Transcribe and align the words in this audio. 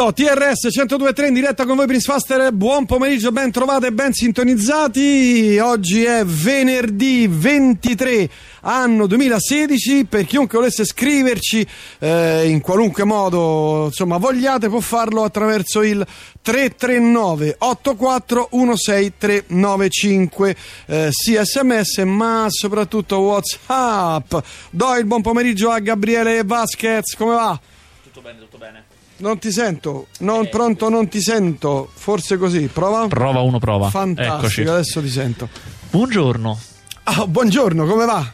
Questo 0.00 0.24
TRS 0.24 0.68
102.3 0.68 1.26
in 1.26 1.34
diretta 1.34 1.66
con 1.66 1.76
voi 1.76 1.84
Prince 1.84 2.10
Faster. 2.10 2.50
Buon 2.52 2.86
pomeriggio, 2.86 3.32
ben 3.32 3.50
trovate, 3.50 3.92
ben 3.92 4.14
sintonizzati. 4.14 5.58
Oggi 5.58 6.04
è 6.04 6.24
venerdì 6.24 7.26
23 7.28 8.30
anno 8.62 9.06
2016. 9.06 10.06
Per 10.06 10.24
chiunque 10.24 10.56
volesse 10.56 10.86
scriverci 10.86 11.66
eh, 11.98 12.48
in 12.48 12.62
qualunque 12.62 13.04
modo, 13.04 13.88
insomma, 13.88 14.16
vogliate, 14.16 14.70
può 14.70 14.80
farlo 14.80 15.22
attraverso 15.22 15.82
il 15.82 16.02
339 16.40 17.56
84 17.58 18.48
16395 18.52 20.56
eh, 20.86 21.08
sia 21.10 21.44
sms 21.44 21.98
ma 22.06 22.46
soprattutto 22.48 23.18
whatsapp 23.18 24.34
do 24.70 24.96
il 24.96 25.04
buon 25.04 25.20
pomeriggio 25.20 25.68
a 25.68 25.78
Gabriele 25.78 26.42
Vasquez 26.42 27.14
come 27.16 27.34
va? 27.34 27.60
Tutto 28.02 28.22
bene, 28.22 28.38
tutto 28.38 28.56
bene. 28.56 28.89
Non 29.20 29.38
ti 29.38 29.52
sento, 29.52 30.06
non, 30.20 30.48
pronto, 30.48 30.88
non 30.88 31.06
ti 31.08 31.20
sento. 31.20 31.90
Forse 31.92 32.38
così, 32.38 32.68
prova. 32.68 33.06
Prova 33.06 33.40
uno, 33.40 33.58
prova. 33.58 33.90
Fantastico, 33.90 34.36
Eccoci. 34.38 34.60
adesso 34.62 35.00
ti 35.02 35.10
sento. 35.10 35.48
Buongiorno. 35.90 36.58
Ah, 37.04 37.26
buongiorno, 37.26 37.84
come 37.84 38.06
va? 38.06 38.32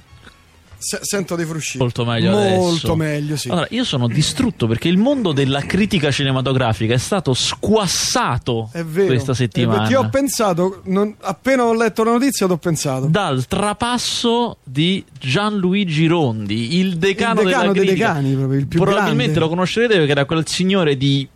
Se- 0.89 1.01
sento 1.03 1.35
dei 1.35 1.45
frusci. 1.47 1.79
Molto 1.79 2.05
meglio 2.05 2.31
Molto 2.31 2.69
adesso. 2.71 2.95
meglio, 2.97 3.37
sì. 3.37 3.49
Allora, 3.49 3.67
io 3.71 3.83
sono 3.83 4.07
distrutto 4.07 4.69
perché 4.69 4.87
il 4.87 4.99
mondo 4.99 5.33
della 5.33 5.61
critica 5.63 6.13
cinematografica 6.13 6.95
è 6.95 6.99
stato 6.99 7.35
squassato 7.35 8.69
è 8.73 8.85
vero. 8.85 9.07
questa 9.07 9.35
settimana. 9.35 9.85
Eh, 9.85 9.89
Ti 9.89 9.95
ho 9.95 10.09
pensato, 10.09 10.83
non- 10.85 11.15
appena 11.23 11.65
ho 11.65 11.75
letto 11.75 12.05
la 12.05 12.13
notizia, 12.13 12.47
ti 12.47 12.53
ho 12.53 12.57
pensato. 12.59 13.07
dal 13.07 13.47
trapasso 13.47 14.59
di 14.63 15.05
Gianluigi 15.19 16.07
Rondi, 16.07 16.77
il 16.79 16.97
decano, 16.99 17.41
Il 17.41 17.47
decano 17.47 17.63
della 17.63 17.73
dei 17.73 17.83
critica. 17.87 18.07
decani, 18.13 18.35
proprio, 18.35 18.59
il 18.61 18.67
più 18.67 18.81
Probabilmente 18.81 19.23
grande. 19.25 19.41
lo 19.41 19.49
conoscerete 19.49 19.95
perché 19.97 20.11
era 20.13 20.25
quel 20.25 20.47
signore 20.47 20.97
di 20.97 21.29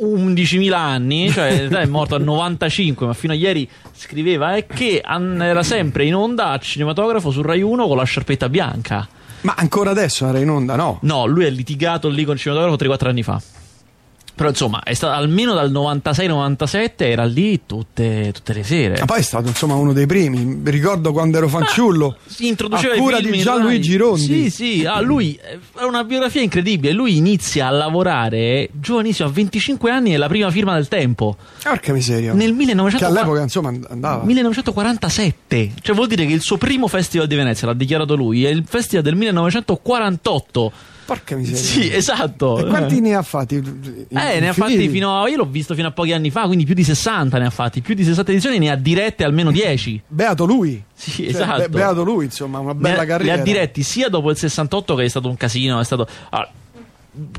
11.000 0.00 0.72
anni, 0.72 1.30
cioè 1.30 1.68
è 1.68 1.86
morto 1.86 2.14
a 2.14 2.18
95, 2.18 3.06
ma 3.06 3.12
fino 3.12 3.32
a 3.32 3.36
ieri 3.36 3.68
scriveva 3.94 4.56
e 4.56 4.66
che 4.66 5.00
an- 5.04 5.40
era 5.42 5.62
sempre 5.62 6.04
in 6.06 6.14
onda 6.14 6.50
a 6.50 6.58
cinematografo 6.58 7.30
su 7.30 7.42
Rai 7.42 7.62
1 7.62 7.86
con 7.86 7.96
la 7.96 8.04
sciarpetta 8.04 8.48
bianca. 8.48 9.06
Ma 9.42 9.54
ancora 9.56 9.90
adesso 9.90 10.26
era 10.26 10.38
in 10.38 10.48
onda, 10.48 10.76
no? 10.76 10.98
No, 11.02 11.26
lui 11.26 11.44
è 11.44 11.50
litigato 11.50 12.08
lì 12.08 12.24
con 12.24 12.34
il 12.34 12.40
cinematografo 12.40 12.84
3-4 12.84 13.08
anni 13.08 13.22
fa. 13.22 13.40
Però 14.34 14.48
insomma, 14.48 14.82
è 14.82 14.94
stato 14.94 15.12
almeno 15.14 15.52
dal 15.54 15.70
96-97 15.70 16.90
era 16.96 17.24
lì 17.24 17.60
tutte, 17.66 18.30
tutte 18.32 18.52
le 18.54 18.62
sere. 18.64 18.98
Ma 18.98 19.04
poi 19.04 19.18
è 19.18 19.22
stato 19.22 19.48
insomma 19.48 19.74
uno 19.74 19.92
dei 19.92 20.06
primi. 20.06 20.44
Mi 20.44 20.70
Ricordo 20.70 21.12
quando 21.12 21.36
ero 21.36 21.48
fanciullo. 21.48 22.16
si 22.26 22.48
introduceva 22.48 22.94
a 22.94 22.98
cura 22.98 23.20
di 23.20 23.38
Gianluigi. 23.38 23.96
Rondi. 23.96 24.22
Sì, 24.24 24.50
sì, 24.50 24.84
ah, 24.86 25.00
lui 25.00 25.38
è 25.78 25.82
una 25.84 26.02
biografia 26.04 26.40
incredibile. 26.40 26.92
Lui 26.92 27.16
inizia 27.16 27.66
a 27.66 27.70
lavorare 27.70 28.68
giovanissimo, 28.72 29.28
a 29.28 29.32
25 29.32 29.90
anni, 29.90 30.12
è 30.12 30.16
la 30.16 30.28
prima 30.28 30.50
firma 30.50 30.74
del 30.74 30.88
tempo. 30.88 31.36
Porca 31.62 31.92
miseria. 31.92 32.32
Nel 32.32 32.48
Che 32.48 32.54
1940 32.54 33.06
all'epoca 33.06 33.42
insomma 33.42 33.72
andava. 33.90 34.24
1947, 34.24 35.72
cioè 35.82 35.94
vuol 35.94 36.08
dire 36.08 36.26
che 36.26 36.32
il 36.32 36.40
suo 36.40 36.56
primo 36.56 36.88
festival 36.88 37.26
di 37.26 37.34
Venezia, 37.34 37.66
l'ha 37.66 37.74
dichiarato 37.74 38.16
lui, 38.16 38.44
è 38.44 38.48
il 38.48 38.64
festival 38.66 39.04
del 39.04 39.14
1948. 39.14 40.72
Porca 41.04 41.34
miseria. 41.36 41.60
Sì, 41.60 41.92
esatto. 41.92 42.58
E 42.58 42.64
quanti 42.66 43.00
ne 43.00 43.14
ha 43.14 43.22
fatti? 43.22 43.56
Eh, 43.56 44.40
ne 44.40 44.48
ha 44.48 44.52
fatti 44.52 44.88
fino 44.88 45.22
a. 45.22 45.28
Io 45.28 45.36
l'ho 45.36 45.44
visto 45.46 45.74
fino 45.74 45.88
a 45.88 45.90
pochi 45.90 46.12
anni 46.12 46.30
fa, 46.30 46.46
quindi 46.46 46.64
più 46.64 46.74
di 46.74 46.84
60 46.84 47.38
ne 47.38 47.46
ha 47.46 47.50
fatti. 47.50 47.80
Più 47.80 47.94
di 47.94 48.04
60 48.04 48.30
edizioni 48.30 48.58
ne 48.58 48.70
ha 48.70 48.76
dirette 48.76 49.24
almeno 49.24 49.50
10. 49.50 50.02
Beato 50.06 50.44
lui. 50.44 50.82
Sì, 50.94 51.22
Cioè, 51.22 51.26
esatto. 51.28 51.58
be- 51.62 51.68
beato 51.68 52.02
lui, 52.04 52.26
insomma, 52.26 52.58
una 52.60 52.72
Ne 52.72 52.78
bella 52.78 53.02
ha- 53.02 53.06
carriera. 53.06 53.34
Li 53.34 53.40
ha 53.40 53.42
diretti 53.44 53.82
sia 53.82 54.08
dopo 54.08 54.30
il 54.30 54.36
68, 54.36 54.94
che 54.94 55.04
è 55.04 55.08
stato 55.08 55.28
un 55.28 55.36
casino. 55.36 55.80
È 55.80 55.84
stato. 55.84 56.06
ah, 56.30 56.48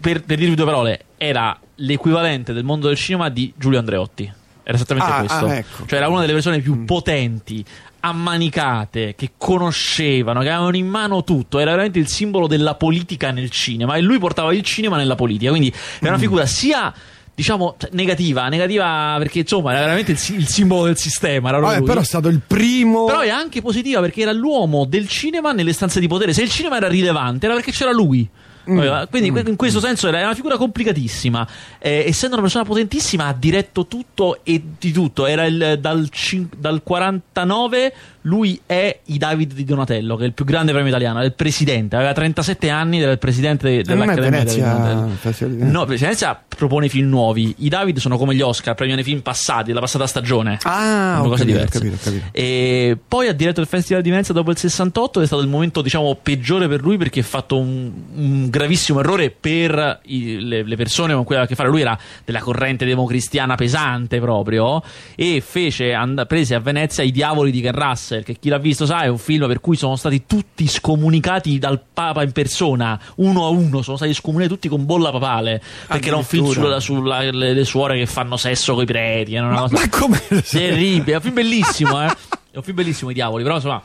per, 0.01 0.23
per 0.23 0.37
dirvi 0.37 0.55
due 0.55 0.65
parole, 0.65 1.05
era 1.17 1.57
l'equivalente 1.75 2.53
del 2.53 2.63
mondo 2.63 2.87
del 2.87 2.97
cinema 2.97 3.29
di 3.29 3.51
Giulio 3.55 3.79
Andreotti. 3.79 4.31
Era 4.65 4.75
esattamente 4.77 5.11
Ah, 5.11 5.19
questo. 5.19 5.45
ah, 5.45 5.55
ecco. 5.55 5.85
Cioè, 5.87 5.97
era 5.99 6.07
una 6.09 6.21
delle 6.21 6.33
persone 6.33 6.59
più 6.59 6.85
potenti, 6.85 7.63
ammanicate, 8.05 9.15
che 9.17 9.31
conoscevano, 9.37 10.41
che 10.41 10.49
avevano 10.49 10.75
in 10.75 10.87
mano 10.87 11.23
tutto. 11.23 11.59
Era 11.59 11.71
veramente 11.71 11.99
il 11.99 12.07
simbolo 12.07 12.47
della 12.47 12.75
politica 12.75 13.31
nel 13.31 13.49
cinema. 13.49 13.95
E 13.95 14.01
lui 14.01 14.19
portava 14.19 14.53
il 14.53 14.61
cinema 14.63 14.97
nella 14.97 15.15
politica. 15.15 15.49
Quindi 15.51 15.69
era 15.69 16.05
Mm. 16.05 16.07
una 16.07 16.17
figura 16.17 16.45
sia. 16.45 16.93
Diciamo 17.35 17.77
negativa, 17.93 18.47
negativa 18.47 19.15
perché 19.17 19.39
insomma 19.39 19.71
era 19.71 19.79
veramente 19.85 20.11
il, 20.11 20.19
il 20.37 20.47
simbolo 20.47 20.83
del 20.83 20.97
sistema. 20.97 21.49
Era 21.49 21.57
Vabbè, 21.59 21.77
lui. 21.77 21.87
però 21.87 22.01
è 22.01 22.03
stato 22.05 22.27
il 22.27 22.41
primo. 22.45 23.05
Però 23.05 23.21
è 23.21 23.29
anche 23.29 23.59
positiva 23.63 24.01
perché 24.01 24.21
era 24.21 24.31
l'uomo 24.31 24.85
del 24.85 25.07
cinema 25.07 25.51
nelle 25.51 25.73
stanze 25.73 25.99
di 25.99 26.07
potere. 26.07 26.31
Se 26.33 26.43
il 26.43 26.49
cinema 26.51 26.77
era 26.77 26.87
rilevante 26.87 27.47
era 27.47 27.55
perché 27.55 27.71
c'era 27.71 27.91
lui. 27.91 28.29
Mm. 28.69 29.03
Quindi 29.09 29.49
in 29.49 29.55
questo 29.55 29.79
senso 29.79 30.07
era 30.07 30.21
una 30.23 30.35
figura 30.35 30.57
complicatissima. 30.57 31.47
Eh, 31.79 32.05
essendo 32.07 32.35
una 32.35 32.43
persona 32.43 32.63
potentissima 32.63 33.27
ha 33.27 33.33
diretto 33.33 33.87
tutto 33.87 34.39
e 34.43 34.61
di 34.79 34.91
tutto. 34.91 35.25
Era 35.25 35.45
il- 35.45 35.77
dal, 35.79 36.09
dal 36.57 36.81
49 36.83 37.93
lui 38.23 38.59
è 38.65 38.99
i 39.05 39.17
David 39.17 39.53
di 39.53 39.65
Donatello, 39.65 40.15
che 40.15 40.23
è 40.23 40.27
il 40.27 40.33
più 40.33 40.45
grande 40.45 40.71
premio 40.71 40.89
italiano, 40.89 41.19
è 41.19 41.25
il 41.25 41.33
presidente. 41.33 41.95
Aveva 41.95 42.13
37 42.13 42.69
anni, 42.69 43.01
era 43.01 43.11
il 43.11 43.17
presidente 43.17 43.69
E 43.69 43.79
è 43.79 43.81
dell'Accademia 43.83 44.43
di 44.43 44.59
Donatello. 44.59 45.65
No, 45.65 45.85
Venezia 45.85 46.41
propone 46.47 46.87
film 46.87 47.09
nuovi. 47.09 47.53
I 47.59 47.69
David 47.69 47.97
sono 47.97 48.17
come 48.17 48.33
gli 48.35 48.41
Oscar, 48.41 48.75
premiano 48.75 49.01
i 49.01 49.03
film 49.03 49.19
passati, 49.19 49.65
della 49.65 49.81
passata 49.81 50.07
stagione. 50.07 50.57
Ah, 50.63 51.21
capito, 51.35 51.65
capito, 51.69 51.97
capito. 52.01 52.25
E 52.31 52.97
poi 53.05 53.27
ha 53.27 53.33
diretto 53.33 53.59
il 53.59 53.67
Festival 53.67 54.01
di 54.01 54.09
Venezia 54.09 54.33
dopo 54.33 54.51
il 54.51 54.57
68 54.57 55.19
ed 55.19 55.25
è 55.25 55.27
stato 55.27 55.41
il 55.41 55.49
momento, 55.49 55.81
diciamo, 55.81 56.17
peggiore 56.21 56.67
per 56.69 56.81
lui 56.81 56.97
perché 56.97 57.19
ha 57.19 57.23
fatto 57.23 57.57
un, 57.57 57.91
un 58.15 58.49
gravissimo 58.53 58.99
errore 58.99 59.31
per 59.31 60.01
i- 60.05 60.39
le, 60.39 60.61
le 60.61 60.75
persone 60.75 61.13
con 61.15 61.23
cui 61.23 61.33
aveva 61.33 61.45
a 61.45 61.49
che 61.49 61.55
fare. 61.55 61.69
Lui 61.69 61.81
era 61.81 61.97
della 62.23 62.39
corrente 62.39 62.85
democristiana 62.85 63.55
pesante 63.55 64.19
proprio 64.19 64.81
e 65.15 65.41
fece, 65.45 65.93
and- 65.93 66.27
prese 66.27 66.53
a 66.53 66.59
Venezia 66.59 67.03
i 67.03 67.11
diavoli 67.11 67.49
di 67.49 67.61
Ken 67.61 67.73
Russell, 67.73 68.21
che 68.23 68.37
chi 68.39 68.49
l'ha 68.49 68.59
visto 68.59 68.85
sa 68.85 69.01
è 69.01 69.07
un 69.07 69.17
film 69.17 69.47
per 69.47 69.59
cui 69.59 69.75
sono 69.75 69.95
stati 69.95 70.25
tutti 70.27 70.67
scomunicati 70.67 71.57
dal 71.57 71.81
Papa 71.91 72.21
in 72.21 72.31
persona, 72.31 72.99
uno 73.15 73.45
a 73.45 73.49
uno, 73.49 73.81
sono 73.81 73.97
stati 73.97 74.13
scomunicati 74.13 74.53
tutti 74.53 74.69
con 74.69 74.85
bolla 74.85 75.09
papale, 75.11 75.61
perché 75.87 76.09
era 76.09 76.17
un 76.17 76.23
film 76.23 76.43
Addirittura. 76.45 76.79
sulla, 76.79 77.19
sulla- 77.19 77.31
le, 77.31 77.53
le 77.53 77.65
suore 77.65 77.97
che 77.97 78.05
fanno 78.05 78.37
sesso 78.37 78.73
con 78.75 78.83
i 78.83 78.85
preti. 78.85 79.33
era 79.33 79.47
una 79.47 79.55
Ma, 79.55 79.61
cosa- 79.61 79.75
ma 79.79 79.89
come? 79.89 80.21
Terribile, 80.47 81.13
è 81.13 81.15
un 81.15 81.21
film 81.21 81.33
bellissimo, 81.33 82.03
eh. 82.03 82.07
È 82.51 82.57
un 82.57 82.63
film 82.63 82.75
bellissimo, 82.75 83.09
i 83.09 83.13
diavoli, 83.15 83.41
però 83.41 83.55
insomma, 83.55 83.81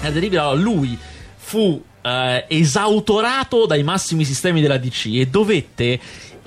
è 0.00 0.12
terribile. 0.12 0.40
Allora, 0.40 0.54
lui 0.60 0.96
fu 1.36 1.82
eh, 2.06 2.44
esautorato 2.48 3.66
dai 3.66 3.82
massimi 3.82 4.24
sistemi 4.24 4.60
della 4.60 4.78
DC 4.78 5.06
e 5.14 5.26
dovette 5.26 5.98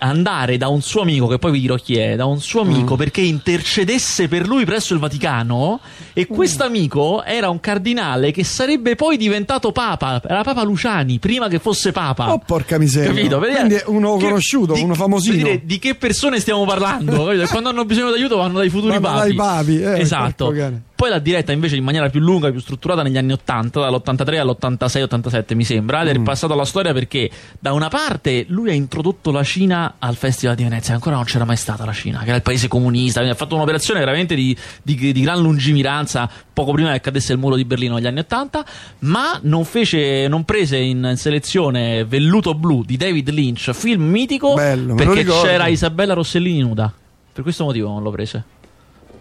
andare 0.01 0.55
da 0.55 0.69
un 0.69 0.81
suo 0.81 1.01
amico, 1.01 1.27
che 1.27 1.39
poi 1.39 1.51
vi 1.51 1.59
dirò 1.59 1.75
chi 1.75 1.97
è, 1.97 2.15
da 2.15 2.23
un 2.23 2.39
suo 2.39 2.61
amico 2.61 2.95
perché 2.95 3.19
intercedesse 3.19 4.29
per 4.29 4.47
lui 4.47 4.63
presso 4.63 4.93
il 4.93 4.99
Vaticano 5.01 5.81
e 6.13 6.25
questo 6.25 6.63
amico 6.63 7.21
era 7.25 7.49
un 7.49 7.59
cardinale 7.59 8.31
che 8.31 8.45
sarebbe 8.45 8.95
poi 8.95 9.17
diventato 9.17 9.73
papa, 9.73 10.21
era 10.25 10.41
Papa 10.41 10.63
Luciani, 10.63 11.19
prima 11.19 11.49
che 11.49 11.59
fosse 11.59 11.91
papa. 11.91 12.31
Oh, 12.31 12.39
porca 12.39 12.77
miseria. 12.77 13.09
Capito? 13.09 13.39
Quindi 13.39 13.73
è 13.73 13.83
uno 13.87 14.15
che- 14.15 14.23
conosciuto, 14.23 14.71
di- 14.71 14.81
uno 14.81 14.93
famosino. 14.93 15.35
dire 15.35 15.61
di 15.65 15.77
che 15.79 15.95
persone 15.95 16.39
stiamo 16.39 16.63
parlando? 16.63 17.29
Quando 17.49 17.67
hanno 17.67 17.83
bisogno 17.83 18.11
d'aiuto 18.11 18.37
vanno 18.37 18.59
dai 18.59 18.69
futuri 18.69 18.97
Vanno 18.99 19.17
papi. 19.17 19.27
dai 19.27 19.35
papi, 19.35 19.81
eh, 19.81 19.99
esatto. 19.99 20.53
Poi 20.99 21.09
l'ha 21.09 21.19
diretta 21.19 21.53
invece 21.53 21.77
in 21.77 21.83
maniera 21.85 22.09
più 22.09 22.19
lunga, 22.19 22.51
più 22.51 22.59
strutturata 22.59 23.03
negli 23.03 23.15
anni 23.17 23.31
80, 23.31 23.79
dall'83 23.79 24.37
all'86-87 24.37 25.55
mi 25.55 25.63
sembra, 25.63 26.01
ed 26.01 26.17
Mm. 26.17 26.21
è 26.21 26.23
passato 26.25 26.51
alla 26.51 26.65
storia 26.65 26.91
perché 26.91 27.29
da 27.57 27.71
una 27.71 27.87
parte 27.87 28.43
lui 28.49 28.69
ha 28.69 28.73
introdotto 28.73 29.31
la 29.31 29.41
Cina 29.43 29.95
al 29.97 30.17
Festival 30.17 30.55
di 30.57 30.63
Venezia, 30.63 30.93
ancora 30.93 31.15
non 31.15 31.23
c'era 31.23 31.45
mai 31.45 31.55
stata 31.55 31.85
la 31.85 31.93
Cina, 31.93 32.19
che 32.19 32.25
era 32.27 32.35
il 32.35 32.41
paese 32.41 32.67
comunista, 32.67 33.19
quindi 33.21 33.33
ha 33.33 33.39
fatto 33.39 33.55
un'operazione 33.55 34.01
veramente 34.01 34.35
di, 34.35 34.53
di- 34.83 35.13
di 35.13 35.21
gran 35.21 35.39
lungimiranza 35.41 36.29
poco 36.51 36.73
prima 36.73 36.91
che 36.91 36.99
cadesse 36.99 37.31
il 37.31 37.39
muro 37.39 37.55
di 37.55 37.63
Berlino 37.63 37.95
negli 37.95 38.07
anni 38.07 38.19
80, 38.19 38.65
ma 38.99 39.39
non, 39.43 39.63
fece, 39.63 40.27
non 40.27 40.43
prese 40.43 40.75
in 40.79 41.13
selezione 41.15 42.03
Velluto 42.03 42.53
Blu 42.55 42.83
di 42.83 42.97
David 42.97 43.29
Lynch, 43.29 43.71
film 43.73 44.03
mitico, 44.03 44.53
Bello, 44.55 44.95
perché 44.95 45.23
c'era 45.23 45.67
Isabella 45.67 46.13
Rossellini 46.13 46.59
nuda. 46.59 46.91
Per 47.31 47.41
questo 47.43 47.63
motivo 47.63 47.87
non 47.87 48.03
lo 48.03 48.11
prese. 48.11 48.43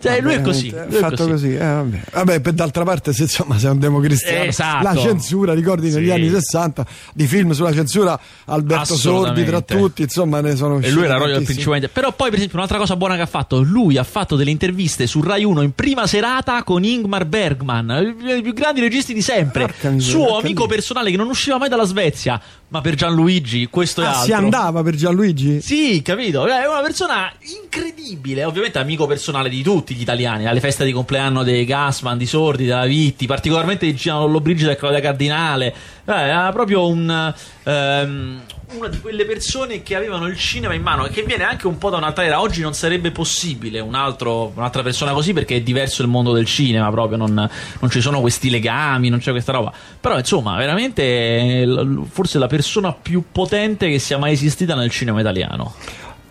Cioè, 0.00 0.20
lui 0.20 0.34
è 0.34 0.40
così. 0.42 0.70
Lui 0.70 0.96
è 0.96 0.98
fatto 1.00 1.26
così. 1.26 1.54
eh, 1.54 1.58
vabbè. 1.58 2.00
Vabbè, 2.12 2.40
per 2.40 2.52
d'altra 2.52 2.84
parte, 2.84 3.12
se 3.12 3.22
insomma 3.22 3.58
sei 3.58 3.70
un 3.70 3.78
democristiano, 3.78 4.44
Esatto. 4.44 4.82
la 4.84 4.96
censura, 4.96 5.54
ricordi 5.54 5.90
negli 5.90 6.06
Sì. 6.06 6.10
anni 6.12 6.30
60 6.30 6.86
di 7.14 7.26
film 7.26 7.50
sulla 7.52 7.72
censura, 7.72 8.18
Alberto 8.46 8.96
Sordi 8.96 9.44
tra 9.44 9.60
tutti, 9.60 10.02
insomma, 10.02 10.40
ne 10.40 10.54
sono 10.56 10.78
E 10.80 10.90
lui 10.90 11.04
era 11.04 11.16
Royal 11.16 11.42
principalmente. 11.42 11.88
Però 11.88 12.12
poi, 12.12 12.28
per 12.28 12.36
esempio, 12.36 12.58
un'altra 12.58 12.78
cosa 12.78 12.96
buona 12.96 13.16
che 13.16 13.22
ha 13.22 13.26
fatto: 13.26 13.60
lui 13.60 13.96
ha 13.96 14.04
fatto 14.04 14.36
delle 14.36 14.50
interviste 14.50 15.06
su 15.06 15.20
Rai 15.20 15.44
1 15.44 15.62
in 15.62 15.72
prima 15.72 16.06
serata 16.06 16.62
con 16.62 16.84
Ingmar 16.84 17.24
Bergman, 17.26 18.16
i 18.36 18.42
più 18.42 18.52
grandi 18.52 18.80
registi 18.80 19.12
di 19.12 19.22
sempre. 19.22 19.66
Miseria, 19.66 20.00
suo 20.00 20.26
porca 20.26 20.46
amico 20.46 20.66
personale 20.66 21.10
che 21.10 21.16
non 21.16 21.28
usciva 21.28 21.58
mai 21.58 21.68
dalla 21.68 21.84
Svezia. 21.84 22.40
Ma 22.70 22.82
per 22.82 22.96
Gianluigi, 22.96 23.66
questo 23.70 24.02
è 24.02 24.04
Ah, 24.04 24.08
altro. 24.10 24.24
si 24.24 24.32
andava 24.34 24.82
per 24.82 24.94
Gianluigi? 24.94 25.62
Sì, 25.62 26.02
capito? 26.02 26.46
È 26.46 26.66
una 26.68 26.82
persona 26.82 27.32
incredibile. 27.62 28.44
Ovviamente 28.44 28.78
amico 28.78 29.06
personale 29.06 29.48
di 29.48 29.62
tutti. 29.62 29.94
gli 29.94 30.02
italiani, 30.02 30.46
alle 30.46 30.60
feste 30.60 30.84
di 30.84 30.92
compleanno 30.92 31.42
dei 31.44 31.64
Gassman, 31.64 32.18
di 32.18 32.26
Sordi, 32.26 32.66
della 32.66 32.84
Vitti, 32.84 33.26
particolarmente 33.26 33.86
di 33.86 33.94
Gianni 33.94 34.20
Lollobrigida 34.20 34.72
e 34.72 34.76
Claudia 34.76 35.00
Cardinale. 35.00 35.74
Era 36.04 36.52
proprio 36.52 36.86
un, 36.86 37.34
ehm, 37.64 38.40
una 38.76 38.88
di 38.88 39.00
quelle 39.00 39.24
persone 39.24 39.82
che 39.82 39.94
avevano 39.94 40.26
il 40.26 40.36
cinema 40.36 40.74
in 40.74 40.82
mano 40.82 41.06
e 41.06 41.10
che 41.10 41.22
viene 41.22 41.44
anche 41.44 41.66
un 41.66 41.78
po' 41.78 41.88
da 41.90 41.96
un'altra 41.96 42.24
era. 42.24 42.40
Oggi 42.40 42.60
non 42.60 42.74
sarebbe 42.74 43.10
possibile 43.10 43.80
un 43.80 43.94
altro, 43.94 44.52
un'altra 44.54 44.82
persona 44.82 45.12
così 45.12 45.32
perché 45.32 45.56
è 45.56 45.60
diverso 45.62 46.02
il 46.02 46.08
mondo 46.08 46.32
del 46.32 46.44
cinema, 46.44 46.90
proprio 46.90 47.16
non, 47.16 47.32
non 47.80 47.90
ci 47.90 48.00
sono 48.00 48.20
questi 48.20 48.50
legami, 48.50 49.08
non 49.08 49.20
c'è 49.20 49.30
questa 49.30 49.52
roba. 49.52 49.72
Però 50.00 50.18
insomma, 50.18 50.56
veramente 50.56 51.02
eh, 51.02 51.66
forse 52.10 52.38
la 52.38 52.46
persona 52.46 52.92
più 52.92 53.24
potente 53.32 53.88
che 53.88 53.98
sia 53.98 54.18
mai 54.18 54.32
esistita 54.32 54.74
nel 54.74 54.90
cinema 54.90 55.20
italiano. 55.20 55.74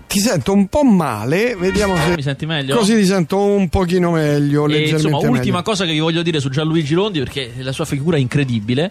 Ti 0.08 0.20
sento 0.20 0.54
un 0.54 0.68
po' 0.68 0.84
male, 0.84 1.56
vediamo 1.58 1.98
se 1.98 2.16
Mi 2.16 2.22
senti 2.22 2.46
meglio? 2.46 2.78
così 2.78 2.96
ti 2.96 3.06
sento 3.06 3.44
un 3.44 3.68
pochino 3.68 4.12
meglio, 4.12 4.64
E, 4.66 4.70
leggermente 4.70 5.08
insomma, 5.08 5.18
ultima 5.18 5.58
meglio. 5.58 5.62
cosa 5.64 5.84
che 5.86 5.92
vi 5.92 6.00
voglio 6.00 6.22
dire 6.22 6.40
su 6.40 6.50
Gianluigi 6.50 6.94
Rondi, 6.94 7.20
perché 7.20 7.52
la 7.58 7.74
sua 7.74 7.84
figura 7.84 8.16
è 8.16 8.20
incredibile. 8.20 8.90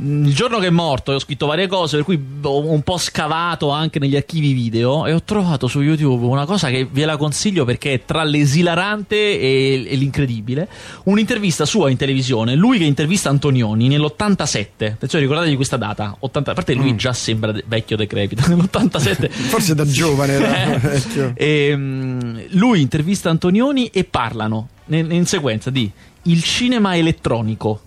Mm, 0.00 0.26
Il 0.26 0.34
giorno 0.34 0.58
che 0.58 0.66
è 0.68 0.70
morto, 0.70 1.12
ho 1.12 1.18
scritto 1.18 1.46
varie 1.46 1.66
cose, 1.66 1.96
per 1.96 2.04
cui 2.04 2.22
ho 2.42 2.58
un 2.70 2.82
po' 2.82 2.98
scavato 2.98 3.70
anche 3.70 3.98
negli 3.98 4.14
archivi 4.16 4.52
video 4.52 5.06
e 5.06 5.12
ho 5.12 5.22
trovato 5.22 5.66
su 5.66 5.80
YouTube 5.80 6.24
una 6.26 6.44
cosa 6.44 6.68
che 6.68 6.86
ve 6.90 7.04
la 7.04 7.16
consiglio 7.16 7.64
perché 7.64 7.94
è 7.94 8.04
tra 8.04 8.22
l'esilarante 8.24 9.16
e, 9.16 9.86
e 9.88 9.96
l'incredibile. 9.96 10.68
Un'intervista 11.04 11.64
sua 11.64 11.90
in 11.90 11.96
televisione, 11.96 12.54
lui 12.54 12.78
che 12.78 12.84
intervista 12.84 13.28
Antonioni 13.28 13.88
nell'87. 13.88 14.92
Attenzione, 14.92 15.24
ricordatevi 15.24 15.56
questa 15.56 15.76
data. 15.76 16.14
80, 16.18 16.50
a 16.50 16.54
parte 16.54 16.74
lui 16.74 16.94
già 16.96 17.12
sembra 17.12 17.52
vecchio 17.66 17.96
decrepito, 17.96 18.42
nell'87. 18.54 19.28
Forse 19.30 19.74
da 19.74 19.84
giovane 19.86 20.32
era 20.32 20.72
Eh, 20.74 20.78
vecchio. 20.78 21.32
e, 21.34 21.72
mm, 21.76 22.38
lui 22.50 22.80
intervista 22.80 23.30
Antonioni 23.30 23.86
e 23.86 24.04
parlano 24.04 24.68
in, 24.86 25.10
in 25.10 25.26
sequenza 25.26 25.70
di 25.70 25.90
il 26.22 26.42
cinema 26.42 26.96
elettronico. 26.96 27.80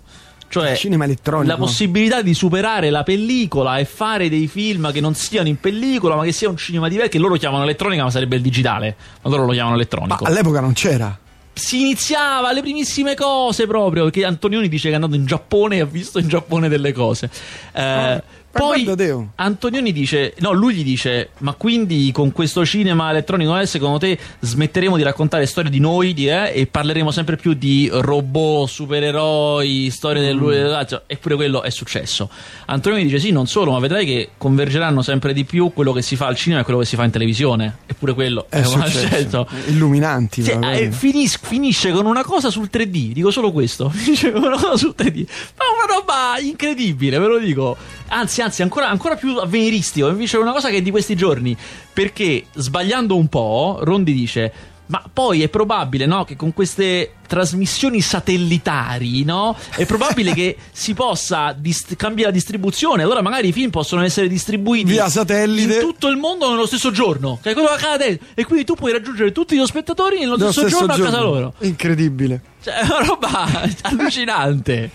Cioè, 0.52 0.76
cinema 0.76 1.06
elettronico. 1.06 1.50
la 1.52 1.58
possibilità 1.58 2.22
di 2.22 2.34
superare 2.34 2.90
la 2.90 3.04
pellicola 3.04 3.78
e 3.78 3.86
fare 3.86 4.30
dei 4.30 4.48
film 4.48 4.92
che 4.92 5.00
non 5.00 5.16
siano 5.16 5.48
in 5.48 5.60
pellicola, 5.60 6.16
ma 6.16 6.24
che 6.24 6.34
sia 6.34 6.50
un 6.50 6.58
cinema 6.58 6.90
diverso, 6.90 7.10
che 7.12 7.20
loro 7.20 7.36
chiamano 7.36 7.64
elettronica, 7.64 8.04
ma 8.04 8.10
sarebbe 8.12 8.36
il 8.36 8.42
digitale. 8.42 8.96
Ma 9.22 9.30
loro 9.30 9.46
lo 9.46 9.52
chiamano 9.54 9.76
Ma 9.76 9.82
elettronico. 9.82 10.24
all'epoca 10.26 10.60
non 10.60 10.74
c'era. 10.74 11.18
Si 11.54 11.82
iniziava 11.82 12.52
le 12.54 12.62
primissime 12.62 13.14
cose 13.16 13.68
proprio, 13.68 14.04
perché 14.04 14.26
Antonioni 14.26 14.68
dice 14.70 14.88
che 14.88 14.92
è 14.92 14.96
andato 14.96 15.16
in 15.16 15.26
Giappone 15.26 15.78
e 15.78 15.80
ha 15.82 15.86
visto 15.86 16.20
in 16.20 16.28
Giappone 16.28 16.70
delle 16.70 16.92
cose. 16.94 17.30
Eh, 17.74 17.82
ma 17.82 18.24
poi. 18.52 18.86
Antonioni 19.36 19.92
dice, 19.92 20.34
no, 20.40 20.52
lui 20.52 20.74
gli 20.76 20.84
dice, 20.84 21.30
ma 21.40 21.54
quindi 21.54 22.12
con 22.12 22.32
questo 22.32 22.66
cinema 22.66 23.10
elettronico 23.10 23.58
eh, 23.58 23.66
secondo 23.66 23.98
te 23.98 24.18
smetteremo 24.40 24.98
di 24.98 25.04
raccontare 25.04 25.46
storie 25.46 25.72
di 25.72 25.80
noi 25.80 26.14
di, 26.14 26.28
eh, 26.28 26.52
e 26.54 26.68
parleremo 26.68 27.12
sempre 27.12 27.38
più 27.38 27.54
di 27.54 27.90
robot, 27.92 28.68
supereroi, 28.68 29.90
storie 29.90 30.22
del 30.22 30.38
Mm. 30.42 30.88
cioè, 30.88 31.02
eppure 31.08 31.36
quello 31.36 31.62
è 31.64 31.70
successo. 31.70 32.30
Antonioni 32.66 33.04
dice 33.06 33.20
sì, 33.20 33.32
non 33.32 33.48
solo, 33.48 33.72
ma 33.72 33.80
vedrai 33.80 34.06
che 34.06 34.30
convergeranno 34.38 35.02
sempre 35.02 35.34
di 35.34 35.44
più 35.46 35.72
quello 35.74 35.92
che 35.94 36.02
si 36.02 36.16
fa 36.16 36.28
al 36.28 36.36
cinema 36.36 36.62
e 36.62 36.64
quello 36.64 36.80
che 36.80 36.86
si 36.86 36.96
fa 36.96 37.04
in 37.04 37.12
televisione. 37.12 37.78
Eppure 37.86 38.14
quello 38.14 38.46
È 38.50 38.58
una 38.58 38.86
successo. 38.88 39.06
scelta. 39.08 39.46
Illuminanti. 39.68 40.42
Sì, 40.44 40.52
eh, 40.52 40.92
finis- 40.92 41.40
finisce 41.42 41.92
con 41.92 42.06
una 42.06 42.24
cosa 42.24 42.50
sul 42.50 42.70
3D, 42.72 43.12
dico 43.14 43.32
solo 43.32 43.52
questo. 43.52 43.90
Finisce 44.02 44.32
con 44.32 44.44
una 44.44 44.58
cosa 44.60 44.78
sul 44.78 44.94
3D. 44.98 45.26
Ma 45.58 45.64
una 45.76 45.94
roba 45.96 46.38
incredibile, 46.40 47.18
ve 47.20 47.28
lo 47.28 47.38
dico. 47.38 47.78
Anzi, 48.08 48.41
anzi, 48.42 48.62
ancora, 48.62 48.90
ancora 48.90 49.16
più 49.16 49.38
avveniristico. 49.38 50.10
Invece 50.10 50.38
è 50.38 50.40
una 50.42 50.52
cosa 50.52 50.70
che 50.70 50.78
è 50.78 50.82
di 50.82 50.92
questi 50.92 51.16
giorni. 51.16 51.56
Perché 51.94 52.46
sbagliando 52.54 53.16
un 53.16 53.28
po', 53.28 53.80
Rondi 53.82 54.14
dice. 54.14 54.54
Ma 54.92 55.02
poi 55.12 55.42
è 55.42 55.48
probabile, 55.48 56.06
no, 56.06 56.26
che 56.26 56.36
con 56.36 56.52
queste 56.54 57.14
trasmissioni 57.26 58.02
satellitari, 58.02 59.24
no, 59.24 59.56
è 59.78 59.86
probabile 59.86 60.34
che 60.34 60.58
si 60.74 60.94
possa 60.94 61.56
dist- 61.58 61.96
cambiare 61.96 62.32
la 62.32 62.36
distribuzione. 62.36 63.04
Allora 63.04 63.22
magari 63.22 63.48
i 63.48 63.52
film 63.54 63.70
possono 63.70 64.04
essere 64.04 64.28
distribuiti 64.28 64.92
Via 64.92 65.08
satellite. 65.08 65.76
in 65.76 65.80
tutto 65.80 66.10
il 66.10 66.18
mondo 66.18 66.50
nello 66.50 66.66
stesso 66.66 66.92
giorno, 66.92 67.40
che 67.42 67.52
è 67.52 67.54
quello 67.54 67.70
che 67.70 67.76
accade. 67.76 68.20
E 68.34 68.44
quindi 68.44 68.66
tu 68.66 68.74
puoi 68.76 68.92
raggiungere 68.92 69.32
tutti 69.32 69.58
gli 69.58 69.66
spettatori 69.66 70.20
nello 70.20 70.36
stesso, 70.36 70.52
stesso 70.68 70.86
giorno, 70.86 70.94
a 70.94 70.98
casa 70.98 71.22
loro. 71.22 71.54
Incredibile. 71.60 72.42
Cioè, 72.62 72.74
è 72.74 72.84
una 72.84 73.06
roba 73.06 73.48
allucinante. 73.84 74.92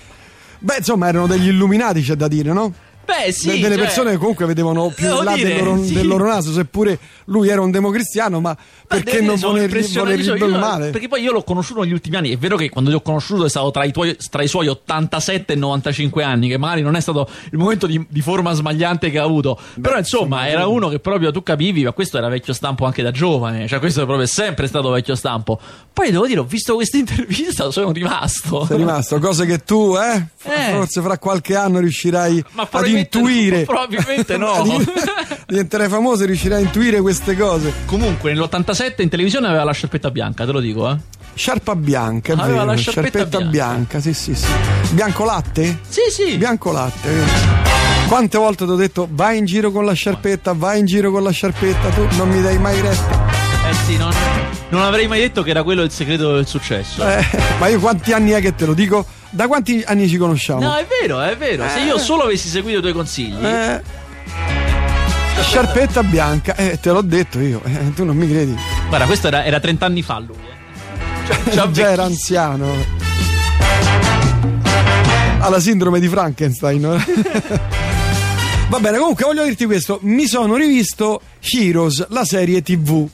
Beh, 0.58 0.76
insomma, 0.76 1.08
erano 1.08 1.26
degli 1.26 1.48
illuminati, 1.48 2.02
c'è 2.02 2.16
da 2.16 2.28
dire, 2.28 2.52
no? 2.52 2.70
Beh, 3.06 3.32
sì. 3.32 3.46
De- 3.48 3.60
delle 3.60 3.74
cioè, 3.76 3.84
persone 3.84 4.10
che 4.12 4.16
comunque 4.18 4.46
vedevano 4.46 4.88
più 4.94 5.06
devo 5.06 5.18
in 5.20 5.24
là 5.24 5.32
dire, 5.34 5.54
del, 5.54 5.64
loro, 5.64 5.82
sì. 5.84 5.92
del 5.92 6.06
loro 6.06 6.26
naso, 6.26 6.52
seppure 6.52 6.98
lui 7.26 7.48
era 7.48 7.60
un 7.60 7.70
democristiano, 7.70 8.40
ma 8.40 8.50
Ma 8.50 8.56
perché 8.86 9.20
non 9.20 9.38
io- 9.38 10.34
del 10.34 10.50
io- 10.50 10.58
male? 10.58 10.90
Perché 10.90 11.08
poi 11.08 11.22
io 11.22 11.32
l'ho 11.32 11.42
conosciuto 11.42 11.82
negli 11.82 11.92
ultimi 11.92 12.16
anni. 12.16 12.30
È 12.32 12.36
vero 12.36 12.56
che 12.56 12.68
quando 12.68 12.90
li 12.90 12.96
ho 12.96 13.00
conosciuto 13.00 13.44
è 13.44 13.48
stato 13.48 13.70
tra 13.70 13.84
i, 13.84 13.92
tuoi- 13.92 14.16
tra 14.30 14.42
i 14.42 14.48
suoi 14.48 14.68
87 14.68 15.52
e 15.52 15.56
95 15.56 16.22
anni, 16.22 16.48
che 16.48 16.58
magari 16.58 16.82
non 16.82 16.96
è 16.96 17.00
stato 17.00 17.28
il 17.50 17.58
momento 17.58 17.86
di, 17.86 18.04
di 18.08 18.20
forma 18.20 18.52
smagliante 18.52 19.10
che 19.10 19.18
ha 19.18 19.24
avuto. 19.24 19.58
Però 19.80 19.96
insomma, 19.96 20.48
era 20.48 20.66
uno 20.66 20.88
che 20.88 20.98
proprio 20.98 21.30
tu 21.30 21.42
capivi, 21.42 21.84
ma 21.84 21.92
questo 21.92 22.18
era 22.18 22.28
vecchio 22.28 22.52
stampo 22.52 22.84
anche 22.84 23.02
da 23.02 23.10
giovane. 23.12 23.66
Cioè, 23.68 23.78
questo 23.78 24.02
è 24.02 24.04
proprio 24.04 24.26
sempre 24.26 24.66
stato 24.66 24.90
vecchio 24.90 25.14
stampo. 25.14 25.60
Poi 25.92 26.10
devo 26.10 26.26
dire, 26.26 26.40
ho 26.40 26.44
visto 26.44 26.74
questa 26.74 26.96
intervista, 26.98 27.70
sono 27.70 27.92
rimasto. 27.92 28.64
Sei 28.66 28.76
rimasto, 28.76 29.18
cose 29.18 29.46
che 29.46 29.58
tu, 29.64 29.94
eh, 29.96 30.26
Eh. 30.44 30.72
forse 30.72 31.00
fra 31.00 31.18
qualche 31.18 31.54
anno 31.56 31.78
riuscirai 31.80 32.44
probabilmente 32.52 32.94
intuire. 32.98 33.58
no, 33.60 33.64
probabilmente 33.64 34.36
no. 34.36 34.62
Diventerai 35.46 35.88
famoso 35.88 36.22
e 36.24 36.26
riuscirai 36.26 36.58
a 36.62 36.64
intuire 36.64 37.00
queste 37.00 37.36
cose. 37.36 37.72
Comunque, 37.86 38.32
nell'87 38.32 39.02
in 39.02 39.08
televisione 39.08 39.46
aveva 39.48 39.64
la 39.64 39.72
sciarpetta 39.72 40.10
bianca, 40.10 40.44
te 40.44 40.52
lo 40.52 40.60
dico, 40.60 40.90
eh. 40.90 40.96
Sciarpa 41.34 41.76
bianca, 41.76 42.32
è 42.32 42.36
Aveva 42.36 42.48
vero, 42.60 42.64
la 42.64 42.74
sciarpetta 42.76 43.24
bianca. 43.38 43.48
bianca. 43.50 44.00
sì, 44.00 44.14
sì, 44.14 44.34
sì. 44.34 44.46
Bianco 44.92 45.24
latte? 45.24 45.78
Sì, 45.86 46.00
sì. 46.10 46.36
Bianco 46.36 46.72
latte. 46.72 47.10
Quante 48.08 48.38
volte 48.38 48.64
ti 48.64 48.70
ho 48.70 48.76
detto 48.76 49.06
vai 49.10 49.36
in 49.38 49.44
giro 49.44 49.70
con 49.70 49.84
la 49.84 49.92
sciarpetta, 49.92 50.52
vai 50.54 50.78
in 50.78 50.86
giro 50.86 51.10
con 51.10 51.22
la 51.22 51.30
sciarpetta, 51.30 51.88
tu 51.90 52.06
non 52.16 52.28
mi 52.30 52.40
dai 52.40 52.58
mai 52.58 52.80
retta. 52.80 53.26
Eh 53.68 53.74
sì, 53.84 53.96
non, 53.96 54.12
non 54.70 54.82
avrei 54.82 55.08
mai 55.08 55.20
detto 55.20 55.42
che 55.42 55.50
era 55.50 55.62
quello 55.64 55.82
il 55.82 55.90
segreto 55.90 56.34
del 56.34 56.46
successo. 56.46 57.06
Eh, 57.06 57.24
ma 57.58 57.66
io 57.66 57.80
quanti 57.80 58.12
anni 58.12 58.30
è 58.30 58.40
che 58.40 58.54
te 58.54 58.64
lo 58.64 58.74
dico? 58.74 59.04
Da 59.30 59.46
quanti 59.48 59.82
anni 59.86 60.08
ci 60.08 60.16
conosciamo? 60.16 60.60
No, 60.60 60.74
è 60.76 60.86
vero, 61.00 61.20
è 61.20 61.36
vero. 61.36 61.64
Se 61.68 61.80
io 61.80 61.98
solo 61.98 62.22
avessi 62.24 62.48
seguito 62.48 62.78
i 62.78 62.80
tuoi 62.80 62.92
consigli, 62.94 63.44
Eh, 63.44 63.82
sciarpetta 65.42 66.02
bianca, 66.02 66.54
eh, 66.56 66.78
te 66.80 66.90
l'ho 66.90 67.02
detto 67.02 67.38
io, 67.40 67.60
eh, 67.64 67.92
tu 67.94 68.04
non 68.04 68.16
mi 68.16 68.28
credi. 68.28 68.56
guarda, 68.88 69.04
questo 69.06 69.26
era, 69.26 69.44
era 69.44 69.60
30 69.60 69.84
anni 69.86 70.02
fa 70.02 70.18
lui. 70.18 70.36
eh. 70.36 71.50
Cioè, 71.52 71.68
già 71.70 71.90
era 71.90 72.04
anziano. 72.04 72.72
Ha 75.38 75.48
la 75.48 75.60
sindrome 75.60 76.00
di 76.00 76.08
Frankenstein. 76.08 76.80
Va 78.68 78.80
bene, 78.80 78.98
comunque 78.98 79.24
voglio 79.24 79.44
dirti 79.44 79.64
questo. 79.66 79.98
Mi 80.02 80.26
sono 80.26 80.56
rivisto 80.56 81.20
Heroes, 81.40 82.06
la 82.08 82.24
serie 82.24 82.62
TV. 82.62 83.06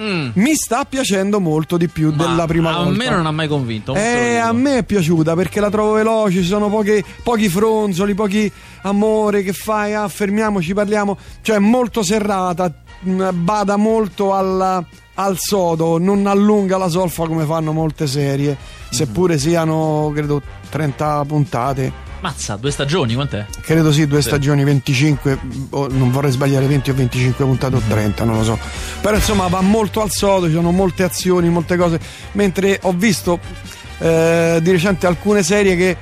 Mm. 0.00 0.30
Mi 0.34 0.54
sta 0.54 0.84
piacendo 0.84 1.38
molto 1.40 1.76
di 1.76 1.88
più 1.88 2.12
Ma 2.14 2.26
della 2.26 2.46
prima 2.46 2.70
a 2.70 2.82
volta. 2.84 2.96
me 2.96 3.10
non 3.10 3.26
ha 3.26 3.30
mai 3.30 3.46
convinto. 3.48 3.94
Eh, 3.94 4.36
a 4.36 4.52
me 4.52 4.78
è 4.78 4.82
piaciuta 4.84 5.34
perché 5.34 5.60
la 5.60 5.70
trovo 5.70 5.92
veloce, 5.92 6.40
ci 6.42 6.48
sono 6.48 6.68
poche- 6.68 7.04
pochi 7.22 7.48
fronzoli, 7.48 8.14
pochi 8.14 8.50
amore 8.82 9.42
che 9.42 9.52
fai, 9.52 9.94
ah, 9.94 10.08
fermiamoci, 10.08 10.74
parliamo, 10.74 11.16
cioè 11.42 11.58
molto 11.58 12.02
serrata, 12.02 12.72
mh, 13.00 13.28
bada 13.34 13.76
molto 13.76 14.34
alla- 14.34 14.84
al 15.16 15.36
sodo, 15.38 15.98
non 15.98 16.26
allunga 16.26 16.76
la 16.76 16.88
solfa 16.88 17.26
come 17.28 17.44
fanno 17.44 17.72
molte 17.72 18.08
serie, 18.08 18.56
seppure 18.90 19.38
siano, 19.38 20.10
credo, 20.12 20.42
30 20.70 21.24
puntate. 21.24 21.92
Mazza, 22.24 22.56
due 22.56 22.70
stagioni, 22.70 23.12
quant'è? 23.12 23.44
Credo 23.60 23.92
sì, 23.92 24.06
due 24.06 24.22
stagioni, 24.22 24.64
25, 24.64 25.38
o 25.70 25.88
non 25.88 26.10
vorrei 26.10 26.30
sbagliare 26.30 26.66
20 26.66 26.88
o 26.90 26.94
25 26.94 27.44
puntate 27.44 27.76
o 27.76 27.82
30, 27.86 28.24
non 28.24 28.36
lo 28.38 28.44
so. 28.44 28.58
Però 29.02 29.14
insomma 29.14 29.46
va 29.48 29.60
molto 29.60 30.00
al 30.00 30.10
sodo, 30.10 30.46
ci 30.46 30.54
sono 30.54 30.70
molte 30.70 31.02
azioni, 31.02 31.50
molte 31.50 31.76
cose. 31.76 32.00
Mentre 32.32 32.78
ho 32.80 32.92
visto 32.92 33.38
eh, 33.98 34.58
di 34.62 34.70
recente 34.70 35.06
alcune 35.06 35.42
serie 35.42 35.76
che 35.76 35.96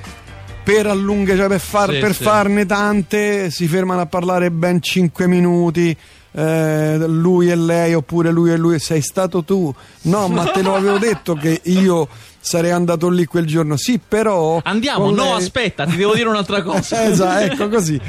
per 0.62 0.87
allungare, 0.87 1.37
cioè 1.38 1.49
per, 1.49 1.59
far- 1.61 1.93
Sì, 1.93 1.99
per 1.99 2.14
sì. 2.14 2.23
farne 2.23 2.67
tante, 2.67 3.50
si 3.50 3.67
fermano 3.67 4.02
a 4.02 4.07
parlare 4.07 4.52
ben 4.52 4.81
5 4.81 5.26
minuti. 5.26 5.97
eh, 6.35 6.97
lui 7.09 7.50
e 7.50 7.57
lei 7.57 7.93
oppure 7.95 8.31
lui 8.31 8.52
e 8.52 8.57
lui 8.57 8.79
sei 8.79 9.02
stato 9.02 9.43
tu 9.45 9.71
no 10.05 10.29
ma 10.29 10.47
te 10.47 10.62
lo 10.62 10.75
avevo 10.75 10.97
detto 10.97 11.35
che 11.35 11.61
io 11.64 12.09
sarei 12.44 12.72
andato 12.72 13.08
lì 13.08 13.25
quel 13.25 13.46
giorno 13.46 13.76
sì 13.76 14.00
però 14.06 14.61
Andiamo, 14.64 15.11
no, 15.11 15.22
lei- 15.25 15.32
aspetta, 15.34 15.87
ti 15.87 15.94
devo 15.96 16.12
dire 16.14 16.28
un'altra 16.28 16.61
cosa. 16.64 17.04
esatto, 17.08 17.52
ecco 17.52 17.68
così, 17.68 18.00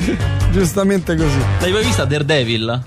giustamente 0.52 1.16
così. 1.16 1.38
L'hai 1.60 1.72
mai 1.72 1.84
vista 1.84 2.04
Daredevil? 2.06 2.84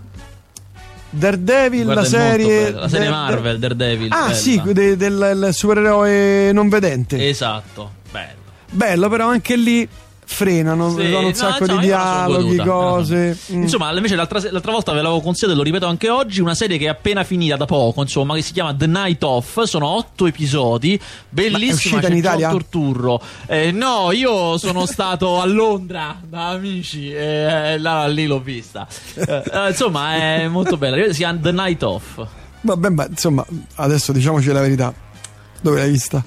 Daredevil, 1.09 1.85
Guarda, 1.85 2.01
la 2.03 2.07
serie. 2.09 2.71
La 2.73 2.89
serie 2.89 3.09
Marvel, 3.09 3.59
Daredevil. 3.59 4.13
Ah, 4.13 4.23
bella. 4.27 4.35
sì, 4.35 4.61
de- 4.65 4.97
del 4.97 4.97
del 5.19 5.55
supereroe 5.55 6.51
non 6.53 6.69
vedente. 6.69 7.27
Esatto, 7.29 7.91
bello. 8.11 8.35
Bello, 8.71 9.09
però 9.09 9.29
anche 9.29 9.57
lì 9.57 9.89
frenano, 10.29 10.91
Sì, 10.91 11.05
un 11.05 11.11
no, 11.11 11.33
sacco 11.33 11.63
insomma, 11.63 11.81
di 11.81 11.87
dialoghi, 11.87 12.57
cose. 12.57 13.39
Mm. 13.53 13.63
Insomma, 13.63 13.93
invece 13.93 14.17
l'altra, 14.17 14.41
l'altra 14.51 14.73
volta 14.73 14.93
ve 14.93 15.01
l'avevo 15.01 15.21
consigliato 15.21 15.55
e 15.55 15.57
lo 15.57 15.63
ripeto 15.63 15.87
anche 15.87 16.11
oggi, 16.11 16.41
una 16.41 16.55
serie 16.55 16.77
che 16.79 16.87
è 16.87 16.89
appena 16.89 17.25
finita 17.25 17.57
da 17.57 17.65
poco, 17.65 18.03
insomma, 18.03 18.35
che 18.35 18.43
si 18.43 18.53
chiama 18.53 18.75
The 18.75 18.87
Night 18.87 19.23
Off, 19.23 19.63
sono 19.63 19.87
otto 19.87 20.27
episodi, 20.27 21.01
bellissima, 21.29 21.73
uscita 21.75 22.01
c'è 22.01 22.11
in 22.11 22.17
Italia? 22.17 22.49
John 22.51 22.59
Turturro. 22.59 23.23
Eh, 23.47 23.71
no, 23.71 24.11
io 24.13 24.59
sono 24.59 24.85
stato 24.85 25.41
a 25.41 25.47
Londra 25.47 26.21
da 26.29 26.49
amici 26.49 27.13
e 27.13 27.79
là, 27.79 28.07
lì 28.07 28.27
l'ho 28.27 28.41
vista. 28.41 28.87
Eh, 29.15 29.43
eh, 29.53 29.69
insomma, 29.69 30.17
è 30.17 30.49
molto 30.49 30.77
bella, 30.77 30.97
si 31.13 31.19
chiama 31.19 31.39
The 31.41 31.53
Night 31.53 31.83
Off. 31.85 32.27
Vabbè, 32.63 32.89
ma 32.91 33.07
insomma, 33.09 33.47
adesso 33.77 34.13
diciamoci 34.13 34.51
la 34.51 34.61
verità. 34.61 34.93
Dove 35.61 35.79
l'hai 35.79 35.91
vista? 35.91 36.23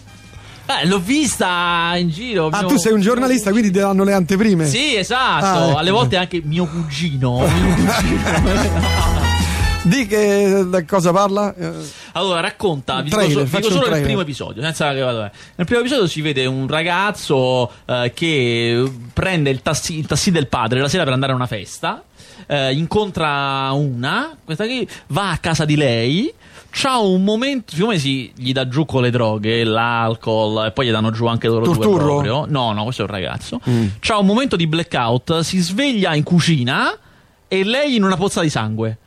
Eh, 0.70 0.86
l'ho 0.88 1.00
vista 1.00 1.94
in 1.96 2.10
giro. 2.10 2.48
Ah, 2.52 2.60
mio- 2.60 2.68
tu 2.68 2.78
sei 2.78 2.94
un 2.94 3.02
giornalista, 3.02 3.50
quindi 3.50 3.72
ti 3.72 3.80
danno 3.80 4.04
le 4.04 4.14
anteprime. 4.14 4.68
Sì, 4.68 4.96
esatto. 4.96 5.46
Ah, 5.46 5.68
ecco. 5.70 5.78
Alle 5.78 5.90
volte 5.92 6.16
anche 6.18 6.42
mio 6.44 6.66
cugino. 6.68 7.40
Mio 7.50 7.74
cugino. 7.76 9.28
Di 9.82 10.06
che 10.08 10.66
da 10.68 10.84
cosa 10.86 11.12
parla? 11.12 11.56
Allora, 12.12 12.42
racconta, 12.42 12.98
vi 12.98 13.04
dico, 13.04 13.16
Trailer, 13.16 13.46
dico 13.46 13.58
un 13.68 13.74
solo 13.74 13.96
il 13.96 14.02
primo 14.04 14.22
episodio. 14.22 14.62
Senza 14.62 14.94
che 14.94 15.00
vado. 15.00 15.22
Nel 15.22 15.66
primo 15.66 15.80
episodio 15.80 16.06
si 16.06 16.22
vede 16.22 16.46
un 16.46 16.68
ragazzo 16.68 17.72
eh, 17.86 18.12
che 18.14 18.92
prende 19.14 19.50
il 19.50 19.62
tassi, 19.62 19.98
il 19.98 20.06
tassì 20.06 20.32
del 20.32 20.48
padre 20.48 20.82
la 20.82 20.90
sera 20.90 21.04
per 21.06 21.14
andare 21.14 21.32
a 21.32 21.36
una 21.36 21.48
festa. 21.48 22.04
eh, 22.46 22.74
incontra 22.74 23.72
una, 23.72 24.36
questa 24.44 24.66
qui 24.66 24.88
va 25.08 25.32
a 25.32 25.38
casa 25.38 25.64
di 25.66 25.76
lei. 25.78 26.32
C'ha 26.72 26.98
un 27.00 27.24
momento, 27.24 27.74
siccome 27.74 27.98
si, 27.98 28.32
gli 28.36 28.52
dà 28.52 28.68
giù 28.68 28.86
con 28.86 29.02
le 29.02 29.10
droghe, 29.10 29.64
l'alcol, 29.64 30.68
e 30.68 30.72
poi 30.72 30.88
gli 30.88 30.92
danno 30.92 31.12
giù 31.12 31.26
anche 31.26 31.48
loro 31.48 31.66
due 31.66 31.74
Turturro? 31.74 32.06
proprio. 32.06 32.46
No, 32.48 32.72
no, 32.72 32.84
questo 32.84 33.02
è 33.02 33.06
un 33.06 33.12
ragazzo. 33.12 33.60
Mm. 33.70 33.88
C'ha 34.00 34.18
un 34.18 34.26
momento 34.26 34.56
di 34.56 34.68
blackout, 34.68 35.40
si 35.40 35.60
sveglia 35.60 36.16
in 36.16 36.24
cucina 36.24 36.96
e 37.48 37.64
lei 37.64 37.96
in 37.96 38.04
una 38.04 38.16
pozza 38.16 38.42
di 38.42 38.50
sangue. 38.50 38.98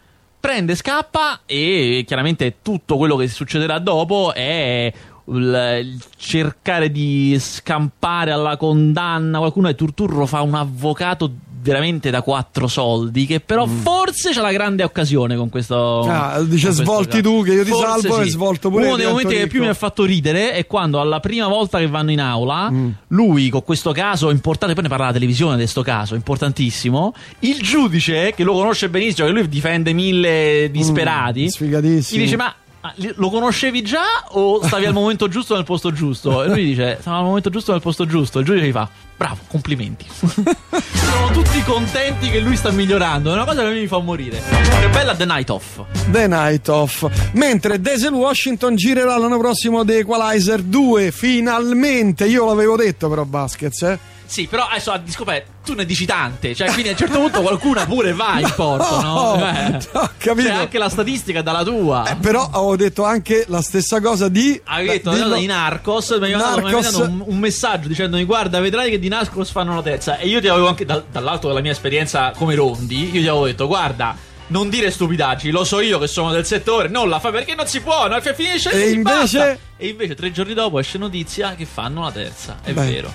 Prende, 0.41 0.75
scappa 0.75 1.43
e 1.47 2.03
chiaramente 2.05 2.57
tutto 2.63 2.97
quello 2.97 3.15
che 3.15 3.29
succederà 3.29 3.79
dopo 3.79 4.33
è 4.35 4.93
il, 5.27 5.99
cercare 6.17 6.91
di 6.91 7.37
scampare 7.39 8.33
alla 8.33 8.57
condanna 8.57 9.39
qualcuno 9.39 9.69
e 9.69 9.75
Turturro 9.77 10.27
fa 10.27 10.43
un 10.43 10.55
avvocato 10.55 11.31
veramente 11.63 12.11
da 12.11 12.23
quattro 12.23 12.67
soldi 12.67 13.25
che 13.27 13.39
però 13.41 13.67
forse 13.67 14.33
c'ha 14.33 14.41
la 14.43 14.51
grande 14.53 14.83
occasione 14.83 15.37
con 15.37 15.49
questo 15.49 16.05
Mm. 16.05 16.09
Ah, 16.11 16.33
con 16.37 16.49
dice, 16.49 16.67
questo 16.67 16.83
"Svolti 16.83 17.21
caso". 17.21 17.23
tu, 17.23 17.43
che 17.45 17.53
io 17.55 17.65
ti 17.65 17.71
Forse 17.71 18.01
salvo, 18.09 18.21
e 18.21 18.29
svolto 18.31 18.69
pure 18.71 18.87
uno 18.87 18.97
dei 18.97 19.07
momenti 19.07 19.29
che 19.29 19.35
divento 19.35 19.51
più 19.53 19.61
mi 19.61 19.67
ha 19.67 19.71
ricco. 19.73 19.87
fatto 19.87 20.05
ridere 20.05 20.53
è 20.53 20.67
quando 20.67 21.01
alla 21.01 21.21
prima 21.21 21.47
volta 21.49 21.79
che 21.79 21.87
vanno 21.87 22.11
in 22.11 22.21
aula 22.21 22.71
Mm. 22.71 22.89
lui 23.09 23.49
con 23.51 23.63
questo 23.65 23.93
caso 23.93 24.31
importante 24.31 24.75
poi 24.75 24.83
ne 24.85 24.89
parla 24.89 25.07
la 25.07 25.13
televisione 25.13 25.53
di 25.55 25.61
questo 25.63 25.83
caso 25.83 26.15
importantissimo 26.15 27.15
il 27.41 27.61
giudice 27.63 28.33
che 28.35 28.43
lo 28.45 28.53
conosce 28.55 28.89
benissimo 28.89 29.27
che 29.27 29.33
lui 29.33 29.49
difende 29.49 29.93
mille 29.93 30.69
disperati 30.71 31.51
Mm, 31.63 31.69
gli 31.69 32.19
dice 32.19 32.37
ma 32.37 32.55
li- 32.97 33.13
lo 33.17 33.31
conoscevi 33.31 33.83
già 33.83 34.25
o 34.31 34.65
stavi 34.65 34.87
al 34.87 34.93
momento 34.93 35.29
giusto 35.29 35.55
nel 35.55 35.65
posto 35.65 35.93
giusto? 35.93 36.43
E 36.43 36.49
lui 36.49 36.65
dice: 36.65 36.99
Stavo 37.01 37.19
al 37.19 37.25
momento 37.25 37.51
giusto 37.51 37.73
nel 37.73 37.81
posto 37.81 38.07
giusto. 38.07 38.41
Il 38.41 38.45
giudice 38.45 38.67
gli 38.67 38.73
fa: 38.73 38.89
Bravo, 39.17 39.39
complimenti. 39.47 40.07
Sono 40.11 41.31
tutti 41.33 41.63
contenti 41.63 42.31
che 42.31 42.41
lui 42.41 42.57
sta 42.57 42.71
migliorando. 42.71 43.31
È 43.31 43.35
una 43.35 43.45
cosa 43.45 43.61
che 43.61 43.67
a 43.67 43.71
me 43.71 43.81
mi 43.81 43.87
fa 43.87 43.99
morire. 43.99 44.41
È 44.41 44.89
bella 44.89 45.15
The 45.15 45.25
Night 45.25 45.51
Off. 45.51 45.81
The 46.11 46.27
Night 46.27 46.69
Off. 46.69 47.07
Mentre 47.33 47.81
Denzel 47.81 48.13
Washington 48.13 48.75
girerà 48.75 49.17
l'anno 49.17 49.39
prossimo 49.39 49.85
The 49.85 49.99
Equalizer 49.99 50.61
2, 50.63 51.13
finalmente. 51.13 52.27
Io 52.27 52.47
l'avevo 52.47 52.77
detto 52.77 53.09
però 53.09 53.25
Baskets, 53.25 53.83
eh. 53.83 53.99
Sì, 54.33 54.47
però 54.47 54.67
adesso 54.67 54.93
a 54.93 55.01
scopre, 55.09 55.45
tu 55.63 55.75
ne 55.75 55.85
dici 55.85 56.07
tante. 56.07 56.55
Cioè, 56.55 56.71
quindi 56.71 56.89
a 56.89 56.93
un 56.93 56.97
certo 56.97 57.19
punto 57.19 57.43
qualcuna 57.43 57.85
pure 57.85 58.15
va 58.15 58.41
in 58.41 58.51
porto, 58.57 59.01
no? 59.03 59.37
No, 59.37 59.47
Eh. 59.47 59.79
ho 59.93 60.11
capito. 60.17 60.49
Cioè, 60.49 60.57
anche 60.57 60.79
la 60.79 60.89
statistica 60.89 61.41
è 61.41 61.43
dalla 61.43 61.63
tua. 61.63 62.09
Eh, 62.11 62.17
però 62.17 62.49
avevo 62.51 62.77
detto 62.77 63.05
anche 63.05 63.45
la 63.49 63.61
stessa 63.61 64.01
cosa 64.01 64.29
di 64.31 64.59
Avevi 64.65 64.89
detto 64.89 65.13
dillo, 65.13 65.35
in 65.35 65.49
Narcos, 65.49 66.17
mi 66.19 66.33
hai 66.33 66.41
mandato, 66.41 67.03
un, 67.03 67.23
un 67.27 67.39
messaggio 67.39 67.89
dicendomi 67.89 68.25
guarda 68.25 68.59
vedrai 68.61 68.89
che 68.89 68.99
di 68.99 69.09
Narcos 69.09 69.51
fanno 69.51 69.73
una 69.73 69.83
terza 69.83 70.17
e 70.17 70.29
io 70.29 70.41
ti 70.41 70.49
avevo 70.49 70.69
anche 70.69 70.87
dal- 70.87 71.05
dall'alto 71.13 71.49
della 71.49 71.61
mia 71.61 71.73
esperienza 71.73 72.33
come 72.35 72.55
Rondi 72.55 73.05
io 73.15 73.21
ti 73.21 73.29
avevo 73.29 73.45
detto 73.45 73.67
guarda 73.67 74.17
non 74.53 74.69
dire 74.69 74.91
stupidaggini 74.91 75.51
lo 75.53 75.65
so 75.65 75.81
io 75.81 75.99
che 75.99 76.07
sono 76.07 76.31
del 76.31 76.45
settore 76.47 76.89
non 76.89 77.09
la 77.09 77.19
fai 77.19 77.33
perché 77.33 77.55
non 77.55 77.67
si 77.67 77.81
può 77.81 78.07
fi- 78.21 78.35
finisce 78.35 78.71
E 78.71 78.91
invece- 78.91 79.39
basta. 79.39 79.57
e 79.79 79.89
invece 79.89 80.15
tre 80.15 80.31
giorni 80.31 80.53
dopo 80.55 80.79
esce 80.79 80.99
notizia 80.99 81.55
che 81.57 81.65
fanno 81.65 82.03
la 82.03 82.13
terza 82.13 82.59
è 82.63 82.73
Beh, 82.73 82.85
vero 82.85 83.13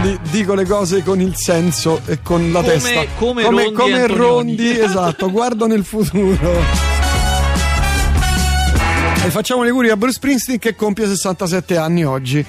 Quindi 0.00 0.18
dico 0.30 0.54
le 0.54 0.64
cose 0.64 1.02
con 1.02 1.20
il 1.20 1.36
senso 1.36 2.00
e 2.06 2.20
con 2.22 2.50
la 2.52 2.60
Come- 2.60 2.72
testa. 2.72 3.04
come 3.16 3.42
come, 3.44 3.62
Rondi 3.64 3.74
come. 3.74 4.06
Rondi, 4.06 4.70
esatto, 4.80 5.30
guardo 5.30 5.66
nel 5.66 5.84
futuro. 5.84 6.38
E 9.22 9.30
facciamo 9.30 9.64
gli 9.64 9.68
auguri 9.68 9.90
a 9.90 9.96
Bruce 9.96 10.14
Springsteen 10.14 10.58
che 10.58 10.74
compie 10.74 11.06
67 11.06 11.76
anni 11.76 12.04
oggi. 12.04 12.44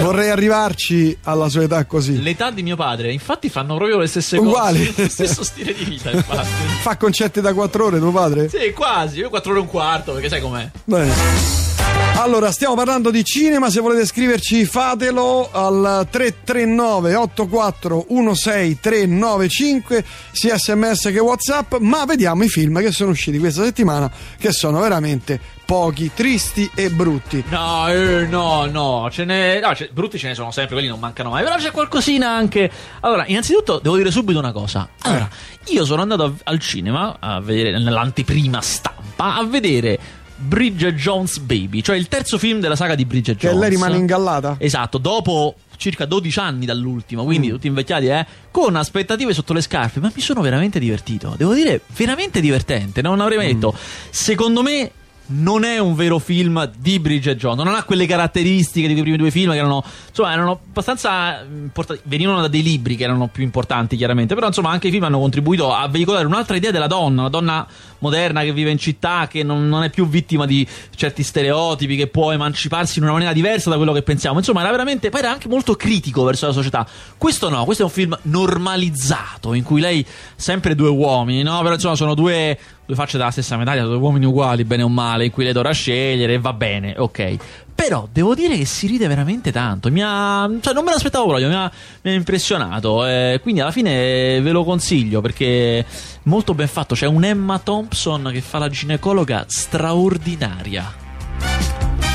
Vorrei 0.00 0.28
arrivarci 0.30 1.16
alla 1.22 1.48
sua 1.48 1.62
età 1.62 1.84
così. 1.84 2.20
l'età 2.20 2.50
di 2.50 2.62
mio 2.64 2.74
padre 2.76 3.12
infatti 3.12 3.48
fanno 3.48 3.76
proprio 3.76 3.98
le 3.98 4.06
stesse 4.08 4.36
Uguali. 4.38 4.86
cose 4.92 5.02
lo 5.02 5.08
stesso 5.08 5.44
stile 5.44 5.72
di 5.72 5.84
vita 5.84 6.10
infatti 6.10 6.48
Fa 6.82 6.96
concerti 6.96 7.40
da 7.40 7.54
4 7.54 7.84
ore 7.84 7.98
tuo 8.00 8.10
padre? 8.10 8.48
sì 8.48 8.72
quasi 8.72 9.18
io 9.20 9.28
4 9.30 9.50
ore 9.50 9.60
e 9.60 9.62
un 9.62 9.68
quarto 9.68 10.12
perché 10.12 10.28
sai 10.28 10.40
com'è 10.40 10.68
Bene. 10.84 11.73
Allora, 12.16 12.50
stiamo 12.52 12.74
parlando 12.74 13.10
di 13.10 13.22
cinema, 13.22 13.68
se 13.68 13.80
volete 13.80 14.06
scriverci 14.06 14.64
fatelo 14.64 15.50
al 15.52 16.06
339 16.10 17.14
84 17.16 18.06
16395 18.08 20.04
sia 20.32 20.56
sms 20.56 21.10
che 21.12 21.18
whatsapp, 21.18 21.74
ma 21.80 22.06
vediamo 22.06 22.42
i 22.44 22.48
film 22.48 22.80
che 22.80 22.92
sono 22.92 23.10
usciti 23.10 23.38
questa 23.38 23.62
settimana 23.62 24.10
che 24.38 24.52
sono 24.52 24.80
veramente 24.80 25.38
pochi, 25.66 26.12
tristi 26.14 26.70
e 26.74 26.88
brutti. 26.88 27.44
No, 27.48 27.88
eh, 27.92 28.26
no, 28.26 28.64
no, 28.66 29.08
ce 29.10 29.24
ne, 29.24 29.60
no 29.60 29.74
ce- 29.74 29.90
brutti 29.92 30.16
ce 30.18 30.28
ne 30.28 30.34
sono 30.34 30.50
sempre, 30.50 30.74
quelli 30.74 30.88
non 30.88 30.98
mancano 31.00 31.28
mai, 31.30 31.42
però 31.44 31.56
c'è 31.56 31.72
qualcosina 31.72 32.30
anche. 32.30 32.70
Allora, 33.00 33.24
innanzitutto 33.26 33.80
devo 33.82 33.96
dire 33.96 34.10
subito 34.10 34.38
una 34.38 34.52
cosa. 34.52 34.88
Allora, 35.02 35.28
io 35.66 35.84
sono 35.84 36.00
andato 36.00 36.22
a- 36.24 36.32
al 36.44 36.58
cinema 36.58 37.16
a 37.20 37.40
vedere 37.40 37.72
nell'anteprima 37.78 38.62
stampa 38.62 39.34
a 39.36 39.44
vedere 39.44 40.22
Bridget 40.36 40.94
Jones 40.94 41.38
Baby, 41.38 41.80
cioè 41.80 41.96
il 41.96 42.08
terzo 42.08 42.38
film 42.38 42.60
della 42.60 42.76
saga 42.76 42.94
di 42.94 43.04
Bridget 43.04 43.36
Che 43.36 43.46
Jones. 43.46 43.60
lei 43.60 43.70
rimane 43.70 43.96
ingallata? 43.96 44.56
Esatto, 44.58 44.98
dopo 44.98 45.54
circa 45.76 46.04
12 46.04 46.38
anni 46.38 46.66
dall'ultimo, 46.66 47.24
quindi 47.24 47.48
tutti 47.48 47.66
invecchiati, 47.66 48.06
eh, 48.06 48.26
con 48.50 48.76
aspettative 48.76 49.32
sotto 49.34 49.52
le 49.52 49.60
scarpe, 49.60 50.00
ma 50.00 50.10
mi 50.14 50.20
sono 50.20 50.40
veramente 50.40 50.78
divertito. 50.78 51.34
Devo 51.36 51.54
dire, 51.54 51.80
veramente 51.96 52.40
divertente, 52.40 53.02
non 53.02 53.20
avrei 53.20 53.36
mai 53.38 53.52
detto. 53.52 53.74
Secondo 54.10 54.62
me 54.62 54.90
non 55.26 55.64
è 55.64 55.78
un 55.78 55.94
vero 55.94 56.18
film 56.18 56.70
di 56.76 56.98
Bridget 57.00 57.38
Jones, 57.38 57.64
non 57.64 57.74
ha 57.74 57.82
quelle 57.84 58.04
caratteristiche 58.06 58.86
di 58.86 58.92
quei 58.92 59.04
primi 59.04 59.16
due 59.16 59.30
film 59.30 59.52
che 59.52 59.56
erano, 59.58 59.82
insomma, 60.08 60.32
erano 60.32 60.60
abbastanza 60.68 61.42
importanti, 61.42 62.02
venivano 62.06 62.42
da 62.42 62.48
dei 62.48 62.62
libri 62.62 62.94
che 62.94 63.04
erano 63.04 63.28
più 63.28 63.42
importanti 63.42 63.96
chiaramente, 63.96 64.34
però 64.34 64.48
insomma 64.48 64.70
anche 64.70 64.88
i 64.88 64.90
film 64.90 65.04
hanno 65.04 65.18
contribuito 65.18 65.72
a 65.72 65.88
veicolare 65.88 66.26
un'altra 66.26 66.56
idea 66.56 66.70
della 66.70 66.86
donna, 66.86 67.20
una 67.22 67.30
donna 67.30 67.66
moderna 67.98 68.42
che 68.42 68.52
vive 68.52 68.70
in 68.70 68.78
città, 68.78 69.26
che 69.28 69.42
non, 69.42 69.68
non 69.68 69.82
è 69.82 69.90
più 69.90 70.06
vittima 70.06 70.46
di 70.46 70.66
certi 70.94 71.22
stereotipi, 71.22 71.96
che 71.96 72.06
può 72.06 72.32
emanciparsi 72.32 72.98
in 72.98 73.04
una 73.04 73.12
maniera 73.12 73.32
diversa 73.32 73.70
da 73.70 73.76
quello 73.76 73.92
che 73.92 74.02
pensiamo. 74.02 74.38
Insomma, 74.38 74.60
era 74.60 74.70
veramente. 74.70 75.10
Poi 75.10 75.20
era 75.20 75.30
anche 75.30 75.48
molto 75.48 75.74
critico 75.74 76.24
verso 76.24 76.46
la 76.46 76.52
società. 76.52 76.86
Questo 77.16 77.48
no, 77.48 77.64
questo 77.64 77.82
è 77.82 77.86
un 77.86 77.92
film 77.92 78.18
normalizzato 78.22 79.54
in 79.54 79.62
cui 79.62 79.80
lei, 79.80 80.04
sempre 80.36 80.74
due 80.74 80.88
uomini, 80.88 81.42
no? 81.42 81.60
Però 81.62 81.74
insomma, 81.74 81.96
sono 81.96 82.14
due, 82.14 82.58
due 82.86 82.94
facce 82.94 83.18
della 83.18 83.30
stessa 83.30 83.56
medaglia, 83.56 83.84
due 83.84 83.96
uomini 83.96 84.26
uguali, 84.26 84.64
bene 84.64 84.82
o 84.82 84.88
male, 84.88 85.26
in 85.26 85.30
cui 85.30 85.44
lei 85.44 85.52
dovrà 85.52 85.72
scegliere 85.72 86.34
e 86.34 86.38
va 86.38 86.52
bene, 86.52 86.94
ok. 86.96 87.36
Però 87.74 88.08
devo 88.10 88.34
dire 88.34 88.56
che 88.56 88.64
si 88.64 88.86
ride 88.86 89.06
veramente 89.08 89.50
tanto. 89.52 89.90
Mi 89.90 90.00
ha, 90.02 90.48
cioè, 90.60 90.72
non 90.72 90.84
me 90.84 90.92
l'aspettavo 90.92 91.26
proprio, 91.26 91.48
mi 91.48 91.54
ha, 91.54 91.70
mi 92.02 92.10
ha 92.12 92.14
impressionato. 92.14 93.04
eh, 93.06 93.40
quindi 93.42 93.60
alla 93.60 93.72
fine 93.72 94.40
ve 94.40 94.50
lo 94.52 94.64
consiglio 94.64 95.20
perché 95.20 95.84
molto 96.24 96.54
ben 96.54 96.68
fatto. 96.68 96.94
C'è 96.94 97.06
un 97.06 97.24
Emma 97.24 97.58
Thompson 97.58 98.30
che 98.32 98.40
fa 98.40 98.58
la 98.58 98.68
ginecologa 98.68 99.44
straordinaria. 99.48 101.02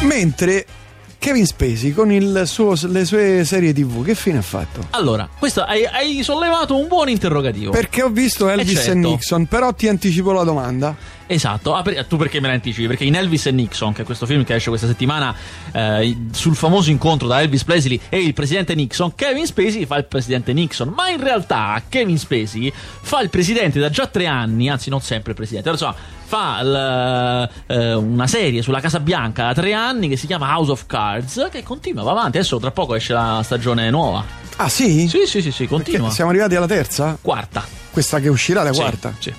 Mentre 0.03 0.65
Kevin 1.19 1.45
Spacey 1.45 1.91
con 1.91 2.11
il 2.11 2.43
suo- 2.45 2.75
le 2.87 3.03
sue 3.03 3.43
serie 3.43 3.73
tv, 3.73 4.05
che 4.05 4.15
fine 4.15 4.37
ha 4.37 4.41
fatto? 4.41 4.87
Allora, 4.91 5.27
questo 5.37 5.61
hai, 5.63 5.85
hai 5.85 6.23
sollevato 6.23 6.77
un 6.77 6.87
buon 6.87 7.09
interrogativo. 7.09 7.71
Perché 7.71 8.01
ho 8.01 8.09
visto 8.09 8.47
Elvis 8.47 8.75
certo. 8.75 8.91
e 8.91 8.95
Nixon, 8.95 9.45
però 9.45 9.73
ti 9.73 9.89
anticipo 9.89 10.31
la 10.31 10.43
domanda. 10.43 10.95
Esatto, 11.31 11.75
ah, 11.75 11.83
per- 11.83 12.05
tu 12.05 12.17
perché 12.17 12.39
me 12.39 12.47
la 12.47 12.55
anticipi? 12.55 12.87
Perché 12.87 13.03
in 13.03 13.13
Elvis 13.13 13.45
e 13.45 13.51
Nixon, 13.51 13.93
che 13.93 14.01
è 14.01 14.05
questo 14.05 14.25
film 14.25 14.43
che 14.43 14.55
esce 14.55 14.69
questa 14.69 14.87
settimana, 14.87 15.31
eh, 15.71 16.17
sul 16.31 16.55
famoso 16.55 16.89
incontro 16.89 17.27
tra 17.27 17.39
Elvis 17.41 17.63
Presley 17.63 17.99
e 18.09 18.17
il 18.19 18.33
presidente 18.33 18.73
Nixon, 18.73 19.13
Kevin 19.13 19.45
Spacey 19.45 19.85
fa 19.85 19.97
il 19.97 20.05
presidente 20.05 20.53
Nixon, 20.53 20.87
ma 20.87 21.09
in 21.09 21.21
realtà 21.21 21.79
Kevin 21.87 22.17
Spacey 22.17 22.73
fa 22.73 23.21
il 23.21 23.29
presidente 23.29 23.79
da 23.79 23.91
già 23.91 24.07
tre 24.07 24.25
anni, 24.25 24.69
anzi 24.69 24.89
non 24.89 25.01
sempre 25.01 25.29
il 25.33 25.37
presidente, 25.37 25.69
insomma, 25.69 25.93
fa 26.25 26.59
il, 26.63 27.49
eh, 27.67 27.93
una 27.93 28.25
serie 28.25 28.63
sulla 28.63 28.79
Casa 28.79 28.99
Bianca 28.99 29.45
da 29.45 29.53
tre 29.53 29.73
anni 29.73 30.09
che 30.09 30.17
si 30.17 30.25
chiama 30.25 30.55
House 30.55 30.71
of 30.71 30.87
Cards, 30.87 31.47
che 31.51 31.61
continua, 31.61 32.01
va 32.01 32.09
avanti, 32.09 32.37
adesso 32.37 32.57
tra 32.57 32.71
poco 32.71 32.95
esce 32.95 33.13
la 33.13 33.41
stagione 33.43 33.91
nuova. 33.91 34.25
Ah, 34.55 34.67
sì? 34.67 35.07
Sì, 35.07 35.27
sì, 35.27 35.43
sì, 35.43 35.51
sì, 35.51 35.67
continua. 35.67 36.07
Che 36.07 36.13
siamo 36.15 36.31
arrivati 36.31 36.55
alla 36.55 36.65
terza? 36.67 37.15
Quarta. 37.21 37.63
Questa 37.91 38.19
che 38.19 38.29
uscirà 38.29 38.63
la 38.63 38.73
Sì, 38.73 38.79
quarta. 38.79 39.13
sì. 39.19 39.33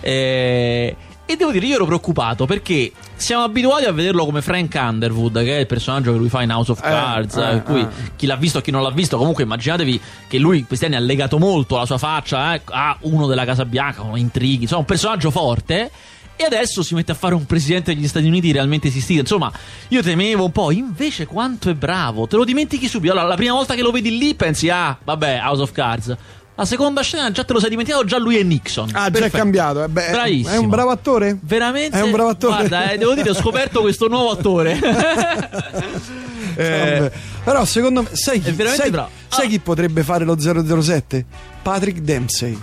Eh, 0.00 0.96
e 1.24 1.36
devo 1.36 1.50
dire, 1.52 1.64
io 1.66 1.76
ero 1.76 1.86
preoccupato 1.86 2.44
perché 2.46 2.92
siamo 3.14 3.44
abituati 3.44 3.84
a 3.84 3.92
vederlo 3.92 4.24
come 4.24 4.42
Frank 4.42 4.74
Underwood, 4.78 5.38
che 5.44 5.56
è 5.56 5.60
il 5.60 5.66
personaggio 5.66 6.12
che 6.12 6.18
lui 6.18 6.28
fa 6.28 6.42
in 6.42 6.50
House 6.50 6.72
of 6.72 6.78
Eh, 6.80 6.82
Cards. 6.82 7.36
eh, 7.36 7.54
eh, 7.54 7.62
cui 7.62 7.80
eh. 7.80 7.88
chi 8.16 8.26
l'ha 8.26 8.36
visto 8.36 8.58
e 8.58 8.62
chi 8.62 8.70
non 8.70 8.82
l'ha 8.82 8.90
visto, 8.90 9.16
comunque 9.16 9.44
immaginatevi 9.44 10.00
che 10.28 10.38
lui 10.38 10.64
questi 10.64 10.84
anni 10.86 10.96
ha 10.96 11.00
legato 11.00 11.38
molto 11.38 11.76
la 11.76 11.86
sua 11.86 11.98
faccia 11.98 12.54
eh, 12.54 12.62
a 12.66 12.96
uno 13.02 13.26
della 13.26 13.44
Casa 13.44 13.64
Bianca, 13.64 14.02
con 14.02 14.18
intrighi, 14.18 14.62
insomma, 14.62 14.80
un 14.80 14.86
personaggio 14.86 15.30
forte. 15.30 15.90
E 16.34 16.44
adesso 16.44 16.82
si 16.82 16.94
mette 16.94 17.12
a 17.12 17.14
fare 17.14 17.34
un 17.34 17.44
presidente 17.46 17.94
degli 17.94 18.08
Stati 18.08 18.26
Uniti 18.26 18.50
realmente 18.52 18.88
esistito. 18.88 19.20
Insomma, 19.20 19.52
io 19.88 20.02
temevo 20.02 20.46
un 20.46 20.50
po'. 20.50 20.72
Invece, 20.72 21.26
quanto 21.26 21.68
è 21.70 21.74
bravo. 21.74 22.26
Te 22.26 22.36
lo 22.36 22.44
dimentichi 22.44 22.88
subito. 22.88 23.12
Allora, 23.12 23.28
la 23.28 23.36
prima 23.36 23.52
volta 23.52 23.74
che 23.74 23.82
lo 23.82 23.92
vedi 23.92 24.16
lì, 24.18 24.34
pensi, 24.34 24.68
ah, 24.70 24.98
vabbè, 25.04 25.40
House 25.44 25.62
of 25.62 25.70
Cards. 25.72 26.16
La 26.62 26.68
seconda 26.68 27.02
scena 27.02 27.28
già 27.32 27.42
te 27.42 27.52
lo 27.54 27.58
sei 27.58 27.70
dimenticato, 27.70 28.04
già 28.04 28.18
lui 28.18 28.36
è 28.36 28.42
Nixon. 28.44 28.90
Ah, 28.92 29.00
già 29.00 29.06
è 29.08 29.10
Perfetto. 29.10 29.36
cambiato. 29.36 29.82
eh, 29.82 29.88
beh, 29.88 30.10
Bravissimo. 30.12 30.48
È 30.54 30.56
un 30.58 30.68
bravo 30.68 30.90
attore? 30.90 31.36
Veramente? 31.40 31.98
È 31.98 32.02
un 32.02 32.12
bravo 32.12 32.28
attore. 32.28 32.54
Guarda, 32.54 32.90
eh, 32.92 32.98
devo 32.98 33.14
dire, 33.14 33.30
ho 33.30 33.34
scoperto 33.34 33.80
questo 33.80 34.06
nuovo 34.06 34.30
attore. 34.30 34.78
Eh. 36.54 37.10
Però 37.44 37.64
secondo 37.64 38.02
me, 38.02 38.08
sai 38.12 38.38
chi, 38.40 38.54
sai- 38.54 38.76
sai 38.76 39.46
Ah. 39.46 39.48
chi 39.48 39.58
potrebbe 39.58 40.02
fare 40.02 40.24
lo 40.24 40.36
007? 40.38 41.24
Patrick 41.62 42.00
Dempsey. 42.00 42.56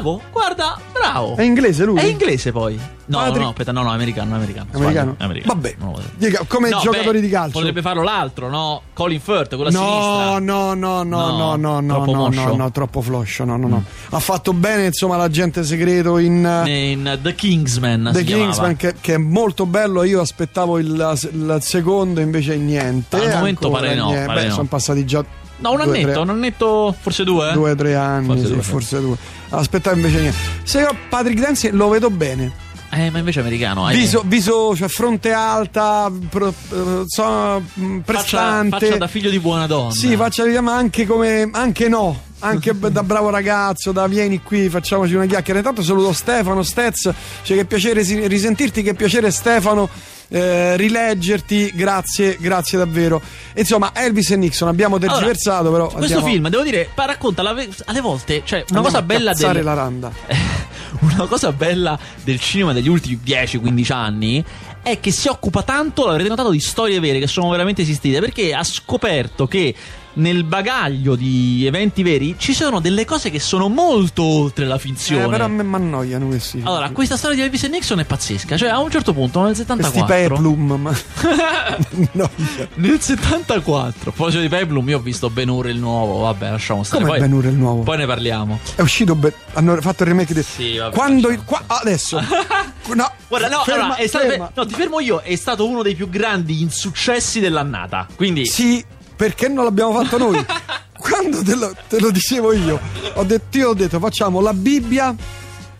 Bravo, 0.00 0.20
guarda, 0.32 0.78
bravo. 0.92 1.36
È 1.36 1.42
inglese 1.42 1.84
lui? 1.84 1.98
È 1.98 2.04
inglese 2.04 2.52
poi. 2.52 2.78
No, 3.08 3.18
Patrick- 3.18 3.36
no, 3.38 3.42
no, 3.44 3.48
aspetta, 3.50 3.70
no, 3.72 3.82
no, 3.82 3.90
americano, 3.92 4.34
americano. 4.34 4.66
Americano? 4.72 5.12
Sbaglio, 5.14 5.24
americano. 5.24 5.54
Vabbè, 5.60 5.76
dica, 6.16 6.44
come 6.48 6.70
No, 6.70 6.80
giocatori 6.80 7.20
beh, 7.20 7.26
di 7.26 7.30
calcio. 7.32 7.52
Potrebbe 7.58 7.80
farlo 7.80 8.02
l'altro, 8.02 8.48
no? 8.48 8.82
Colin 8.94 9.20
Firth, 9.20 9.54
quello 9.54 9.68
a 9.68 9.70
No, 9.70 9.78
sinistra. 9.78 10.38
no, 10.40 10.74
no, 10.74 11.02
no, 11.04 11.04
No, 11.04 11.36
no, 11.36 11.56
no, 11.56 11.80
no, 11.80 11.94
troppo 11.94 12.12
no, 12.12 12.28
no, 12.30 12.56
no, 12.56 12.70
troppo 12.72 13.00
floscio, 13.02 13.44
no, 13.44 13.56
no, 13.56 13.68
no. 13.68 13.84
Ha 14.10 14.18
fatto 14.18 14.52
bene, 14.52 14.86
insomma, 14.86 15.16
l'agente 15.16 15.62
segreto 15.62 16.18
in 16.18 16.44
eh, 16.66 16.90
In 16.90 17.18
The 17.22 17.34
Kingsman. 17.36 18.10
The. 18.12 18.24
Kingsman, 18.24 18.74
che, 18.76 18.94
che 19.00 19.14
è 19.14 19.18
molto 19.18 19.66
bello. 19.66 20.02
Io 20.02 20.20
aspettavo 20.20 20.78
il, 20.78 21.18
il 21.32 21.58
secondo, 21.60 22.20
invece 22.20 22.56
niente. 22.56 23.16
Al 23.18 23.36
momento 23.38 23.70
pare 23.70 23.94
no, 23.94 24.06
niente. 24.06 24.26
pare 24.26 24.40
Beh, 24.42 24.48
no. 24.48 24.54
sono 24.54 24.66
passati 24.66 25.04
già 25.06 25.24
No, 25.58 25.70
un 25.70 25.76
due, 25.76 25.84
annetto, 25.86 26.10
tre- 26.10 26.20
un 26.20 26.28
annetto, 26.28 26.94
forse 27.00 27.24
due. 27.24 27.48
eh? 27.48 27.52
due 27.54 27.74
tre 27.76 27.94
anni, 27.94 28.26
Forse 28.26 28.44
sì, 28.46 28.52
due, 28.52 28.62
forse 28.62 29.00
due. 29.00 29.16
Aspettavo 29.50 29.96
invece 29.96 30.20
niente. 30.20 30.38
Se 30.62 30.80
io 30.80 30.96
Patrick 31.08 31.40
Dempsey 31.40 31.70
lo 31.70 31.88
vedo 31.88 32.10
bene. 32.10 32.64
Eh, 32.90 33.10
ma 33.10 33.18
invece 33.18 33.40
americano. 33.40 33.86
Viso, 33.88 34.22
viso, 34.24 34.74
cioè 34.76 34.88
fronte 34.88 35.32
alta, 35.32 36.10
pro- 36.30 36.48
eh, 36.48 37.02
so, 37.06 37.62
faccia, 37.62 38.02
prestante. 38.04 38.78
faccia 38.78 38.96
da 38.96 39.06
figlio 39.08 39.28
di 39.28 39.40
buona 39.40 39.66
donna. 39.66 39.90
Sì, 39.90 40.16
faccia 40.16 40.44
ma 40.62 40.76
anche 40.76 41.04
come 41.06 41.48
anche 41.52 41.88
no. 41.88 42.22
Anche 42.38 42.72
da 42.78 43.02
bravo 43.02 43.30
ragazzo, 43.30 43.92
da 43.92 44.06
vieni 44.06 44.40
qui, 44.42 44.68
facciamoci 44.68 45.14
una 45.14 45.26
chiacchiera. 45.26 45.58
Intanto 45.58 45.82
saluto 45.82 46.12
Stefano 46.12 46.62
Stez. 46.62 47.10
Cioè, 47.42 47.56
che 47.56 47.64
piacere 47.64 48.02
risentirti, 48.02 48.82
che 48.82 48.94
piacere 48.94 49.30
Stefano. 49.30 49.88
Eh, 50.28 50.76
rileggerti, 50.76 51.72
grazie, 51.74 52.36
grazie 52.38 52.78
davvero. 52.78 53.20
Insomma, 53.54 53.92
Elvis 53.94 54.30
e 54.30 54.36
Nixon 54.36 54.68
abbiamo 54.68 54.96
Allora, 54.96 55.12
tergiversato, 55.12 55.70
però. 55.70 55.86
Questo 55.86 56.18
andiamo- 56.18 56.26
film, 56.26 56.48
devo 56.48 56.62
dire, 56.62 56.88
racconta 56.94 57.42
alle 57.42 58.00
volte, 58.00 58.42
cioè, 58.44 58.64
una 58.68 58.80
andiamo 58.80 58.82
cosa 58.82 59.02
bella 59.02 59.32
del, 59.32 59.62
la 59.62 59.74
randa. 59.74 60.12
una 61.00 61.26
cosa 61.26 61.52
bella 61.52 61.98
del 62.22 62.40
cinema 62.40 62.72
degli 62.72 62.88
ultimi 62.88 63.20
10-15 63.24 63.92
anni 63.92 64.44
è 64.82 65.00
che 65.00 65.10
si 65.10 65.28
occupa 65.28 65.62
tanto, 65.62 66.06
l'avrete 66.06 66.28
notato, 66.28 66.50
di 66.50 66.60
storie 66.60 67.00
vere 67.00 67.18
che 67.18 67.26
sono 67.26 67.48
veramente 67.48 67.82
esistite, 67.82 68.20
perché 68.20 68.54
ha 68.54 68.62
scoperto 68.62 69.46
che 69.46 69.74
nel 70.16 70.44
bagaglio 70.44 71.14
di 71.14 71.64
eventi 71.66 72.02
veri 72.02 72.36
ci 72.38 72.54
sono 72.54 72.80
delle 72.80 73.04
cose 73.04 73.30
che 73.30 73.38
sono 73.38 73.68
molto 73.68 74.22
oltre 74.22 74.64
la 74.66 74.78
finzione. 74.78 75.24
Eh, 75.24 75.28
però 75.28 75.44
a 75.44 75.48
me 75.48 75.62
mi 75.62 75.74
annoiano 75.74 76.26
questi. 76.26 76.60
Allora, 76.64 76.90
questa 76.90 77.16
storia 77.16 77.36
di 77.36 77.42
Elvis 77.42 77.64
e 77.64 77.68
Nixon 77.68 78.00
è 78.00 78.04
pazzesca. 78.04 78.56
Cioè, 78.56 78.68
a 78.68 78.78
un 78.80 78.90
certo 78.90 79.12
punto, 79.12 79.42
nel 79.42 79.54
questi 79.54 79.66
74. 79.66 80.34
peplum. 80.36 80.72
Ma... 80.80 80.92
no, 82.12 82.30
Nel 82.74 83.00
74, 83.00 83.88
a 83.88 83.92
proposito 83.98 84.40
di 84.40 84.48
Peplum, 84.48 84.88
io 84.88 84.98
ho 84.98 85.00
visto 85.00 85.28
Ben 85.30 85.48
Hur 85.48 85.68
il 85.68 85.78
nuovo. 85.78 86.20
Vabbè, 86.20 86.50
lasciamo 86.50 86.82
stare. 86.82 87.04
come 87.04 87.18
Poi, 87.18 87.26
Ben 87.28 87.36
Hur 87.36 87.44
il 87.46 87.54
nuovo? 87.54 87.82
poi 87.82 87.96
ne 87.98 88.06
parliamo. 88.06 88.58
È 88.74 88.80
uscito 88.80 89.14
be- 89.14 89.32
hanno 89.54 89.80
fatto 89.80 90.02
il 90.02 90.08
remake 90.10 90.34
di 90.34 90.42
Sì, 90.42 90.76
vabbè, 90.76 90.94
Quando 90.94 91.28
il- 91.28 91.42
qua- 91.44 91.62
adesso. 91.66 92.18
no, 92.94 93.12
Guarda, 93.28 93.48
no, 93.48 93.62
ferma, 93.64 93.96
allora, 93.96 94.06
stato- 94.06 94.50
no, 94.54 94.66
ti 94.66 94.74
fermo 94.74 95.00
io. 95.00 95.20
È 95.20 95.34
stato 95.36 95.66
uno 95.68 95.82
dei 95.82 95.94
più 95.94 96.08
grandi 96.08 96.60
insuccessi 96.62 97.40
dell'annata. 97.40 98.06
Quindi, 98.14 98.46
Sì, 98.46 98.82
perché 99.16 99.48
non 99.48 99.64
l'abbiamo 99.64 99.92
fatto 100.02 100.18
noi? 100.18 100.44
Quando 100.98 101.42
te 101.42 101.54
lo, 101.54 101.74
te 101.88 102.00
lo 102.00 102.10
dicevo 102.10 102.52
io, 102.52 102.80
ho 103.14 103.22
detto, 103.24 103.58
io 103.58 103.68
ho 103.70 103.74
detto 103.74 103.98
facciamo 103.98 104.40
la 104.40 104.52
Bibbia 104.52 105.14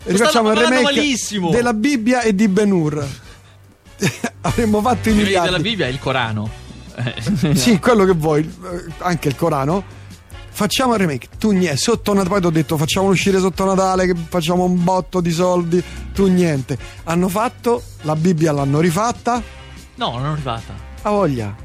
e 0.03 0.11
rifacciamo 0.11 0.51
il 0.51 0.57
remake 0.57 0.81
malissimo. 0.83 1.49
della 1.49 1.73
Bibbia 1.73 2.21
e 2.21 2.33
di 2.35 2.47
Ben 2.47 2.71
Hur. 2.71 3.05
Avremmo 4.41 4.81
fatto 4.81 5.09
i 5.09 5.11
il 5.11 5.17
della 5.17 5.41
miliardi. 5.41 5.61
Bibbia 5.61 5.85
è 5.87 5.89
il 5.89 5.99
Corano. 5.99 6.49
Eh, 6.95 7.55
Sì, 7.55 7.79
quello 7.79 8.05
che 8.05 8.13
vuoi, 8.13 8.41
eh, 8.41 8.91
anche 8.99 9.27
il 9.27 9.35
Corano. 9.35 9.95
Facciamo 10.49 10.93
il 10.93 10.99
remake, 10.99 11.27
tu 11.37 11.51
niente, 11.51 11.77
sotto 11.77 12.13
Natale, 12.13 12.29
poi 12.29 12.41
ti 12.41 12.47
ho 12.47 12.49
detto 12.49 12.77
facciamolo 12.77 13.11
uscire 13.11 13.37
sotto 13.39 13.63
Natale 13.65 14.07
che 14.07 14.15
facciamo 14.27 14.63
un 14.63 14.83
botto 14.83 15.21
di 15.21 15.31
soldi, 15.31 15.83
tu 16.13 16.25
niente. 16.27 16.75
Hanno 17.03 17.27
fatto, 17.29 17.83
la 18.01 18.15
Bibbia 18.15 18.51
l'hanno 18.51 18.79
rifatta, 18.79 19.39
No, 19.95 20.11
non 20.11 20.29
l'ho 20.29 20.35
rifatta. 20.35 20.73
a 21.03 21.09
voglia. 21.11 21.55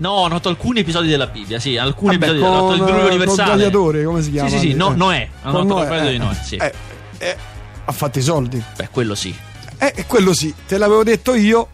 No, 0.00 0.12
ho 0.12 0.28
notato 0.28 0.48
alcuni 0.48 0.80
episodi 0.80 1.08
della 1.08 1.26
Bibbia. 1.26 1.58
Sì, 1.58 1.76
alcuni 1.76 2.16
Vabbè, 2.16 2.32
episodi. 2.32 2.50
Ho 2.50 2.54
notato 2.54 2.72
il 2.72 2.78
con, 2.78 2.86
diluvio 2.86 3.04
eh, 3.04 3.14
universale. 3.14 3.48
gladiatore, 3.50 4.04
come 4.04 4.22
si 4.22 4.30
chiama? 4.30 4.48
Sì, 4.48 4.58
sì, 4.58 4.68
sì. 4.70 4.74
No, 4.74 4.92
Eh. 4.92 4.96
Noè. 4.96 5.28
Con 5.42 5.52
notato 5.52 5.74
Noè, 5.74 5.86
quello 5.86 6.08
di 6.08 6.14
eh, 6.14 6.18
Noè. 6.18 6.34
Sì. 6.42 6.56
eh, 6.56 6.72
eh, 7.18 7.36
ha 7.84 7.92
fatto 7.92 8.18
i 8.18 8.22
soldi. 8.22 8.62
Beh, 8.76 8.88
quello 8.90 9.14
sì. 9.14 9.36
Eh, 9.76 9.92
e 9.94 10.06
quello 10.06 10.32
sì, 10.32 10.54
te 10.66 10.78
l'avevo 10.78 11.02
detto 11.04 11.34
io. 11.34 11.68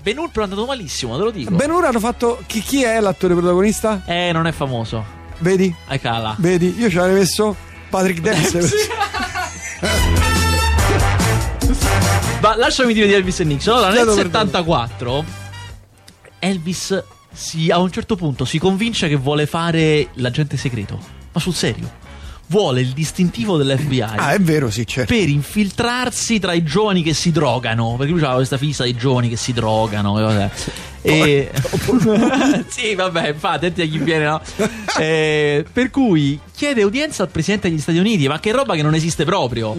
Ben 0.00 0.16
Hur 0.18 0.30
però 0.30 0.42
è 0.46 0.48
andato 0.48 0.64
malissimo, 0.66 1.16
te 1.16 1.22
lo 1.24 1.30
dico. 1.32 1.50
Ben 1.54 1.70
ora 1.72 1.88
hanno 1.88 1.98
fatto. 2.00 2.40
Chi, 2.46 2.60
chi 2.60 2.84
è 2.84 3.00
l'attore 3.00 3.34
protagonista? 3.34 4.02
Eh, 4.06 4.30
non 4.32 4.46
è 4.46 4.52
famoso. 4.52 5.04
Vedi? 5.38 5.74
Ai 5.88 5.98
cala. 6.00 6.36
Vedi? 6.38 6.76
Io 6.78 6.88
ci 6.88 6.98
avrei 6.98 7.14
messo 7.14 7.56
Patrick 7.90 8.20
Dempsey. 8.20 8.62
Ma 12.40 12.56
lasciami 12.56 12.92
dire 12.92 13.06
di 13.06 13.12
Elvis 13.12 13.40
e 13.40 13.44
Nixon. 13.44 13.74
Allora, 13.74 13.88
nel 13.88 13.96
Chiedo 14.04 14.14
perdono. 14.14 14.44
74 14.44 15.24
Elvis 16.40 17.04
si- 17.32 17.70
a 17.70 17.78
un 17.78 17.90
certo 17.90 18.16
punto 18.16 18.44
si 18.44 18.58
convince 18.58 19.08
che 19.08 19.16
vuole 19.16 19.46
fare 19.46 20.08
l'agente 20.14 20.56
segreto. 20.56 20.98
Ma 21.32 21.40
sul 21.40 21.54
serio. 21.54 22.00
Vuole 22.48 22.82
il 22.82 22.88
distintivo 22.88 23.56
dell'FBI. 23.56 24.00
ah, 24.02 24.32
è 24.32 24.38
vero, 24.38 24.68
sì, 24.68 24.86
certo. 24.86 25.14
per 25.14 25.26
infiltrarsi 25.26 26.38
tra 26.38 26.52
i 26.52 26.62
giovani 26.62 27.02
che 27.02 27.14
si 27.14 27.30
drogano. 27.32 27.94
Perché 27.96 28.12
lui 28.12 28.20
aveva 28.20 28.36
questa 28.36 28.58
fissa 28.58 28.82
dei 28.82 28.94
giovani 28.94 29.30
che 29.30 29.36
si 29.36 29.54
drogano. 29.54 30.18
E 30.18 30.22
cos'è. 30.22 30.50
E... 31.00 31.50
sì, 32.68 32.94
vabbè, 32.94 33.28
infatti, 33.28 33.72
chi 33.72 33.98
viene, 33.98 34.24
no? 34.26 34.40
Eh, 34.98 35.64
per 35.72 35.90
cui 35.90 36.38
chiede 36.62 36.84
udienza 36.84 37.24
al 37.24 37.28
presidente 37.28 37.68
degli 37.68 37.80
Stati 37.80 37.98
Uniti, 37.98 38.28
ma 38.28 38.38
che 38.38 38.52
roba 38.52 38.76
che 38.76 38.82
non 38.82 38.94
esiste 38.94 39.24
proprio. 39.24 39.74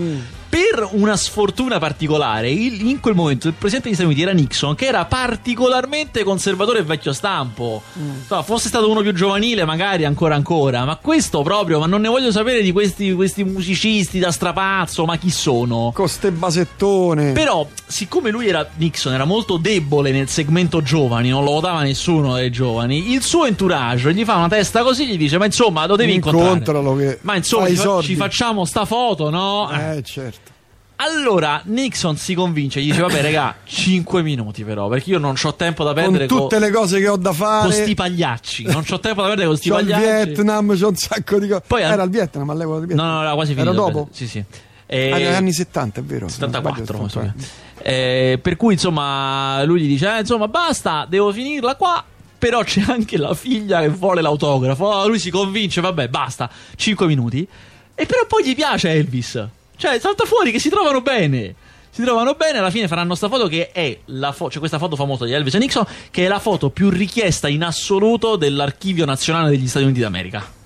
Per 0.53 0.87
una 0.91 1.15
sfortuna 1.15 1.79
particolare, 1.79 2.51
il- 2.51 2.87
in 2.87 2.99
quel 2.99 3.15
momento 3.15 3.47
il 3.47 3.53
presidente 3.53 3.87
degli 3.87 3.95
Stati 3.97 4.09
Uniti 4.11 4.21
era 4.23 4.33
Nixon, 4.37 4.75
che 4.75 4.85
era 4.85 5.05
particolarmente 5.05 6.23
conservatore 6.23 6.79
e 6.79 6.83
vecchio 6.83 7.13
stampo. 7.13 7.81
Insomma, 7.95 8.43
fosse 8.43 8.67
stato 8.67 8.89
uno 8.89 9.01
più 9.01 9.13
giovanile, 9.13 9.65
magari 9.65 10.05
ancora 10.05 10.35
ancora, 10.35 10.83
ma 10.85 10.97
questo 10.97 11.41
proprio, 11.41 11.79
ma 11.79 11.85
non 11.87 12.01
ne 12.01 12.07
voglio 12.09 12.31
sapere 12.31 12.61
di 12.61 12.71
questi, 12.71 13.13
questi 13.13 13.43
musicisti 13.43 14.19
da 14.19 14.31
strapazzo, 14.31 15.05
ma 15.05 15.15
chi 15.17 15.31
sono? 15.31 15.91
Con 15.93 16.07
ste 16.07 16.31
basettone. 16.31 17.31
Però, 17.31 17.67
siccome 17.87 18.29
lui 18.29 18.47
era 18.47 18.67
Nixon, 18.75 19.13
era 19.13 19.25
molto 19.25 19.57
debole 19.57 20.11
nel 20.11 20.27
segmento 20.27 20.81
giovani, 20.83 21.29
non 21.29 21.43
lo 21.43 21.51
votava 21.53 21.81
nessuno 21.81 22.35
dei 22.35 22.51
giovani, 22.51 23.11
il 23.13 23.23
suo 23.23 23.45
entourage 23.45 24.13
gli 24.13 24.23
fa 24.23 24.35
una 24.35 24.49
testa 24.49 24.83
così, 24.83 25.07
gli 25.07 25.17
dice: 25.17 25.37
Ma 25.39 25.45
insomma, 25.45 25.85
lo 25.87 25.95
devi 25.95 26.11
incontrare. 26.15 26.53
Incontralo 26.79 26.95
che 26.95 27.19
Ma 27.21 27.35
insomma, 27.35 27.67
ci, 27.67 27.75
fa- 27.75 28.01
ci 28.01 28.15
facciamo 28.15 28.65
sta 28.65 28.85
foto, 28.85 29.29
no? 29.29 29.69
Eh, 29.71 30.01
certo. 30.03 30.51
Allora 30.97 31.61
Nixon 31.65 32.15
si 32.17 32.33
convince, 32.33 32.79
gli 32.81 32.87
dice: 32.89 33.01
Vabbè, 33.01 33.21
raga, 33.21 33.55
5 33.63 34.21
minuti 34.21 34.63
però, 34.63 34.87
perché 34.87 35.09
io 35.09 35.19
non 35.19 35.35
ho 35.41 35.55
tempo 35.55 35.83
da 35.83 35.91
perdere 35.93 36.27
con, 36.27 36.37
tutte 36.37 36.59
le 36.59 36.69
cose 36.71 36.99
che 36.99 37.09
ho 37.09 37.17
da 37.17 37.33
fare. 37.33 37.63
con 37.63 37.71
sti 37.73 37.93
pagliacci. 37.93 38.63
Non 38.63 38.83
ho 38.89 38.99
tempo 38.99 39.21
da 39.21 39.27
perdere 39.27 39.47
con 39.47 39.57
sti 39.57 39.69
C'ho 39.69 39.79
il 39.79 39.85
pagliacci. 39.87 40.25
Vietnam, 40.27 40.77
c'ho 40.79 40.87
un 40.89 40.95
sacco 40.95 41.39
di 41.39 41.47
cose. 41.47 41.63
Poi 41.67 41.83
al- 41.83 41.91
Era 41.91 42.03
il 42.03 42.09
Vietnam 42.09 42.49
all'epoca 42.49 42.79
del 42.79 42.87
No, 42.89 42.93
Vietnam. 42.95 43.15
no, 43.15 43.21
era 43.21 43.33
quasi 43.33 43.53
finito. 43.53 43.71
Era 43.73 43.81
dopo? 43.81 44.07
Sì, 44.11 44.27
sì. 44.27 44.37
Ah, 44.39 44.95
negli 44.95 45.25
anni 45.25 45.51
70, 45.51 45.99
è 45.99 46.03
vero. 46.03 46.27
74 46.27 46.85
se 46.85 46.91
non 46.93 47.09
sbaglio. 47.09 47.33
Eh, 47.81 48.39
per 48.41 48.55
cui 48.55 48.73
insomma 48.73 49.61
lui 49.63 49.81
gli 49.81 49.87
dice 49.87 50.15
eh, 50.15 50.19
insomma 50.19 50.47
basta 50.47 51.05
devo 51.09 51.33
finirla 51.33 51.75
qua 51.75 52.01
però 52.43 52.61
c'è 52.61 52.83
anche 52.85 53.17
la 53.17 53.33
figlia 53.33 53.79
che 53.79 53.87
vuole 53.87 54.21
l'autografo. 54.21 54.91
Allora 54.91 55.07
lui 55.07 55.17
si 55.17 55.29
convince 55.29 55.79
vabbè 55.79 56.09
basta 56.09 56.49
5 56.75 57.07
minuti. 57.07 57.47
E 57.95 58.05
però 58.05 58.25
poi 58.27 58.43
gli 58.43 58.53
piace 58.53 58.89
Elvis. 58.89 59.47
Cioè 59.77 59.97
salta 59.97 60.25
fuori 60.25 60.51
che 60.51 60.59
si 60.59 60.67
trovano 60.67 60.99
bene. 60.99 61.55
Si 61.89 62.03
trovano 62.03 62.33
bene, 62.33 62.57
alla 62.57 62.69
fine 62.69 62.89
faranno 62.89 63.15
sta 63.15 63.29
foto 63.29 63.47
che 63.47 63.71
è 63.71 63.97
la 64.05 64.33
foto, 64.33 64.49
c'è 64.49 64.59
questa 64.59 64.77
foto 64.77 64.97
famosa 64.97 65.23
di 65.23 65.31
Elvis 65.31 65.53
e 65.53 65.59
Nixon, 65.59 65.85
che 66.11 66.25
è 66.25 66.27
la 66.27 66.39
foto 66.39 66.69
più 66.69 66.89
richiesta 66.89 67.47
in 67.47 67.63
assoluto 67.63 68.35
dell'archivio 68.35 69.05
nazionale 69.05 69.49
degli 69.49 69.67
Stati 69.67 69.85
Uniti 69.85 70.01
d'America. 70.01 70.62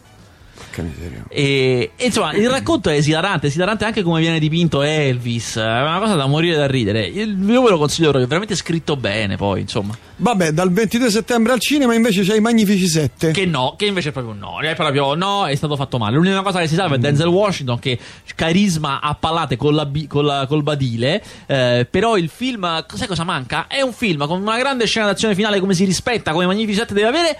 E, 1.30 1.92
e, 1.96 2.06
insomma, 2.06 2.34
il 2.34 2.50
racconto 2.50 2.90
è 2.90 2.96
esilarante, 2.96 3.48
esilarante 3.48 3.86
anche 3.86 4.04
come 4.04 4.20
viene 4.20 4.40
dipinto 4.40 4.82
Elvis. 4.82 5.58
È 5.58 5.62
una 5.62 6.00
cosa 6.00 6.16
da 6.16 6.26
morire 6.26 6.56
da 6.56 6.68
ridere. 6.68 7.06
Io 7.08 7.26
ve 7.62 7.70
lo 7.70 7.78
consiglio 7.78 8.10
è 8.12 8.26
veramente 8.26 8.56
scritto 8.56 8.96
bene, 8.96 9.36
poi, 9.38 9.62
insomma. 9.62 9.98
Vabbè, 10.20 10.52
dal 10.52 10.72
22 10.72 11.12
settembre 11.12 11.54
al 11.54 11.60
cinema 11.60 11.94
invece 11.94 12.24
c'è 12.24 12.36
i 12.36 12.40
Magnifici 12.40 12.88
7. 12.88 13.32
Che 13.32 13.46
no, 13.46 13.76
che 13.78 13.86
invece 13.86 14.10
è 14.10 14.12
proprio 14.12 14.34
no. 14.34 14.60
È 14.60 14.76
proprio 14.76 15.14
no, 15.14 15.46
è 15.46 15.56
stato 15.56 15.76
fatto 15.76 15.98
male. 15.98 16.16
L'unica 16.16 16.42
cosa 16.42 16.60
che 16.60 16.68
si 16.68 16.76
salva 16.76 16.96
è 16.96 16.98
Denzel 16.98 17.28
Washington, 17.28 17.80
che 17.80 18.00
carisma 18.36 19.00
a 19.00 19.14
pallate 19.16 19.56
con 19.58 19.76
la 19.76 19.88
con 20.08 20.26
la- 20.26 20.46
col 20.48 20.64
badile. 20.64 21.24
eh, 21.46 21.88
però 21.90 22.18
il 22.18 22.30
film, 22.30 22.86
sai 22.94 23.08
cosa 23.08 23.24
manca? 23.24 23.68
È 23.68 23.82
un 23.82 23.94
film 23.94 24.26
con 24.28 24.42
una 24.42 24.58
grande 24.58 24.86
scena 24.86 25.06
d'azione 25.06 25.36
finale, 25.36 25.60
come 25.60 25.74
si 25.74 25.86
rispetta, 25.86 26.32
come 26.32 26.46
Magnifici 26.46 26.78
7 26.78 26.94
deve 26.94 27.08
avere. 27.08 27.38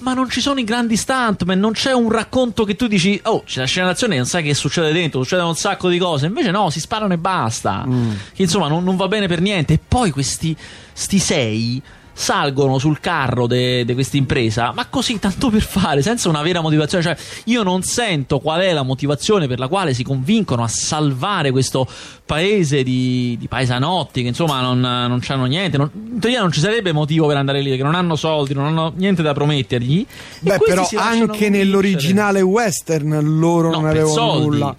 Ma 0.00 0.14
non 0.14 0.30
ci 0.30 0.40
sono 0.40 0.60
i 0.60 0.64
grandi 0.64 0.96
stuntman, 0.96 1.58
non 1.58 1.72
c'è 1.72 1.92
un 1.92 2.10
racconto 2.10 2.64
che 2.64 2.76
tu 2.76 2.86
dici, 2.86 3.20
oh, 3.24 3.42
c'è 3.44 3.60
la 3.60 3.66
scena 3.66 3.86
d'azione 3.86 4.16
non 4.16 4.26
sai 4.26 4.44
che 4.44 4.54
succede 4.54 4.92
dentro, 4.92 5.22
succedono 5.22 5.48
un 5.48 5.56
sacco 5.56 5.88
di 5.88 5.98
cose. 5.98 6.26
Invece 6.26 6.52
no, 6.52 6.70
si 6.70 6.78
sparano 6.78 7.12
e 7.12 7.18
basta. 7.18 7.84
Che 8.32 8.42
insomma 8.42 8.68
non, 8.68 8.84
non 8.84 8.96
va 8.96 9.08
bene 9.08 9.26
per 9.26 9.40
niente. 9.40 9.74
E 9.74 9.80
poi 9.86 10.10
questi 10.10 10.56
sti 10.92 11.18
sei 11.18 11.82
salgono 12.18 12.78
sul 12.78 12.98
carro 12.98 13.46
di 13.46 13.88
questa 13.94 14.16
impresa, 14.16 14.72
ma 14.74 14.86
così 14.86 15.20
tanto 15.20 15.50
per 15.50 15.62
fare, 15.62 16.02
senza 16.02 16.28
una 16.28 16.42
vera 16.42 16.60
motivazione. 16.60 17.04
Cioè, 17.04 17.16
io 17.44 17.62
non 17.62 17.82
sento 17.82 18.40
qual 18.40 18.60
è 18.60 18.72
la 18.72 18.82
motivazione 18.82 19.46
per 19.46 19.60
la 19.60 19.68
quale 19.68 19.94
si 19.94 20.02
convincono 20.02 20.64
a 20.64 20.68
salvare 20.68 21.52
questo 21.52 21.86
paese 22.26 22.82
di, 22.82 23.36
di 23.38 23.46
paesanotti 23.46 24.22
che 24.22 24.28
insomma 24.28 24.60
non, 24.60 24.80
non 24.80 25.18
c'hanno 25.22 25.44
niente. 25.44 25.78
non- 25.78 25.90
in 25.94 26.18
teoria 26.18 26.40
non 26.40 26.50
ci 26.50 26.58
sarebbe 26.60 26.90
motivo 26.92 27.28
per 27.28 27.36
andare 27.36 27.60
lì, 27.62 27.68
perché 27.68 27.84
non 27.84 27.94
hanno 27.94 28.16
soldi, 28.16 28.52
non 28.52 28.66
hanno 28.66 28.92
niente 28.96 29.22
da 29.22 29.32
promettergli. 29.32 30.04
Beh, 30.40 30.58
però 30.58 30.88
anche 30.96 31.48
nell'originale 31.48 32.40
western 32.40 33.16
loro 33.38 33.70
No, 33.70 33.76
non 33.80 33.86
avevano 33.86 34.12
soldi. 34.12 34.44
nulla. 34.44 34.76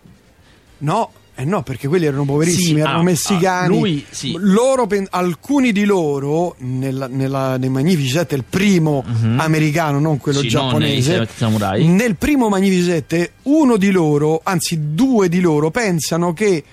No, 0.79 1.11
eh 1.39 1.45
no, 1.45 1.63
perché 1.63 1.87
quelli 1.87 2.05
erano 2.05 2.25
poverissimi, 2.25 2.75
Sì, 2.75 2.79
erano 2.79 2.99
ah, 2.99 3.03
messicani. 3.03 3.75
ah, 3.77 3.79
lui, 3.79 4.05
sì. 4.09 4.35
Loro 4.39 4.87
alcuni 5.11 5.71
di 5.71 5.85
loro, 5.85 6.55
nella, 6.59 7.07
nella- 7.07 7.55
nei 7.57 7.69
Magnifici 7.69 8.09
7, 8.09 8.35
il 8.35 8.43
primo 8.49 9.03
americano, 9.37 9.99
non 9.99 10.17
quello. 10.17 10.39
Sì, 10.41 10.51
non 10.51 10.63
nei 10.79 10.99
giapponese, 11.01 11.13
Sette 11.13 11.31
Samurai. 11.37 11.85
nel 11.87 12.15
primo 12.17 12.49
Magnifici 12.49 12.83
7, 12.83 13.31
uno 13.43 13.77
di 13.77 13.91
loro, 13.91 14.41
anzi 14.43 14.93
due 14.93 15.29
di 15.29 15.39
loro, 15.39 15.71
pensano 15.71 16.33
che. 16.33 16.63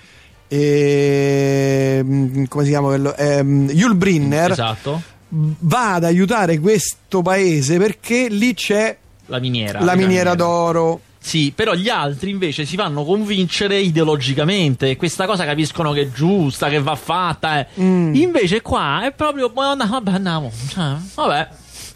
ehm, 0.49 2.47
come 2.47 2.63
si 2.63 2.69
chiama 2.69 2.87
quello? 2.87 3.15
Ehm, 3.15 3.69
Yul 3.71 3.95
Brynner 3.95 4.51
Esatto, 4.51 5.01
va 5.29 5.93
ad 5.95 6.03
aiutare 6.03 6.59
questo 6.59 7.21
paese 7.21 7.77
perché 7.77 8.27
lì 8.29 8.53
c'è 8.53 8.95
la 9.27 9.39
miniera. 9.39 9.81
la 9.83 9.95
miniera 9.95 10.35
d'oro. 10.35 11.01
Sì, 11.19 11.51
però 11.53 11.73
gli 11.73 11.89
altri 11.89 12.29
invece 12.29 12.65
si 12.65 12.75
fanno 12.75 13.03
convincere 13.03 13.79
ideologicamente. 13.79 14.95
Questa 14.95 15.25
cosa 15.25 15.45
capiscono 15.45 15.91
che 15.91 16.01
è 16.01 16.11
giusta, 16.11 16.69
che 16.69 16.79
va 16.81 16.95
fatta. 16.95 17.59
eh. 17.59 17.67
Mm. 17.81 18.15
Invece 18.15 18.61
qua 18.61 19.05
è 19.05 19.11
proprio. 19.11 19.51
Vabbè, 19.53 20.11
andiamo. 20.11 20.51
Cioè, 20.69 20.93
vabbè. 21.15 21.47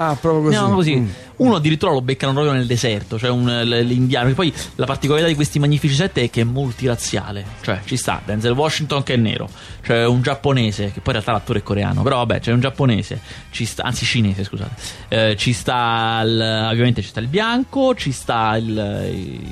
Ah, 0.04 0.16
proprio 0.20 0.42
così. 0.44 0.56
Andiamo 0.56 0.76
così. 0.76 0.96
Mm. 0.96 1.08
Uno 1.38 1.56
addirittura 1.56 1.92
lo 1.92 2.02
beccano 2.02 2.34
proprio 2.34 2.54
nel 2.54 2.66
deserto, 2.66 3.18
cioè 3.20 3.30
un, 3.30 3.46
l'indiano. 3.64 4.30
E 4.30 4.34
poi 4.34 4.54
la 4.76 4.86
particolarità 4.86 5.28
di 5.30 5.36
questi 5.36 5.58
Magnifici 5.60 5.94
7 5.96 6.24
è 6.24 6.30
che 6.30 6.42
è 6.42 6.44
multirazziale. 6.44 7.44
Cioè, 7.62 7.82
ci 7.86 7.98
sta 7.98 8.22
Denzel 8.24 8.52
Washington 8.54 9.04
che 9.04 9.14
è 9.14 9.18
nero, 9.18 9.50
c'è 9.82 10.06
un 10.06 10.22
giapponese, 10.22 10.86
che 10.86 11.00
poi 11.02 11.14
in 11.16 11.22
realtà 11.22 11.32
l'attore 11.32 11.60
è 11.60 11.64
coreano, 11.64 12.02
però 12.04 12.18
vabbè, 12.18 12.40
c'è 12.40 12.52
un 12.52 12.60
giapponese, 12.60 13.20
ci 13.52 13.66
sta, 13.66 13.84
anzi 13.84 14.06
cinese, 14.06 14.44
scusate. 14.44 14.72
Eh, 15.08 15.36
ci 15.38 15.54
sta 15.54 16.22
il- 16.24 16.68
ovviamente 16.72 17.02
ci 17.02 17.10
sta 17.10 17.20
il 17.20 17.28
bianco, 17.28 17.96
ci 17.96 18.12
sta 18.12 18.56
il, 18.58 18.68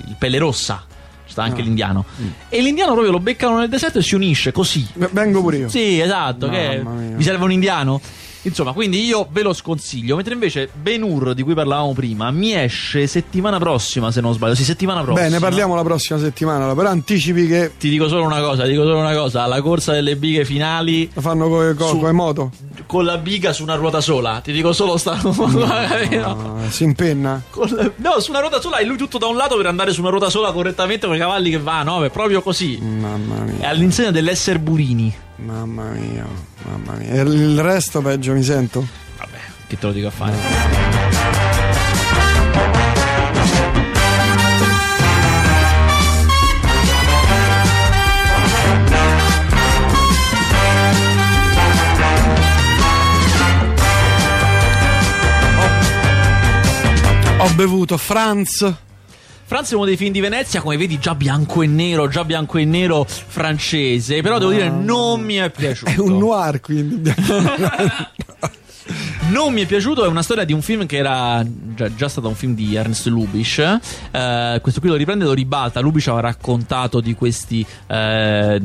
il 0.08 0.16
pelle 0.18 0.38
rossa. 0.38 0.84
Ci 1.26 1.36
sta 1.36 1.44
anche 1.44 1.62
Ah. 1.62 1.64
l'indiano. 1.64 2.06
Mm. 2.22 2.28
E 2.50 2.62
l'indiano 2.62 2.92
proprio 2.94 3.12
lo 3.12 3.20
beccano 3.20 3.60
nel 3.60 3.70
deserto 3.70 4.00
e 4.00 4.02
si 4.02 4.16
unisce 4.16 4.52
così. 4.52 4.88
Vengo 5.12 5.42
pure 5.42 5.58
io. 5.58 5.70
Sì, 5.70 6.00
esatto. 6.00 6.50
Che 6.50 6.84
vi 7.16 7.24
serve 7.24 7.44
un 7.44 7.52
indiano? 7.52 8.02
Insomma, 8.44 8.72
quindi 8.74 9.04
io 9.04 9.28
ve 9.32 9.42
lo 9.42 9.54
sconsiglio. 9.54 10.16
Mentre 10.16 10.34
invece 10.34 10.70
Ben 10.74 11.04
Hur, 11.04 11.34
di 11.34 11.44
cui 11.44 11.54
parlavamo 11.54 11.94
prima, 11.94 12.32
mi 12.32 12.54
esce 12.54 13.06
settimana 13.08 13.58
prossima, 13.60 14.12
se 14.12 14.22
non 14.22 14.34
sbaglio. 14.34 14.56
Sì, 14.56 14.64
settimana 14.64 15.02
prossima. 15.04 15.28
Bene, 15.28 15.40
parliamo 15.40 15.76
la 15.76 15.84
prossima 15.84 16.20
settimana, 16.20 16.74
però 16.74 16.90
anticipi 16.90 17.48
che 17.48 17.72
Ti 17.78 17.90
dico 17.90 18.08
solo 18.08 18.24
una 18.24 18.40
cosa, 18.40 18.66
dico 18.66 18.84
solo 18.84 19.00
una 19.00 19.14
cosa. 19.14 19.46
La 19.46 19.62
corsa 19.62 19.92
delle 19.92 20.16
bighe 20.16 20.46
finali 20.46 21.10
lo 21.14 21.22
fanno 21.22 21.50
con 21.50 21.76
Su- 21.78 22.00
co- 22.00 22.14
moto. 22.14 22.52
con 22.86 23.04
la 23.06 23.18
biga 23.18 23.52
su 23.54 23.64
una 23.64 23.76
ruota 23.76 24.00
sola. 24.02 24.40
Ti 24.42 24.52
dico 24.52 24.72
solo 24.74 24.98
sta. 24.98 25.20
No. 25.22 25.28
Ah, 26.60 26.70
si 26.70 26.84
impenna. 26.84 27.42
La- 27.70 27.92
no, 27.98 28.20
su 28.20 28.32
una 28.32 28.40
ruota 28.40 28.60
sola 28.62 28.78
e 28.78 28.86
lui 28.86 28.98
tutto 28.98 29.18
da 29.18 29.28
un 29.28 29.36
lato 29.36 29.56
per 29.58 29.66
andare 29.66 29.92
su 29.94 30.02
una 30.02 30.10
ruota 30.10 30.30
sola 30.30 30.52
correttamente 30.52 31.06
con 31.08 31.16
i 31.16 31.20
cavalli 31.20 31.50
che 31.50 31.60
vanno, 31.60 32.04
è 32.04 32.10
proprio 32.10 32.42
così. 32.42 32.78
Mamma 32.82 33.46
È 33.46 33.52
mia, 33.52 33.70
all'insegna 33.70 34.12
dell'essere 34.12 34.60
burini. 34.60 35.14
Mamma 35.46 35.92
mia, 35.92 36.26
mamma 36.64 36.94
mia. 36.94 37.12
E 37.12 37.22
il 37.22 37.60
resto 37.62 38.02
peggio 38.02 38.34
mi 38.34 38.44
sento. 38.44 38.86
Vabbè, 39.18 39.38
che 39.68 39.78
te 39.78 39.86
lo 39.86 39.92
dico 39.92 40.08
a 40.08 40.12
fare. 40.12 40.38
Ho 57.42 57.54
bevuto 57.56 57.98
Franz. 57.98 58.89
Franz 59.50 59.72
è 59.72 59.74
uno 59.74 59.86
dei 59.86 59.98
film 59.98 60.12
di 60.12 60.20
Venezia, 60.20 60.62
come 60.62 60.78
vedi, 60.78 61.00
già 61.00 61.16
bianco 61.16 61.64
e 61.64 61.66
nero, 61.66 62.08
già 62.08 62.24
bianco 62.24 62.60
e 62.60 62.66
nero 62.66 63.04
francese. 63.04 64.22
Però 64.22 64.38
devo 64.38 64.52
dire, 64.52 64.70
non 64.70 65.22
mi 65.22 65.38
è 65.38 65.50
piaciuto. 65.50 65.90
È 65.90 65.98
un 65.98 66.20
noir, 66.20 66.60
quindi. 66.60 67.12
Non 69.30 69.54
mi 69.54 69.62
è 69.62 69.68
piaciuto, 69.68 70.04
è 70.04 70.08
una 70.08 70.24
storia 70.24 70.44
di 70.44 70.54
un 70.54 70.62
film 70.64 70.88
che 70.88 70.98
era 70.98 71.46
già, 71.76 71.94
già 71.94 72.10
stato 72.10 72.28
un 72.28 72.34
film 72.34 72.56
di 72.56 72.74
Ernst 72.74 73.06
Lubitsch. 73.08 73.60
Eh, 74.12 74.60
questo 74.60 74.80
qui 74.80 74.90
lo 74.90 74.96
riprende 74.96 75.24
e 75.24 75.28
lo 75.28 75.34
ribalta. 75.34 75.82
Lubitsch 75.82 76.08
aveva 76.08 76.24
raccontato 76.28 77.00
di 77.00 77.14
questi 77.14 77.64
eh, 77.86 78.62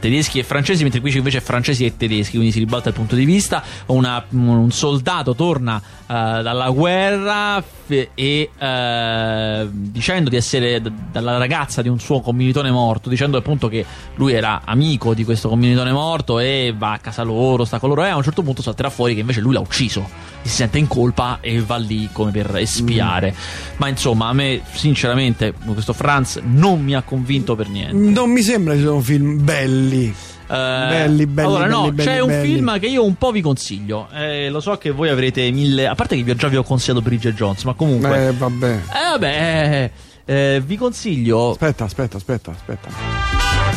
tedeschi 0.00 0.40
e 0.40 0.42
francesi, 0.42 0.82
mentre 0.82 1.00
qui 1.00 1.16
invece 1.16 1.38
è 1.38 1.40
francesi 1.40 1.84
e 1.84 1.96
tedeschi, 1.96 2.32
quindi 2.32 2.50
si 2.50 2.58
ribalta 2.58 2.88
il 2.88 2.94
punto 2.96 3.14
di 3.14 3.24
vista. 3.24 3.62
Una- 3.86 4.24
un 4.30 4.72
soldato 4.72 5.36
torna 5.36 5.80
eh, 5.80 6.12
dalla 6.12 6.70
guerra 6.70 7.62
fe- 7.62 8.10
e 8.14 8.50
eh, 8.58 9.68
dicendo 9.70 10.28
di 10.28 10.36
essere 10.36 10.80
d- 10.80 10.90
dalla 11.12 11.38
ragazza 11.38 11.82
di 11.82 11.88
un 11.88 12.00
suo 12.00 12.20
commilitone 12.20 12.70
morto, 12.72 13.08
dicendo 13.08 13.36
appunto 13.38 13.68
che 13.68 13.84
lui 14.16 14.32
era 14.32 14.62
amico 14.64 15.14
di 15.14 15.24
questo 15.24 15.48
commilitone 15.48 15.92
morto 15.92 16.40
e 16.40 16.74
va 16.76 16.94
a 16.94 16.98
casa 16.98 17.22
loro, 17.22 17.64
sta 17.64 17.78
con 17.78 17.90
loro 17.90 18.04
e 18.04 18.08
a 18.08 18.16
un 18.16 18.24
certo 18.24 18.42
punto 18.42 18.60
salterà 18.60 18.90
fuori 18.90 19.14
che 19.14 19.20
invece 19.20 19.40
lui 19.40 19.52
l'ha 19.52 19.60
ucciso. 19.60 19.82
Si 19.88 20.50
sente 20.50 20.76
in 20.78 20.86
colpa 20.86 21.38
e 21.40 21.60
va 21.62 21.76
lì 21.76 22.08
come 22.12 22.30
per 22.30 22.54
espiare. 22.56 23.34
Ma 23.76 23.88
insomma, 23.88 24.28
a 24.28 24.32
me 24.34 24.60
sinceramente 24.74 25.54
questo 25.72 25.92
Franz 25.94 26.38
non 26.44 26.82
mi 26.82 26.94
ha 26.94 27.00
convinto 27.02 27.54
per 27.56 27.68
niente. 27.68 27.94
non 27.94 28.30
mi 28.30 28.42
sembra 28.42 28.74
ci 28.74 28.82
sono 28.82 29.00
film 29.00 29.42
belli. 29.42 30.14
Eh, 30.46 30.46
Belli, 30.46 31.26
belli, 31.26 31.48
allora, 31.48 31.66
no, 31.66 31.80
belli, 31.84 31.94
belli, 31.94 32.08
c'è 32.10 32.20
un 32.20 32.28
belli. 32.28 32.46
film 32.52 32.78
che 32.78 32.86
io 32.86 33.02
un 33.02 33.14
po' 33.14 33.30
vi 33.30 33.40
consiglio. 33.40 34.08
Eh, 34.12 34.50
lo 34.50 34.60
so 34.60 34.76
che 34.76 34.90
voi 34.90 35.08
avrete 35.08 35.50
mille. 35.50 35.86
A 35.86 35.94
parte 35.94 36.14
che 36.16 36.22
vi 36.22 36.30
ho 36.32 36.34
già 36.34 36.48
vi 36.48 36.56
ho 36.56 36.62
consigliato 36.62 37.00
Bridget 37.02 37.34
Jones, 37.34 37.62
ma 37.64 37.72
comunque. 37.72 38.26
Eh, 38.28 38.32
vabbè. 38.32 38.70
Eh, 38.72 39.10
vabbè, 39.12 39.90
eh, 40.26 40.54
eh, 40.54 40.60
vi 40.64 40.76
consiglio. 40.76 41.52
Aspetta, 41.52 41.84
aspetta, 41.84 42.18
aspetta, 42.18 42.50
aspetta. 42.50 42.88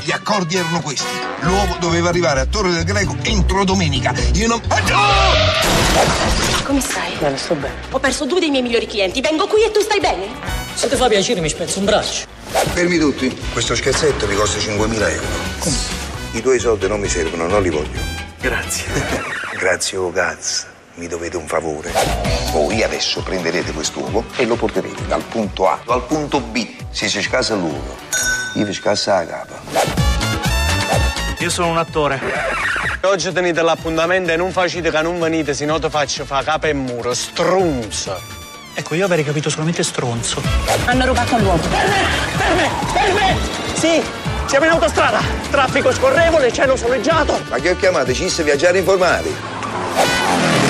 Gli 0.04 0.12
accordi 0.12 0.58
erano 0.58 0.82
questi. 0.82 1.08
L'uovo 1.42 1.78
doveva 1.80 2.10
arrivare 2.10 2.42
a 2.42 2.46
Torre 2.46 2.72
del 2.72 2.84
Greco 2.84 3.16
entro 3.24 3.64
domenica. 3.64 4.14
Io 4.34 4.48
non. 4.48 4.60
Ah, 4.68 4.80
no! 4.82 5.37
Come 6.64 6.82
stai? 6.82 7.14
Bene, 7.20 7.38
sto 7.38 7.56
bene. 7.56 7.76
Ho 7.92 8.00
perso 8.00 8.26
due 8.26 8.40
dei 8.40 8.50
miei 8.50 8.62
migliori 8.62 8.88
clienti. 8.88 9.22
Vengo 9.22 9.48
qui 9.48 9.64
e 9.64 9.72
tu 9.72 9.80
stai 9.80 10.00
bene? 10.00 10.28
Se 10.74 10.88
ti 10.90 10.96
fa 10.96 11.08
piacere 11.08 11.40
mi 11.40 11.50
spezzo 11.50 11.80
un 11.80 11.86
braccio. 11.86 12.26
Fermi 12.74 12.98
tutti. 12.98 13.36
Questo 13.54 13.76
scherzetto 13.76 14.28
mi 14.28 14.36
costa 14.36 14.60
5.000 14.60 15.10
euro. 15.12 15.28
I 16.34 16.42
tuoi 16.42 16.60
soldi 16.60 16.88
non 16.88 17.00
mi 17.00 17.08
servono, 17.08 17.48
non 17.48 17.62
li 17.62 17.70
voglio. 17.70 18.00
Grazie. 18.40 18.86
Grazie, 19.58 19.98
oh 19.98 20.12
cazzo. 20.12 20.66
Mi 20.96 21.08
dovete 21.08 21.38
un 21.38 21.48
favore. 21.48 21.92
Voi 22.52 22.84
adesso 22.84 23.22
prenderete 23.22 23.72
quest'uovo 23.72 24.26
e 24.36 24.46
lo 24.46 24.56
porterete 24.56 25.06
dal 25.08 25.22
punto 25.24 25.68
A 25.68 25.80
al 25.86 26.04
punto 26.06 26.40
B. 26.42 26.68
Se 26.90 27.08
si 27.08 27.22
scassa 27.22 27.56
l'uovo, 27.56 27.96
io 28.56 28.66
vi 28.66 28.74
scassa 28.74 29.16
la 29.16 29.26
capa. 29.26 29.62
Io 31.40 31.50
sono 31.50 31.70
un 31.70 31.78
attore. 31.78 32.20
Oggi 33.08 33.32
tenete 33.32 33.62
l'appuntamento 33.62 34.34
e 34.34 34.36
non 34.36 34.52
facete 34.52 34.92
che 34.92 35.02
non 35.02 35.18
venite, 35.18 35.54
se 35.54 35.64
no 35.64 35.80
ti 35.80 35.90
faccio 35.90 36.26
fa 36.26 36.44
capo 36.44 36.68
e 36.68 36.74
muro, 36.74 37.14
strunzo. 37.14 38.20
Ecco, 38.74 38.96
io 38.96 39.06
avrei 39.06 39.24
capito 39.24 39.50
solamente 39.50 39.82
stronzo. 39.82 40.42
Hanno 40.86 41.06
rubato 41.06 41.38
l'uomo. 41.38 41.62
Per 41.62 41.88
me, 41.88 42.06
per 42.38 42.54
me, 42.56 42.70
per 42.92 43.14
me! 43.14 43.38
Sì, 43.76 44.04
siamo 44.46 44.66
in 44.66 44.72
autostrada. 44.72 45.22
Traffico 45.50 45.94
scorrevole, 45.94 46.52
cielo 46.52 46.76
soleggiato. 46.76 47.40
Ma 47.50 47.58
che 47.60 47.70
ho 47.72 47.78
chiamato? 47.78 48.14
Cis 48.14 48.44
viaggiare 48.44 48.80
informali. 48.80 49.34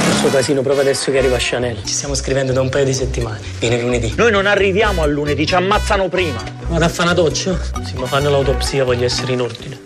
Questo 0.06 0.30
casino 0.30 0.62
proprio 0.62 0.84
adesso 0.84 1.10
che 1.12 1.18
arriva 1.18 1.38
Chanel. 1.40 1.84
Ci 1.84 1.94
stiamo 1.94 2.14
scrivendo 2.14 2.54
da 2.54 2.62
un 2.62 2.70
paio 2.70 2.86
di 2.86 2.94
settimane. 2.94 3.42
Viene 3.58 3.82
lunedì. 3.82 4.14
Noi 4.16 4.30
non 4.30 4.46
arriviamo 4.46 5.02
a 5.02 5.08
lunedì, 5.08 5.48
ci 5.48 5.56
ammazzano 5.56 6.08
prima. 6.08 6.42
Vado 6.68 6.86
a 6.86 6.90
fare 6.90 7.10
una 7.10 7.14
doccia? 7.14 7.60
Sì, 7.84 7.96
ma 7.96 8.06
fanno 8.06 8.30
l'autopsia, 8.30 8.84
voglio 8.84 9.06
essere 9.06 9.34
in 9.34 9.42
ordine. 9.42 9.80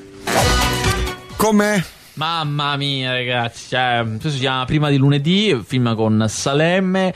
Com'è? 1.38 1.82
Mamma 2.14 2.76
mia, 2.76 3.14
ragazzi, 3.14 3.70
cioè, 3.70 4.04
questo 4.06 4.30
si 4.30 4.40
chiama 4.40 4.66
Prima 4.66 4.90
di 4.90 4.98
lunedì, 4.98 5.60
film 5.66 5.96
con 5.96 6.26
Salemme. 6.28 7.14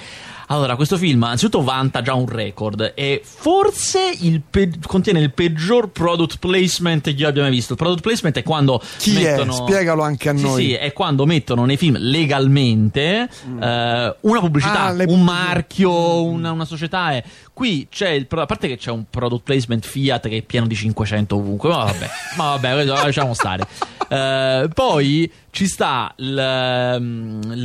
Allora, 0.49 0.75
questo 0.75 0.95
film 0.97 1.23
anzitutto 1.23 1.63
vanta 1.63 2.03
già 2.03 2.13
un 2.13 2.27
record 2.29 2.91
e 2.95 3.19
forse 3.25 4.15
il 4.21 4.41
pe- 4.47 4.69
contiene 4.85 5.19
il 5.19 5.33
peggior 5.33 5.89
product 5.89 6.37
placement 6.37 7.01
che 7.03 7.09
io 7.09 7.27
abbia 7.27 7.41
mai 7.41 7.49
visto. 7.49 7.73
Il 7.73 7.79
product 7.79 8.01
placement 8.03 8.37
è 8.37 8.43
quando 8.43 8.79
Chi 8.99 9.13
mettono... 9.13 9.51
è? 9.51 9.55
Spiegalo 9.55 10.03
anche 10.03 10.29
a 10.29 10.35
Sì, 10.37 10.43
noi. 10.43 10.63
Sì, 10.65 10.73
è 10.73 10.93
quando 10.93 11.25
mettono 11.25 11.65
nei 11.65 11.77
film 11.77 11.97
legalmente 11.97 13.27
eh, 13.59 14.15
una 14.19 14.39
pubblicità, 14.39 14.83
Ah, 14.83 14.91
le 14.91 15.05
un 15.07 15.23
marchio, 15.23 16.23
una, 16.25 16.51
una 16.51 16.65
società. 16.65 17.15
eh. 17.15 17.23
Qui 17.55 17.87
c'è 17.89 18.09
il 18.09 18.27
a 18.29 18.45
parte 18.45 18.67
che 18.67 18.75
c'è 18.75 18.91
un 18.91 19.05
product 19.09 19.43
placement 19.43 19.85
Fiat 19.85 20.27
che 20.27 20.37
è 20.39 20.41
pieno 20.41 20.67
di 20.67 20.75
500 20.75 21.37
ovunque, 21.37 21.69
ma 21.69 21.85
vabbè, 21.85 22.09
ma 22.35 22.43
vabbè, 22.57 22.83
lo 22.83 22.93
lasciamo 22.95 23.33
stare. 23.33 23.65
Eh, 24.07 24.69
poi 24.71 25.31
ci 25.49 25.65
sta 25.65 26.13
il- 26.17 26.37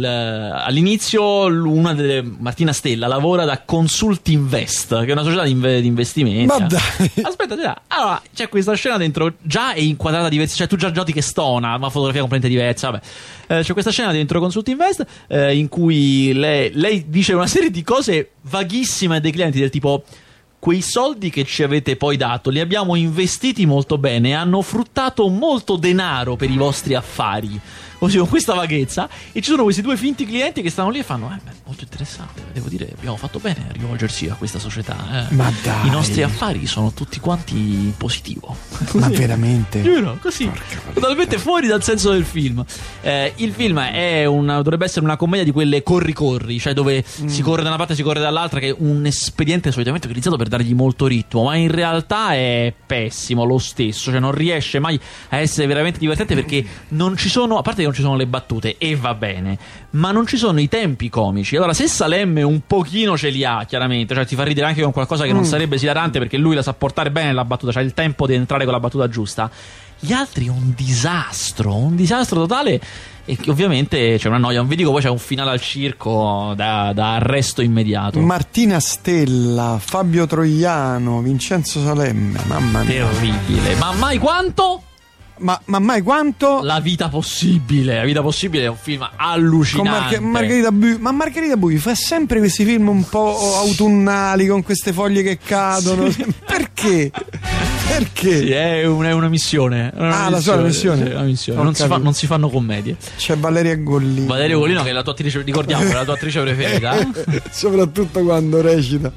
all'inizio 0.04 1.48
l- 1.48 1.66
una 1.66 1.92
delle 1.92 2.22
Martina 2.22 2.72
Stella 2.72 3.06
lavora 3.06 3.44
da 3.44 3.60
Consult 3.64 4.26
Invest, 4.28 5.00
che 5.04 5.08
è 5.10 5.12
una 5.12 5.22
società 5.22 5.42
di, 5.44 5.50
inve- 5.50 5.82
di 5.82 5.86
investimenti. 5.86 6.46
Ma 6.46 6.58
dai. 6.60 6.78
Aspetta, 6.80 7.28
aspetta. 7.28 7.82
allora 7.88 8.22
c'è 8.34 8.48
questa 8.48 8.72
scena 8.74 8.96
dentro, 8.96 9.34
già 9.42 9.72
è 9.74 9.80
inquadrata 9.80 10.30
diversa, 10.30 10.56
cioè 10.56 10.66
tu 10.66 10.76
già 10.76 10.90
giochi 10.90 11.12
che 11.12 11.20
stona, 11.22 11.76
ma 11.76 11.90
fotografia 11.90 12.20
completamente 12.22 12.48
diversa. 12.48 12.90
Vabbè. 12.90 13.04
Eh, 13.50 13.62
c'è 13.62 13.72
questa 13.72 13.90
scena 13.90 14.12
dentro 14.12 14.38
Consult 14.38 14.68
Invest 14.68 15.04
eh, 15.26 15.56
in 15.56 15.68
cui 15.68 16.32
lei, 16.32 16.70
lei 16.72 17.06
dice 17.08 17.32
una 17.32 17.48
serie 17.48 17.72
di 17.72 17.82
cose 17.82 18.30
vaghissime 18.42 19.20
dei 19.20 19.32
clienti, 19.32 19.58
del 19.58 19.70
tipo. 19.70 20.04
Quei 20.60 20.82
soldi 20.82 21.30
che 21.30 21.44
ci 21.44 21.62
avete 21.62 21.96
poi 21.96 22.18
dato 22.18 22.50
li 22.50 22.60
abbiamo 22.60 22.94
investiti 22.94 23.64
molto 23.64 23.96
bene, 23.96 24.34
hanno 24.34 24.60
fruttato 24.60 25.26
molto 25.28 25.76
denaro 25.76 26.36
per 26.36 26.50
i 26.50 26.56
vostri 26.56 26.94
affari. 26.94 27.58
Così 28.00 28.18
con 28.18 28.28
questa 28.28 28.54
vaghezza. 28.54 29.08
E 29.32 29.40
ci 29.42 29.50
sono 29.50 29.62
questi 29.62 29.82
due 29.82 29.96
finti 29.96 30.26
clienti 30.26 30.62
che 30.62 30.70
stanno 30.70 30.90
lì 30.90 30.98
e 30.98 31.02
fanno: 31.04 31.30
Eh, 31.32 31.38
beh, 31.44 31.50
molto 31.66 31.84
interessante. 31.84 32.42
Devo 32.52 32.68
dire, 32.68 32.90
abbiamo 32.96 33.16
fatto 33.16 33.38
bene 33.38 33.66
a 33.68 33.72
rivolgersi 33.72 34.26
a 34.28 34.34
questa 34.34 34.58
società. 34.58 35.28
eh. 35.30 35.34
Ma 35.34 35.52
dai. 35.62 35.86
I 35.86 35.90
nostri 35.90 36.22
affari 36.22 36.66
sono 36.66 36.92
tutti 36.92 37.20
quanti 37.20 37.54
in 37.56 37.92
positivo. 37.96 38.56
Ma 38.94 39.06
Così. 39.08 39.14
veramente? 39.16 39.82
Giuro, 39.82 40.18
così. 40.20 40.50
Totalmente 40.94 41.38
fuori 41.38 41.66
dal 41.68 41.82
senso 41.82 42.10
del 42.10 42.24
film. 42.24 42.64
Eh, 43.02 43.32
il 43.36 43.52
film 43.52 43.78
è 43.80 44.24
una, 44.24 44.56
dovrebbe 44.62 44.86
essere 44.86 45.04
una 45.04 45.16
commedia 45.16 45.44
di 45.44 45.52
quelle 45.52 45.82
corri-corri, 45.82 46.58
cioè 46.58 46.72
dove 46.72 47.04
Mm. 47.20 47.26
si 47.26 47.42
corre 47.42 47.62
da 47.62 47.68
una 47.68 47.76
parte 47.76 47.92
e 47.92 47.96
si 47.96 48.02
corre 48.02 48.20
dall'altra, 48.20 48.58
che 48.60 48.68
è 48.70 48.74
un 48.78 49.04
espediente 49.04 49.70
solitamente 49.72 50.06
utilizzato 50.06 50.36
per 50.36 50.48
dargli 50.48 50.72
molto 50.74 51.06
ritmo, 51.06 51.44
ma 51.44 51.56
in 51.56 51.70
realtà 51.70 52.32
è 52.32 52.72
pessimo 52.86 53.44
lo 53.44 53.58
stesso, 53.58 54.10
cioè 54.10 54.20
non 54.20 54.32
riesce 54.32 54.78
mai 54.78 54.98
a 55.30 55.36
essere 55.36 55.66
veramente 55.66 55.98
divertente 55.98 56.34
perché 56.34 56.64
non 56.88 57.16
ci 57.16 57.28
sono, 57.28 57.58
a 57.58 57.62
parte 57.62 57.82
che 57.82 57.88
non 57.90 57.94
ci 57.94 58.02
sono 58.02 58.16
le 58.16 58.26
battute, 58.26 58.76
e 58.78 58.96
va 58.96 59.14
bene, 59.14 59.58
ma 59.90 60.12
non 60.12 60.26
ci 60.26 60.36
sono 60.36 60.60
i 60.60 60.68
tempi 60.68 61.08
comici. 61.08 61.56
Allora, 61.56 61.74
se 61.74 61.88
Salemme 61.88 62.42
un 62.42 62.60
pochino 62.66 63.16
ce 63.16 63.30
li 63.30 63.44
ha, 63.44 63.64
chiaramente, 63.66 64.14
cioè 64.14 64.24
ti 64.24 64.36
fa 64.36 64.44
ridere 64.44 64.66
anche 64.66 64.82
con 64.82 64.92
qualcosa 64.92 65.24
che 65.24 65.32
non 65.32 65.44
sarebbe 65.44 65.74
esilarante 65.74 66.18
perché 66.18 66.36
lui 66.36 66.54
la 66.54 66.62
sa 66.62 66.72
portare 66.72 67.10
bene 67.10 67.32
la 67.32 67.44
battuta, 67.44 67.72
cioè 67.72 67.82
il 67.82 67.94
tempo 67.94 68.26
di 68.26 68.34
entrare 68.34 68.64
con 68.64 68.72
la 68.72 68.80
battuta 68.80 69.08
giusta. 69.08 69.50
Gli 70.02 70.12
altri 70.12 70.48
un 70.48 70.72
disastro, 70.74 71.74
un 71.76 71.94
disastro 71.94 72.40
totale. 72.40 72.80
E 73.26 73.36
che 73.36 73.50
ovviamente 73.50 74.16
c'è 74.18 74.28
una 74.28 74.38
noia. 74.38 74.58
Non 74.58 74.66
vi 74.66 74.74
dico, 74.74 74.90
poi 74.90 75.02
c'è 75.02 75.10
un 75.10 75.18
finale 75.18 75.50
al 75.50 75.60
circo 75.60 76.54
da, 76.56 76.92
da 76.94 77.16
arresto 77.16 77.60
immediato. 77.60 78.18
Martina 78.18 78.80
Stella, 78.80 79.76
Fabio 79.78 80.26
Troiano, 80.26 81.20
Vincenzo 81.20 81.84
Salemme, 81.84 82.40
mamma 82.46 82.82
mia. 82.82 83.04
Terribile. 83.04 83.74
Ma 83.74 83.92
mai 83.92 84.16
quanto? 84.18 84.84
Ma, 85.40 85.60
ma 85.66 85.78
mai 85.78 86.02
quanto? 86.02 86.60
La 86.62 86.80
vita 86.80 87.08
possibile. 87.08 87.96
La 87.96 88.04
vita 88.04 88.22
possibile 88.22 88.64
è 88.64 88.68
un 88.68 88.76
film 88.80 89.00
Con 89.00 89.08
allucinante. 89.16 89.90
Marche- 89.90 90.20
Margherita 90.20 90.72
Bui, 90.72 90.96
ma 90.98 91.10
Margherita 91.12 91.56
Bui 91.56 91.76
fa 91.78 91.94
sempre 91.94 92.38
questi 92.38 92.64
film 92.64 92.88
un 92.88 93.08
po' 93.08 93.56
autunnali 93.56 94.46
con 94.46 94.62
queste 94.62 94.92
foglie 94.92 95.22
che 95.22 95.38
cadono. 95.38 96.08
Perché? 96.46 97.10
Perché? 97.88 98.38
Sì, 98.38 98.50
è, 98.52 98.84
un- 98.86 99.04
è 99.04 99.12
una 99.12 99.28
missione. 99.28 99.90
È 99.90 99.98
una 99.98 100.24
Ah, 100.26 100.30
la 100.30 100.40
sua 100.40 100.56
missione? 100.56 101.04
sì, 101.06 101.10
una 101.12 101.22
missione. 101.22 101.62
Non 101.62 101.74
si, 101.74 101.86
fa- 101.86 101.96
non 101.96 102.12
si 102.14 102.26
fanno 102.26 102.48
commedie. 102.48 102.96
C'è 103.16 103.36
Valeria 103.36 103.74
Gollini. 103.76 104.26
Valerio 104.26 104.58
Golino, 104.58 104.82
che 104.82 104.90
è 104.90 104.92
la 104.92 105.02
tua 105.02 105.12
attrice, 105.12 105.42
ricordiamo, 105.42 105.82
è 105.84 105.92
la 105.92 106.04
tua 106.04 106.14
attrice 106.14 106.40
preferita. 106.42 106.96
Soprattutto 107.50 108.22
quando 108.22 108.60
recita. 108.60 109.10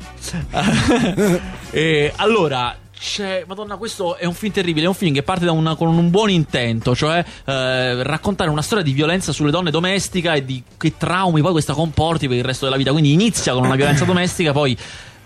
E 1.71 2.13
allora. 2.17 2.77
C'è, 3.05 3.43
Madonna, 3.45 3.75
questo 3.75 4.15
è 4.15 4.23
un 4.23 4.33
film 4.33 4.53
terribile. 4.53 4.85
È 4.85 4.87
un 4.87 4.93
film 4.95 5.13
che 5.13 5.23
parte 5.23 5.43
da 5.43 5.51
una- 5.51 5.75
con 5.75 5.89
un 5.89 6.09
buon 6.09 6.29
intento, 6.29 6.95
cioè 6.95 7.23
eh, 7.43 8.01
raccontare 8.01 8.49
una 8.49 8.61
storia 8.61 8.81
di 8.81 8.93
violenza 8.93 9.33
sulle 9.33 9.51
donne 9.51 9.71
domestica 9.71 10.35
e 10.35 10.45
di 10.45 10.63
che 10.77 10.93
traumi 10.95 11.41
poi 11.41 11.51
questa 11.51 11.73
comporti 11.73 12.29
per 12.29 12.37
il 12.37 12.45
resto 12.45 12.63
della 12.63 12.77
vita. 12.77 12.91
Quindi 12.91 13.11
inizia 13.11 13.51
con 13.51 13.65
una 13.65 13.75
violenza 13.75 14.05
domestica, 14.05 14.53
poi 14.53 14.75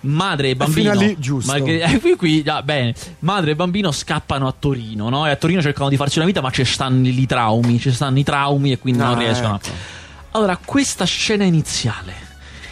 madre 0.01 0.49
e 0.49 0.55
bambino. 0.55 0.91
fino 0.93 1.05
lì, 1.05 1.15
giusto. 1.19 1.51
Marghe- 1.51 1.83
eh, 1.83 1.99
qui, 1.99 2.15
qui, 2.15 2.41
già, 2.43 2.63
bene. 2.63 2.95
Madre 3.19 3.51
e 3.51 3.55
bambino 3.55 3.91
scappano 3.91 4.47
a 4.47 4.55
Torino, 4.57 5.09
no? 5.09 5.27
E 5.27 5.29
a 5.29 5.35
Torino 5.35 5.61
cercano 5.61 5.89
di 5.89 5.97
farsi 5.97 6.17
una 6.17 6.25
vita, 6.25 6.41
ma 6.41 6.49
ci 6.49 6.65
stanno 6.65 7.07
i 7.07 7.25
traumi, 7.27 7.79
ci 7.79 7.91
stanno 7.91 8.17
i 8.17 8.23
traumi 8.23 8.71
e 8.71 8.79
quindi 8.79 9.01
non 9.01 9.13
Ah, 9.13 9.19
riescono. 9.19 9.55
ecco. 9.63 9.69
Allora, 10.31 10.57
questa 10.63 11.05
scena 11.05 11.43
iniziale 11.43 12.25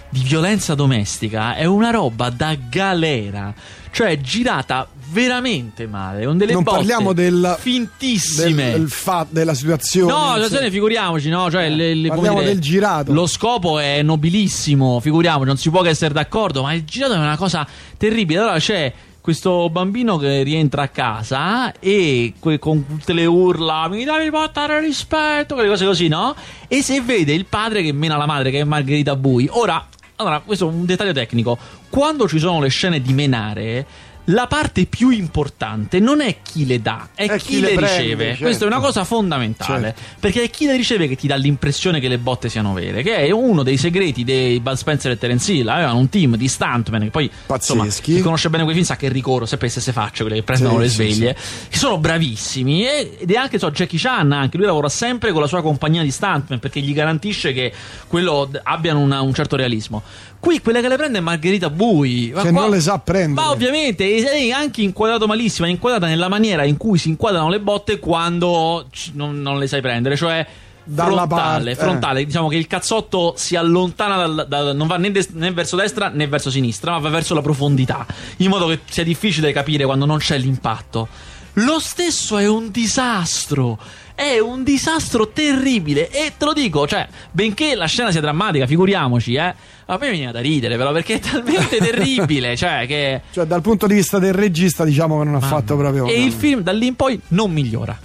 di 0.10 0.22
violenza 0.24 0.74
domestica 0.76 1.56
è 1.56 1.65
una 1.65 1.89
roba 1.91 2.30
da 2.30 2.56
galera, 2.56 3.54
cioè 3.91 4.20
girata 4.22 4.88
veramente 5.15 5.88
male, 5.88 6.25
con 6.25 6.38
delle 6.38 6.51
Non 6.51 6.63
parliamo 6.63 7.13
del- 7.13 7.56
fintissime. 7.58 8.71
Del, 8.71 8.80
del 8.82 8.89
fa- 8.89 9.25
della 9.30 9.54
situazione. 9.54 10.12
No, 10.12 10.28
la 10.32 10.43
situazione 10.43 10.69
figuriamoci, 10.69 11.30
no? 11.30 11.49
Cioè, 11.49 11.69
le- 11.69 11.93
le- 11.95 12.10
come 12.10 12.21
Parliamo 12.21 12.39
dire, 12.41 12.51
del 12.51 12.62
girato. 12.62 13.13
Lo 13.13 13.25
scopo 13.25 13.80
è 13.80 14.01
nobilissimo, 14.01 14.99
figuriamoci, 14.99 15.47
non 15.47 15.58
si 15.58 15.69
può 15.69 15.82
che 15.82 15.89
essere 15.89 16.13
d'accordo, 16.13 16.62
ma 16.63 16.73
il 16.73 16.84
girato 16.84 17.13
è 17.13 17.17
una 17.17 17.38
cosa 17.38 17.65
terribile. 17.97 18.39
Allora 18.41 18.60
c'è 18.60 18.91
questo 19.21 19.69
bambino 19.71 20.17
che 20.17 20.43
rientra 20.43 20.84
a 20.84 20.88
casa 20.89 21.71
e 21.80 22.34
que- 22.38 22.60
con 22.60 22.86
tutte 22.86 23.13
le 23.13 23.25
urla 23.25 23.88
mi 23.88 24.04
devi 24.04 24.30
portare 24.30 24.80
rispetto, 24.82 25.54
quelle 25.56 25.69
cose 25.69 25.86
così, 25.86 26.10
no? 26.10 26.36
E 26.67 26.82
se 26.84 26.99
vede 27.01 27.34
il 27.34 27.45
padre 27.45 27.82
che 27.82 27.93
mena 27.93 28.17
la 28.17 28.25
madre, 28.25 28.51
che 28.51 28.60
è 28.60 28.63
Margherita 28.65 29.15
Bui. 29.15 29.47
Ora, 29.51 29.88
allora, 30.17 30.41
questo 30.41 30.67
è 30.67 30.71
un 30.71 30.86
dettaglio 30.86 31.12
tecnico. 31.13 31.58
Quando 31.89 32.28
ci 32.28 32.39
sono 32.39 32.60
le 32.62 32.67
scene 32.69 33.01
di 33.01 33.13
menare, 33.13 33.86
la 34.26 34.48
parte 34.48 34.86
più 34.86 35.10
importante 35.10 36.00
non 36.00 36.20
è 36.22 36.38
chi 36.42 36.66
le 36.66 36.82
dà, 36.82 37.10
è, 37.14 37.28
È 37.28 37.38
chi, 37.38 37.46
chi 37.48 37.60
le, 37.60 37.70
le 37.70 37.76
prende, 37.76 37.98
riceve. 38.02 38.26
certo. 38.30 38.44
Questa 38.44 38.64
è 38.64 38.68
una 38.68 38.80
cosa 38.80 39.04
fondamentale. 39.04 39.96
Perché 40.20 40.44
è 40.44 40.50
chi 40.50 40.66
le 40.66 40.76
riceve 40.76 41.08
che 41.08 41.16
ti 41.16 41.28
dà 41.28 41.36
l'impressione 41.36 42.00
che 42.00 42.08
le 42.08 42.18
botte 42.18 42.50
siano 42.50 42.74
vere. 42.74 43.04
Che 43.04 43.16
è 43.16 43.32
uno 43.32 43.62
dei 43.64 43.78
segreti 43.78 44.24
dei 44.24 44.60
Bud 44.60 44.76
Spencer 44.76 45.12
e 45.12 45.18
Terence 45.18 45.52
Hill. 45.52 45.68
Avevano 45.68 46.00
un 46.00 46.10
team 46.10 46.36
di 46.38 46.48
stuntman 46.48 47.02
che 47.04 47.10
poi 47.12 47.30
insomma, 47.48 47.86
chi 47.88 48.20
conosce 48.22 48.50
bene 48.50 48.64
quei 48.64 48.76
film 48.76 48.86
sa 48.88 48.96
che 48.96 49.10
ricorrono 49.10 49.46
sempre 49.46 49.68
le 49.68 49.74
stesse 49.74 49.92
facce, 49.92 50.24
quelle 50.24 50.38
che 50.40 50.44
prendono 50.44 50.76
Sì, 50.76 50.80
le 50.82 50.88
sì, 50.90 50.96
sveglie. 50.96 51.38
Che 51.70 51.78
sono 51.78 51.98
bravissimi. 52.00 52.86
Ed 52.88 53.30
è 53.32 53.36
anche 53.36 53.60
so, 53.60 53.70
Jackie 53.72 54.00
Chan, 54.00 54.32
anche 54.32 54.58
lui 54.58 54.66
lavora 54.66 54.90
sempre 54.90 55.32
con 55.32 55.42
la 55.42 55.48
sua 55.48 55.62
compagnia 55.62 56.02
di 56.02 56.12
stuntman 56.12 56.60
perché 56.60 56.80
gli 56.82 56.94
garantisce 56.94 57.54
che 57.54 57.72
quello 58.08 58.50
abbiano 58.64 59.00
una- 59.02 59.22
un 59.22 59.34
certo 59.34 59.56
realismo. 59.56 60.02
Qui 60.45 60.62
quella 60.62 60.79
che 60.79 60.88
le 60.88 60.95
prende 60.95 61.17
è 61.17 61.21
Margherita 61.21 61.71
Bui. 61.71 62.31
Ma 62.31 62.43
Che 62.43 62.51
qua- 62.51 62.62
non 62.62 62.69
le 62.69 62.79
sa 62.79 62.99
prendere. 62.99 63.47
Ma 63.47 63.49
ovviamente 63.49 64.15
è 64.15 64.51
anche 64.51 64.84
inquadrato 64.84 65.25
malissimo, 65.25 65.65
è 65.65 65.71
inquadrata 65.71 66.05
nella 66.05 66.27
maniera 66.27 66.63
in 66.65 66.77
cui 66.77 66.99
si 66.99 67.10
inquadrano 67.10 67.49
le 67.49 67.60
botte 67.60 67.97
quando 67.97 68.86
non, 69.13 69.41
non 69.41 69.58
le 69.58 69.65
sai 69.65 69.81
prendere, 69.81 70.15
cioè 70.15 70.45
Dalla 70.84 71.25
frontale, 71.25 71.39
parte, 71.39 71.69
eh. 71.71 71.75
frontale, 71.75 72.25
diciamo 72.25 72.47
che 72.47 72.58
il 72.58 72.67
cazzotto 72.67 73.34
si 73.36 73.55
allontana 73.55 74.17
dal, 74.17 74.45
dal- 74.47 74.75
non 74.75 74.86
va 74.86 74.97
né, 74.97 75.10
des- 75.12 75.29
né 75.29 75.51
verso 75.51 75.75
destra 75.75 76.10
né 76.10 76.27
verso 76.27 76.51
sinistra, 76.51 76.91
ma 76.91 76.99
va 76.99 77.10
verso 77.10 77.34
la 77.34 77.41
profondità, 77.41 78.05
in 78.38 78.49
modo 78.49 78.67
che 78.67 78.81
sia 78.88 79.03
difficile 79.03 79.51
capire 79.51 79.84
quando 79.86 80.05
non 80.05 80.19
c'è 80.19 80.38
l'impatto. 80.38 81.08
Lo 81.53 81.79
stesso 81.79 82.38
è 82.38 82.47
un 82.47 82.69
disastro. 82.69 83.79
È 84.13 84.39
un 84.39 84.63
disastro 84.63 85.29
terribile. 85.29 86.10
E 86.10 86.34
te 86.38 86.45
lo 86.45 86.53
dico, 86.53 86.88
cioè, 86.88 87.08
benché 87.31 87.75
la 87.75 87.86
scena 87.86 88.12
sia 88.12 88.21
drammatica, 88.21 88.67
figuriamoci, 88.67 89.34
eh. 89.34 89.53
A 89.88 89.98
me 90.00 90.10
veniva 90.10 90.32
da 90.32 90.39
ridere, 90.39 90.78
però, 90.78 90.91
perché 90.91 91.15
è 91.15 91.19
talmente 91.19 91.78
terribile. 91.84 92.56
Cioè, 92.56 92.86
che. 92.88 93.21
Cioè, 93.32 93.45
dal 93.45 93.62
punto 93.62 93.86
di 93.86 93.93
vista 93.93 94.17
del 94.17 94.34
regista, 94.34 94.84
diciamo 94.84 95.19
che 95.19 95.26
non 95.26 95.36
ha 95.36 95.39
fatto 95.41 95.78
proprio. 95.78 96.08
E 96.08 96.24
il 96.24 96.32
film 96.32 96.62
da 96.62 96.71
lì 96.71 96.88
in 96.88 96.95
poi 96.95 97.19
non 97.30 97.52
migliora. 97.52 97.98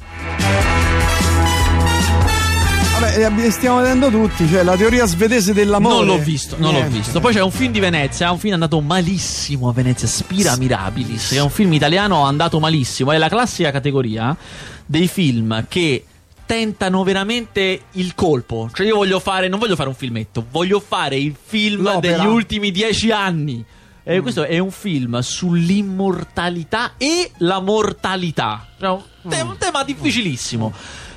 Vabbè, 3.00 3.44
eh, 3.46 3.50
stiamo 3.50 3.80
vedendo 3.80 4.10
tutti, 4.10 4.46
cioè 4.46 4.62
la 4.62 4.76
teoria 4.76 5.06
svedese 5.06 5.54
dell'amore. 5.54 5.94
Non 5.94 6.04
l'ho 6.04 6.18
visto, 6.18 6.56
non 6.58 6.72
Niente. 6.72 6.90
l'ho 6.90 6.96
visto. 6.96 7.20
Poi 7.20 7.32
c'è 7.32 7.40
un 7.40 7.50
film 7.50 7.72
di 7.72 7.80
Venezia, 7.80 8.30
un 8.30 8.38
film 8.38 8.52
andato 8.52 8.78
malissimo 8.82 9.70
a 9.70 9.72
Venezia, 9.72 10.06
Spira 10.06 10.54
Mirabilis, 10.58 11.28
che 11.30 11.36
è 11.36 11.40
un 11.40 11.48
film 11.48 11.72
italiano 11.72 12.24
andato 12.24 12.60
malissimo. 12.60 13.12
È 13.12 13.16
la 13.16 13.30
classica 13.30 13.70
categoria 13.70 14.36
dei 14.84 15.08
film 15.08 15.64
che 15.66 16.04
tentano 16.50 17.04
veramente 17.04 17.82
il 17.92 18.16
colpo. 18.16 18.68
Cioè 18.74 18.84
io 18.84 18.96
voglio 18.96 19.20
fare, 19.20 19.46
non 19.46 19.60
voglio 19.60 19.76
fare 19.76 19.88
un 19.88 19.94
filmetto, 19.94 20.44
voglio 20.50 20.80
fare 20.80 21.14
il 21.16 21.36
film 21.40 21.82
L'opera. 21.82 22.16
degli 22.16 22.26
ultimi 22.26 22.72
dieci 22.72 23.12
anni. 23.12 23.64
E 24.02 24.20
questo 24.20 24.42
è 24.42 24.58
un 24.58 24.72
film 24.72 25.20
sull'immortalità 25.20 26.94
e 26.96 27.30
la 27.38 27.60
mortalità. 27.60 28.66
Cioè, 28.80 28.88
un, 28.88 29.30
te- 29.30 29.40
un 29.42 29.56
tema 29.58 29.84
difficilissimo. 29.84 30.72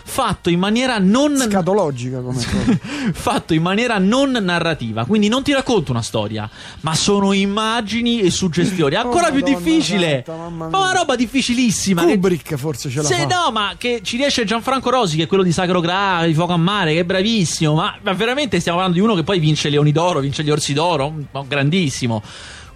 Fatto 0.06 0.50
in 0.50 0.60
maniera 0.60 0.98
non 1.00 1.36
Scatologica 1.38 2.20
come 2.20 2.36
cosa. 2.44 2.80
fatto 3.14 3.54
in 3.54 3.62
maniera 3.62 3.98
non 3.98 4.32
narrativa, 4.32 5.06
quindi 5.06 5.28
non 5.30 5.44
ti 5.44 5.54
racconto 5.54 5.92
una 5.92 6.02
storia, 6.02 6.48
ma 6.82 6.94
sono 6.94 7.32
immagini 7.32 8.20
e 8.20 8.30
suggestioni. 8.30 8.96
Ancora 8.96 9.28
Oh, 9.28 9.32
più 9.32 9.40
Madonna 9.42 9.58
difficile. 9.58 10.24
santa, 10.26 10.50
ma 10.50 10.68
una 10.78 10.92
roba 10.92 11.16
difficilissima. 11.16 12.06
che- 12.06 12.14
Kubrick 12.14 12.56
forse 12.56 12.90
ce 12.90 13.02
la 13.02 13.08
Se 13.08 13.16
fa. 13.16 13.26
no, 13.46 13.52
ma 13.52 13.74
che 13.78 14.02
ci 14.04 14.18
riesce 14.18 14.44
Gianfranco 14.44 14.90
Rosi, 14.90 15.16
che 15.18 15.24
è 15.24 15.28
quello 15.28 15.44
di 15.44 15.52
Sacro 15.54 15.80
Gra, 15.80 16.24
di 16.26 16.34
Fuoco 16.34 16.54
a 16.54 16.58
Mare, 16.58 16.94
che 16.94 17.00
è 17.00 17.04
bravissimo. 17.06 17.74
Ma, 17.74 17.96
ma 18.02 18.14
veramente 18.14 18.60
stiamo 18.60 18.78
parlando 18.80 19.02
di 19.02 19.06
uno 19.10 19.16
che 19.18 19.24
poi 19.24 19.40
vince 19.40 19.70
Leoni 19.70 19.92
d'Oro, 19.94 20.20
vince 20.20 20.44
gli 20.44 20.50
Orsi 20.50 20.74
d'Oro, 20.74 21.14
grandissimo. 21.48 22.22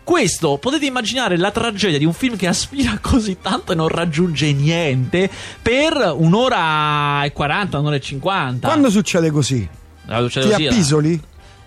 Questo 0.07 0.57
potete 0.57 0.85
immaginare 0.85 1.35
la 1.35 1.51
tragedia 1.51 1.97
di 1.97 2.05
un 2.05 2.13
film 2.13 2.37
che 2.37 2.47
aspira 2.47 2.97
così 3.03 3.39
tanto 3.41 3.73
e 3.73 3.75
non 3.75 3.89
raggiunge 3.89 4.53
niente 4.53 5.29
per 5.61 6.13
un'ora 6.15 7.25
e 7.25 7.33
40, 7.33 7.77
un'ora 7.79 7.97
e 7.97 7.99
50. 7.99 8.65
Quando 8.65 8.89
succede 8.89 9.29
così? 9.31 9.67
La 10.05 10.21
luce 10.21 10.39
Ti 10.39 10.47
così, 10.49 10.65
appisoli? 10.67 11.21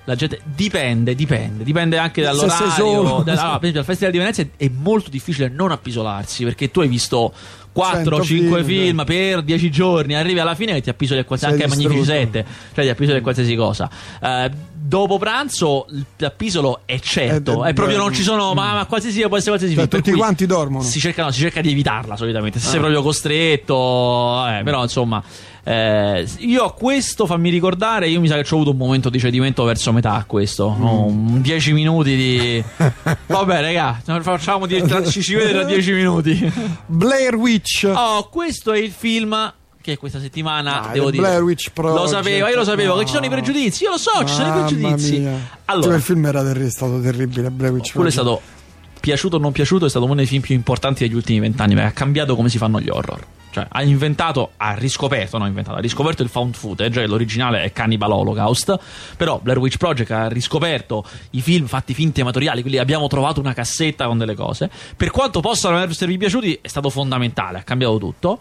la 0.05 0.15
gente 0.15 0.41
dipende, 0.43 1.15
dipende, 1.15 1.63
dipende 1.65 1.99
anche 1.99 2.23
dall'orario. 2.23 2.57
sei 2.57 2.71
solo. 2.71 3.23
Da- 3.23 3.33
allora, 3.33 3.49
per 3.59 3.69
esempio, 3.69 3.81
al 3.81 3.85
Festival 3.85 4.11
di 4.13 4.19
Venezia 4.19 4.49
è 4.57 4.71
molto 4.75 5.11
difficile 5.11 5.49
non 5.51 5.71
appisolarsi 5.71 6.43
perché 6.43 6.71
tu 6.71 6.81
hai 6.81 6.89
visto 6.89 7.35
4-5 7.75 7.83
100 8.05 8.23
film, 8.25 8.65
film, 8.65 9.05
per 9.05 9.43
10 9.43 9.71
giorni, 9.71 10.15
arrivi 10.15 10.39
alla 10.41 10.55
fine 10.55 10.77
e 10.77 10.81
ti 10.81 10.91
appisoli 10.91 11.21
a 11.21 11.25
qualsiasi 11.25 11.55
Sei 11.57 11.65
anche 11.65 11.77
Magnifici 11.77 12.01
distrutto. 12.01 12.33
7, 12.33 12.47
cioè 12.75 12.85
ti 12.85 12.91
appisoli 12.91 13.19
a 13.19 13.23
qualsiasi 13.23 13.55
cosa. 13.55 13.91
Eh, 14.23 14.51
dopo 14.83 15.19
pranzo 15.19 15.87
l'appisolo 16.17 16.81
è 16.85 16.99
certo, 16.99 17.65
Eh, 17.65 17.71
è 17.71 17.73
proprio 17.75 17.97
eh, 17.97 18.01
non 18.01 18.13
ci 18.13 18.23
sono, 18.23 18.55
ma, 18.55 18.75
ma 18.75 18.87
qualsiasi 18.87 19.21
può 19.29 19.37
essere 19.37 19.57
qualsiasi 19.57 19.75
Cioè, 19.75 19.89
film. 19.89 20.03
tutti 20.03 20.17
quanti 20.17 20.47
dormono. 20.47 20.83
Si 20.83 20.99
cerca, 20.99 21.23
no, 21.25 21.31
si 21.31 21.41
cerca 21.41 21.61
di 21.61 21.71
evitarla 21.71 22.17
solitamente, 22.17 22.59
se 22.59 22.67
sei 22.67 22.77
Ah. 22.77 22.81
proprio 22.81 23.03
costretto, 23.03 24.47
eh, 24.49 24.63
però 24.65 24.83
insomma. 24.83 25.23
Eh, 25.71 26.27
io 26.39 26.65
a 26.65 26.73
questo 26.73 27.27
fammi 27.27 27.49
ricordare, 27.51 28.09
io 28.09 28.21
mi 28.21 28.29
sa 28.29 28.35
che 28.37 28.45
ci 28.45 28.53
ho 28.53 28.57
avuto 28.57 28.71
un 28.73 28.77
momento 28.77 29.09
di 29.11 29.19
cedimento 29.19 29.63
verso 29.65 29.93
metà 29.93 30.15
a 30.15 30.25
questo, 30.25 30.71
Mm. 30.77 30.81
no? 30.81 31.05
un 31.05 31.41
10 31.41 31.73
minuti 31.73 32.17
di... 32.17 32.65
Vabbè 33.27 33.61
raga, 33.61 34.01
facciamo 34.23 34.67
di... 34.67 34.83
ci 35.09 35.23
si 35.23 35.35
vede 35.35 35.53
tra 35.53 35.63
10 35.65 35.93
minuti. 35.93 36.53
Blair 36.87 37.35
Witch. 37.37 37.89
Oh, 37.93 38.29
questo 38.29 38.73
è 38.73 38.79
il 38.79 38.91
film 38.91 39.53
che 39.83 39.97
questa 39.97 40.21
settimana 40.21 40.89
Ah, 40.89 40.93
devo 40.93 41.11
dire. 41.11 41.23
Blair 41.23 41.43
Witch 41.43 41.71
Project. 41.73 42.01
Lo 42.01 42.07
sapevo, 42.07 42.47
io 42.49 42.57
lo 42.57 42.65
sapevo 42.65 42.97
che 42.99 43.05
ci 43.07 43.13
sono 43.13 43.25
i 43.25 43.29
No. 43.29 43.35
pregiudizi. 43.35 43.85
Io 43.85 43.91
lo 43.91 43.97
so, 43.99 44.11
ci 44.27 44.35
sono 44.35 44.47
i 44.47 44.51
Mamma 44.51 44.67
pregiudizi. 44.67 45.19
mia. 45.21 45.31
Allora, 45.67 45.87
Cioè, 45.89 45.97
il 45.97 46.03
film 46.03 46.27
era 46.27 46.43
terri- 46.43 46.67
è 46.67 46.71
stato 46.71 47.01
terribile. 47.01 47.51
Blair 47.51 47.73
Witch 47.73 47.93
quello 47.93 48.09
è 48.09 48.13
stato 48.13 48.41
piaciuto 49.01 49.37
o 49.37 49.39
non 49.39 49.53
piaciuto, 49.53 49.87
è 49.87 49.89
stato 49.89 50.05
uno 50.05 50.15
dei 50.15 50.27
film 50.27 50.43
più 50.43 50.55
importanti 50.55 51.07
degli 51.07 51.15
ultimi 51.17 51.41
vent'anni 51.41 51.75
perché 51.75 51.89
ha 51.89 51.93
cambiato 51.93 52.37
come 52.37 52.49
si 52.51 52.59
fanno 52.59 52.81
gli 52.81 52.89
horror. 52.91 53.25
Cioè, 53.51 53.67
ha 53.69 53.83
inventato, 53.83 54.53
ha 54.57 54.75
riscoperto, 54.75 55.37
no, 55.37 55.47
inventato, 55.47 55.77
ha 55.77 55.81
riscoperto 55.81 56.23
il 56.23 56.29
found 56.29 56.55
footage, 56.55 57.07
l'originale 57.07 57.63
è 57.63 57.73
Cannibal 57.73 58.13
Holocaust, 58.13 58.79
però 59.17 59.41
Blair 59.43 59.59
Witch 59.59 59.77
Project 59.77 60.11
ha 60.13 60.29
riscoperto 60.29 61.05
i 61.31 61.41
film 61.41 61.67
fatti 61.67 61.93
finti 61.93 62.21
amatoriali, 62.21 62.61
quindi 62.61 62.79
abbiamo 62.79 63.09
trovato 63.09 63.41
una 63.41 63.53
cassetta 63.53 64.07
con 64.07 64.19
delle 64.19 64.35
cose. 64.35 64.71
Per 64.97 65.11
quanto 65.11 65.41
possano 65.41 65.79
esservi 65.79 66.17
piaciuti, 66.17 66.61
è 66.63 66.69
stato 66.69 66.91
fondamentale, 66.91 67.59
ha 67.59 67.63
cambiato 67.63 67.99
tutto. 67.99 68.39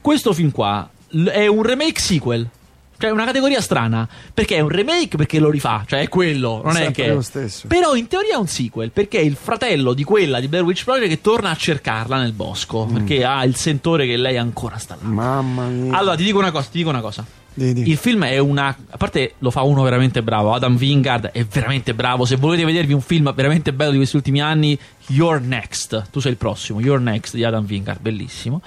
Questo 0.00 0.32
film 0.32 0.50
qua 0.50 0.88
è 1.32 1.46
un 1.46 1.62
remake 1.62 2.00
sequel. 2.00 2.48
Cioè, 3.00 3.08
è 3.08 3.12
una 3.12 3.24
categoria 3.24 3.62
strana. 3.62 4.06
Perché 4.34 4.56
è 4.56 4.60
un 4.60 4.68
remake 4.68 5.16
perché 5.16 5.38
lo 5.38 5.48
rifà. 5.48 5.84
Cioè, 5.86 6.00
è 6.00 6.08
quello. 6.08 6.60
Non 6.62 6.76
è 6.76 6.82
Sempre 6.82 7.04
che. 7.04 7.12
lo 7.14 7.22
stesso. 7.22 7.66
Però 7.66 7.94
in 7.94 8.06
teoria 8.08 8.34
è 8.34 8.36
un 8.36 8.46
sequel. 8.46 8.90
Perché 8.90 9.18
è 9.18 9.22
il 9.22 9.36
fratello 9.36 9.94
di 9.94 10.04
quella 10.04 10.38
di 10.38 10.48
Blair 10.48 10.64
Witch 10.64 10.84
Project 10.84 11.08
che 11.08 11.20
torna 11.22 11.48
a 11.48 11.56
cercarla 11.56 12.18
nel 12.18 12.32
bosco. 12.32 12.84
Mm. 12.84 12.92
Perché 12.92 13.24
ha 13.24 13.42
il 13.44 13.56
sentore 13.56 14.06
che 14.06 14.18
lei 14.18 14.36
ancora 14.36 14.76
sta 14.76 14.98
là. 15.00 15.08
Mamma 15.08 15.66
mia. 15.68 15.96
Allora, 15.96 16.14
ti 16.14 16.24
dico 16.24 16.38
una 16.38 16.50
cosa, 16.50 16.68
ti 16.70 16.76
dico 16.76 16.90
una 16.90 17.00
cosa. 17.00 17.24
Il 17.54 17.96
film 17.96 18.24
è 18.24 18.38
una. 18.38 18.74
A 18.90 18.96
parte 18.96 19.34
lo 19.38 19.50
fa 19.50 19.62
uno 19.62 19.82
veramente 19.82 20.22
bravo. 20.22 20.52
Adam 20.52 20.76
Wingard 20.76 21.30
è 21.32 21.44
veramente 21.44 21.94
bravo. 21.94 22.24
Se 22.26 22.36
volete 22.36 22.64
vedervi 22.64 22.92
un 22.92 23.00
film 23.00 23.32
veramente 23.34 23.72
bello 23.72 23.90
di 23.90 23.96
questi 23.96 24.16
ultimi 24.16 24.40
anni, 24.40 24.78
You're 25.06 25.40
Next. 25.40 26.10
Tu 26.10 26.20
sei 26.20 26.32
il 26.32 26.36
prossimo. 26.36 26.80
You're 26.80 27.02
Next 27.02 27.34
di 27.34 27.44
Adam 27.44 27.66
Wingard, 27.68 28.00
bellissimo. 28.00 28.60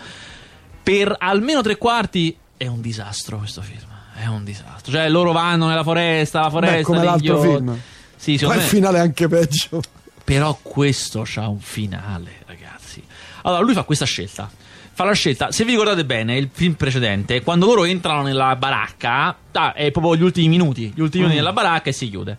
Per 0.83 1.15
almeno 1.17 1.61
tre 1.61 1.77
quarti 1.77 2.35
è 2.57 2.67
un 2.67 2.81
disastro 2.81 3.37
questo 3.37 3.61
film. 3.61 3.91
È 4.13 4.25
un 4.27 4.43
disastro. 4.43 4.91
Cioè, 4.91 5.09
loro 5.09 5.31
vanno 5.31 5.67
nella 5.67 5.83
foresta, 5.83 6.41
la 6.41 6.49
foresta. 6.49 6.77
Beh, 6.77 6.83
come 6.83 7.03
l'altro 7.03 7.39
idioti. 7.39 7.47
film. 7.47 7.79
Sì, 8.15 8.31
Poi 8.31 8.37
secondo 8.37 8.59
il 8.59 8.65
me. 8.65 8.69
finale 8.69 8.97
è 8.97 9.01
anche 9.01 9.27
peggio. 9.27 9.81
Però 10.23 10.57
questo 10.61 11.23
c'ha 11.25 11.47
un 11.47 11.59
finale, 11.59 12.31
ragazzi. 12.45 13.03
Allora, 13.41 13.61
lui 13.61 13.73
fa 13.73 13.83
questa 13.83 14.05
scelta. 14.05 14.49
Fa 14.95 15.03
la 15.05 15.13
scelta, 15.13 15.51
se 15.51 15.65
vi 15.65 15.71
ricordate 15.71 16.05
bene, 16.05 16.37
il 16.37 16.49
film 16.53 16.73
precedente, 16.73 17.41
quando 17.41 17.65
loro 17.65 17.83
entrano 17.83 18.21
nella 18.21 18.55
baracca, 18.55 19.35
ah, 19.51 19.73
è 19.73 19.89
proprio 19.89 20.15
gli 20.15 20.21
ultimi 20.21 20.47
minuti, 20.47 20.93
gli 20.95 21.01
ultimi 21.01 21.23
minuti 21.23 21.35
nella 21.35 21.51
baracca 21.51 21.89
e 21.89 21.93
si 21.93 22.09
chiude. 22.09 22.37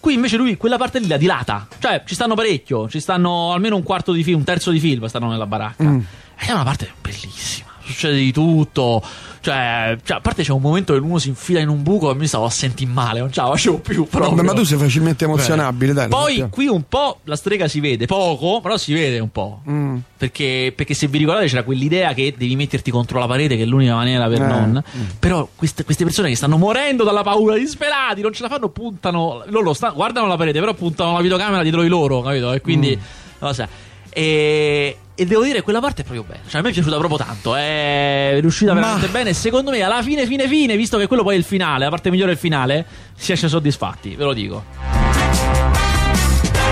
Qui 0.00 0.14
invece 0.14 0.36
lui 0.36 0.56
quella 0.56 0.78
parte 0.78 0.98
lì 0.98 1.06
la 1.06 1.16
dilata. 1.16 1.68
Cioè, 1.78 2.02
ci 2.04 2.14
stanno 2.14 2.34
parecchio, 2.34 2.88
ci 2.88 2.98
stanno 2.98 3.52
almeno 3.52 3.76
un 3.76 3.84
quarto 3.84 4.10
di 4.10 4.24
film, 4.24 4.38
un 4.38 4.44
terzo 4.44 4.72
di 4.72 4.80
film 4.80 5.06
stanno 5.06 5.30
nella 5.30 5.46
baracca. 5.46 5.84
Mm. 5.84 6.00
Ed 6.38 6.48
è 6.48 6.52
una 6.52 6.64
parte 6.64 6.92
bellissima. 7.00 7.71
Succede 7.84 8.16
di 8.16 8.32
tutto. 8.32 9.02
Cioè, 9.40 9.98
cioè, 10.04 10.16
a 10.18 10.20
parte 10.20 10.44
c'è 10.44 10.52
un 10.52 10.60
momento 10.60 10.92
che 10.92 11.00
uno 11.00 11.18
si 11.18 11.28
infila 11.28 11.58
in 11.58 11.68
un 11.68 11.82
buco 11.82 12.12
e 12.12 12.14
mi 12.14 12.28
stavo 12.28 12.44
a 12.44 12.50
sentire 12.50 12.90
male, 12.90 13.18
non 13.18 13.32
ce 13.32 13.40
la 13.40 13.48
facevo 13.48 13.78
più. 13.80 14.06
Proprio. 14.06 14.40
Ma 14.42 14.52
tu 14.52 14.62
sei 14.64 14.78
facilmente 14.78 15.24
emozionabile, 15.24 15.92
dai. 15.92 16.08
lo 16.08 16.16
Poi 16.16 16.46
qui 16.48 16.66
un 16.68 16.84
po' 16.88 17.18
la 17.24 17.34
strega 17.34 17.66
si 17.66 17.80
vede, 17.80 18.06
poco, 18.06 18.60
però 18.60 18.76
si 18.76 18.92
vede 18.92 19.18
un 19.18 19.30
po'. 19.32 19.62
Mm. 19.68 19.96
Perché, 20.16 20.72
perché 20.76 20.94
se 20.94 21.08
vi 21.08 21.18
ricordate 21.18 21.46
c'era 21.46 21.64
quell'idea 21.64 22.14
che 22.14 22.34
devi 22.36 22.54
metterti 22.54 22.92
contro 22.92 23.18
la 23.18 23.26
parete, 23.26 23.56
che 23.56 23.64
è 23.64 23.66
l'unica 23.66 23.94
maniera 23.96 24.28
per 24.28 24.40
Eh, 24.42 24.46
non. 24.46 24.82
mm. 24.96 25.02
Però 25.18 25.48
queste, 25.56 25.82
queste 25.84 26.04
persone 26.04 26.28
che 26.28 26.36
stanno 26.36 26.56
morendo 26.56 27.02
dalla 27.02 27.22
paura, 27.22 27.56
disperati, 27.56 28.20
non 28.20 28.32
ce 28.32 28.42
la 28.42 28.48
fanno, 28.48 28.68
puntano. 28.68 29.42
Loro 29.46 29.72
sta- 29.72 29.90
guardano 29.90 30.28
la 30.28 30.36
parete, 30.36 30.60
però 30.60 30.72
puntano 30.74 31.14
la 31.14 31.20
videocamera 31.20 31.62
dietro 31.62 31.82
di 31.82 31.88
loro, 31.88 32.20
capito? 32.22 32.52
E 32.52 32.60
quindi. 32.60 32.96
Mm. 32.96 33.00
non 33.40 33.48
lo 33.50 33.52
so. 33.52 33.66
E, 34.14 34.96
e 35.14 35.24
devo 35.26 35.42
dire, 35.42 35.62
quella 35.62 35.80
parte 35.80 36.02
è 36.02 36.04
proprio 36.04 36.24
bella. 36.24 36.40
Cioè, 36.48 36.60
a 36.60 36.62
me 36.62 36.70
è 36.70 36.72
piaciuta 36.72 36.96
proprio 36.98 37.18
tanto. 37.18 37.54
È 37.54 38.36
riuscita 38.40 38.74
Ma- 38.74 38.80
veramente 38.80 39.08
bene. 39.08 39.30
E 39.30 39.34
secondo 39.34 39.70
me, 39.70 39.80
alla 39.82 40.02
fine, 40.02 40.26
fine, 40.26 40.46
fine, 40.48 40.76
visto 40.76 40.98
che 40.98 41.06
quello 41.06 41.22
poi 41.22 41.34
è 41.34 41.38
il 41.38 41.44
finale, 41.44 41.84
la 41.84 41.90
parte 41.90 42.10
migliore 42.10 42.30
è 42.32 42.34
il 42.34 42.40
finale, 42.40 42.84
si 43.16 43.32
esce 43.32 43.48
soddisfatti, 43.48 44.14
ve 44.14 44.24
lo 44.24 44.32
dico. 44.32 44.64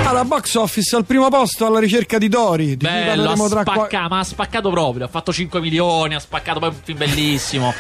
Allora, 0.05 0.25
box 0.25 0.55
office 0.57 0.97
al 0.97 1.05
primo 1.05 1.29
posto 1.29 1.67
alla 1.67 1.79
ricerca 1.79 2.19
di 2.19 2.29
Dori. 2.29 2.77
Di 2.77 2.85
Bello, 2.85 3.49
tra 3.49 3.63
qua- 3.63 4.09
ma 4.09 4.19
ha 4.19 4.25
spaccato 4.25 4.69
proprio. 4.71 5.05
Ha 5.05 5.09
fatto 5.09 5.33
5 5.33 5.61
milioni, 5.61 6.15
ha 6.15 6.19
spaccato 6.19 6.59
poi 6.59 6.71
un 6.71 6.75
film 6.83 6.99
bellissimo. 6.99 7.73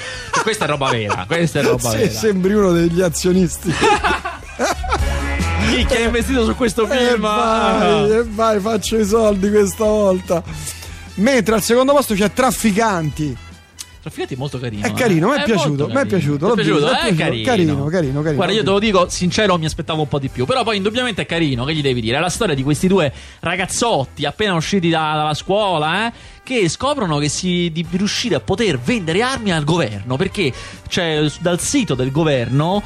Questa 0.42 0.64
è 0.64 0.68
roba 0.68 0.90
vera. 0.90 1.24
Questa 1.26 1.58
è 1.58 1.62
roba 1.62 1.90
Se 1.90 1.96
vera. 1.96 2.10
sembri 2.12 2.54
uno 2.54 2.70
degli 2.72 3.00
azionisti. 3.00 3.74
Chi 5.70 5.84
che 5.84 5.96
ha 6.02 6.06
investito 6.06 6.44
su 6.44 6.54
questo 6.56 6.88
e 6.88 6.96
film? 7.08 7.20
vai, 7.20 8.10
e 8.10 8.24
vai, 8.24 8.60
faccio 8.60 8.98
i 8.98 9.04
soldi 9.04 9.50
questa 9.50 9.84
volta. 9.84 10.42
Mentre 11.14 11.54
al 11.54 11.62
secondo 11.62 11.92
posto 11.92 12.14
c'è 12.14 12.32
Trafficanti. 12.32 13.36
Trafficati 14.00 14.34
è 14.34 14.36
molto 14.38 14.58
carino. 14.58 14.86
È 14.86 14.88
eh. 14.88 14.92
carino, 14.94 15.28
mi 15.28 15.34
è 15.34 15.36
molto 15.36 15.52
piaciuto, 15.52 15.86
mi 15.88 15.94
è 15.94 16.06
piaciuto, 16.06 16.48
l'ho 16.48 16.54
piaciuto? 16.54 16.76
visto, 16.78 16.90
è 16.90 16.94
Eh, 16.94 17.12
piaciuto. 17.12 17.18
carino. 17.18 17.44
Carino, 17.44 17.84
carino, 17.88 18.22
carino, 18.22 18.34
Guarda, 18.34 18.52
io 18.54 18.62
te 18.64 18.70
lo 18.70 18.78
dico 18.78 19.08
sincero, 19.10 19.58
mi 19.58 19.66
aspettavo 19.66 20.00
un 20.00 20.08
po' 20.08 20.18
di 20.18 20.28
più. 20.28 20.46
Però 20.46 20.62
poi 20.64 20.78
indubbiamente 20.78 21.22
è 21.22 21.26
carino. 21.26 21.64
Che 21.66 21.74
gli 21.74 21.82
devi 21.82 22.00
dire? 22.00 22.16
È 22.16 22.20
la 22.20 22.30
storia 22.30 22.54
di 22.54 22.62
questi 22.62 22.88
due 22.88 23.12
ragazzotti 23.40 24.24
appena 24.24 24.54
usciti 24.54 24.88
da- 24.88 25.12
dalla 25.14 25.34
scuola, 25.34 26.06
eh, 26.06 26.12
che 26.42 26.68
scoprono 26.70 27.18
che 27.18 27.28
si, 27.28 27.70
di 27.72 27.86
riuscire 27.90 28.36
a 28.36 28.40
poter 28.40 28.78
vendere 28.78 29.20
armi 29.20 29.52
al 29.52 29.64
governo. 29.64 30.16
Perché 30.16 30.50
c'è 30.88 31.22
dal 31.40 31.60
sito 31.60 31.94
del 31.94 32.10
governo. 32.10 32.82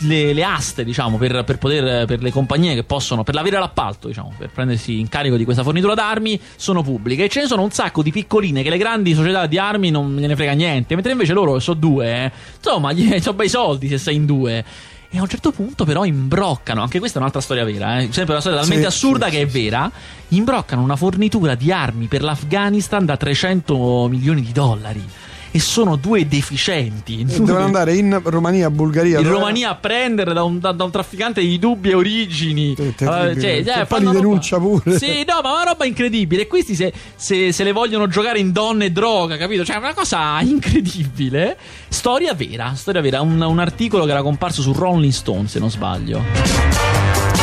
Le, 0.00 0.32
le 0.32 0.44
aste, 0.44 0.84
diciamo, 0.84 1.16
per, 1.16 1.42
per 1.44 1.58
poter 1.58 2.06
per 2.06 2.22
le 2.22 2.30
compagnie 2.30 2.74
che 2.74 2.84
possono, 2.84 3.24
per 3.24 3.34
l'avere 3.34 3.58
l'appalto, 3.58 4.06
diciamo, 4.06 4.32
per 4.38 4.50
prendersi 4.50 5.00
in 5.00 5.08
carico 5.08 5.36
di 5.36 5.44
questa 5.44 5.64
fornitura 5.64 5.94
d'armi, 5.94 6.40
sono 6.56 6.82
pubbliche. 6.82 7.24
E 7.24 7.28
ce 7.28 7.40
ne 7.40 7.46
sono 7.46 7.62
un 7.62 7.70
sacco 7.70 8.02
di 8.02 8.12
piccoline 8.12 8.62
che 8.62 8.70
le 8.70 8.78
grandi 8.78 9.14
società 9.14 9.46
di 9.46 9.58
armi 9.58 9.90
non 9.90 10.16
gliene 10.16 10.36
frega 10.36 10.52
niente. 10.52 10.94
Mentre 10.94 11.12
invece 11.12 11.32
loro 11.32 11.58
sono 11.58 11.78
due, 11.78 12.24
eh. 12.24 12.32
insomma, 12.56 12.92
gli 12.92 13.18
sono 13.20 13.36
bei 13.36 13.48
soldi 13.48 13.88
se 13.88 13.98
sei 13.98 14.14
in 14.16 14.26
due. 14.26 14.64
E 15.10 15.16
a 15.16 15.22
un 15.22 15.28
certo 15.28 15.52
punto, 15.52 15.84
però, 15.84 16.04
imbroccano. 16.04 16.82
Anche 16.82 16.98
questa 16.98 17.16
è 17.16 17.20
un'altra 17.20 17.40
storia 17.40 17.64
vera, 17.64 17.98
eh. 17.98 18.08
Sempre 18.12 18.32
una 18.32 18.40
storia 18.40 18.60
talmente 18.60 18.82
Sì, 18.82 18.88
assurda 18.88 19.26
sì, 19.26 19.32
che 19.32 19.40
è 19.40 19.46
vera. 19.46 19.90
Imbroccano 20.28 20.82
una 20.82 20.96
fornitura 20.96 21.54
di 21.54 21.72
armi 21.72 22.06
per 22.06 22.22
l'Afghanistan 22.22 23.06
da 23.06 23.16
300 23.16 24.06
milioni 24.10 24.42
di 24.42 24.52
dollari. 24.52 25.02
E 25.50 25.60
sono 25.60 25.96
due 25.96 26.26
deficienti. 26.26 27.24
Devono 27.24 27.58
andare 27.64 27.94
in 27.94 28.20
Romania, 28.24 28.70
Bulgaria. 28.70 29.18
in 29.18 29.24
dove- 29.24 29.36
Romania 29.36 29.70
a 29.70 29.74
prendere 29.76 30.32
da 30.32 30.42
un, 30.42 30.58
da- 30.58 30.72
da 30.72 30.84
un 30.84 30.90
trafficante 30.90 31.40
di 31.40 31.58
dubbie 31.58 31.94
origini. 31.94 32.74
Sì. 32.76 33.04
Allora, 33.04 33.32
Che 33.34 33.62
poi 33.64 33.86
fanno 33.86 33.98
li 33.98 34.04
roba- 34.06 34.18
denuncia 34.20 34.58
pure. 34.58 34.98
Sì, 34.98 35.24
no, 35.26 35.40
ma 35.42 35.52
una 35.54 35.62
roba 35.64 35.84
incredibile. 35.84 36.42
E 36.42 36.46
questi 36.46 36.74
se, 36.74 36.92
se- 37.16 37.52
se 37.52 37.64
le 37.64 37.72
vogliono 37.72 38.06
giocare 38.08 38.38
in 38.38 38.52
donne 38.52 38.86
e 38.86 38.90
droga, 38.92 39.36
capito? 39.36 39.64
Cioè, 39.64 39.76
una 39.76 39.94
cosa 39.94 40.40
incredibile. 40.40 41.56
Storia 41.88 42.34
vera, 42.34 42.74
storia 42.74 43.00
vera. 43.00 43.20
Un, 43.20 43.40
un 43.40 43.58
articolo 43.58 44.04
che 44.04 44.10
era 44.10 44.22
comparso 44.22 44.62
su 44.62 44.72
Rolling 44.72 45.12
Stone, 45.12 45.48
se 45.48 45.58
non 45.58 45.70
sbaglio. 45.70 46.77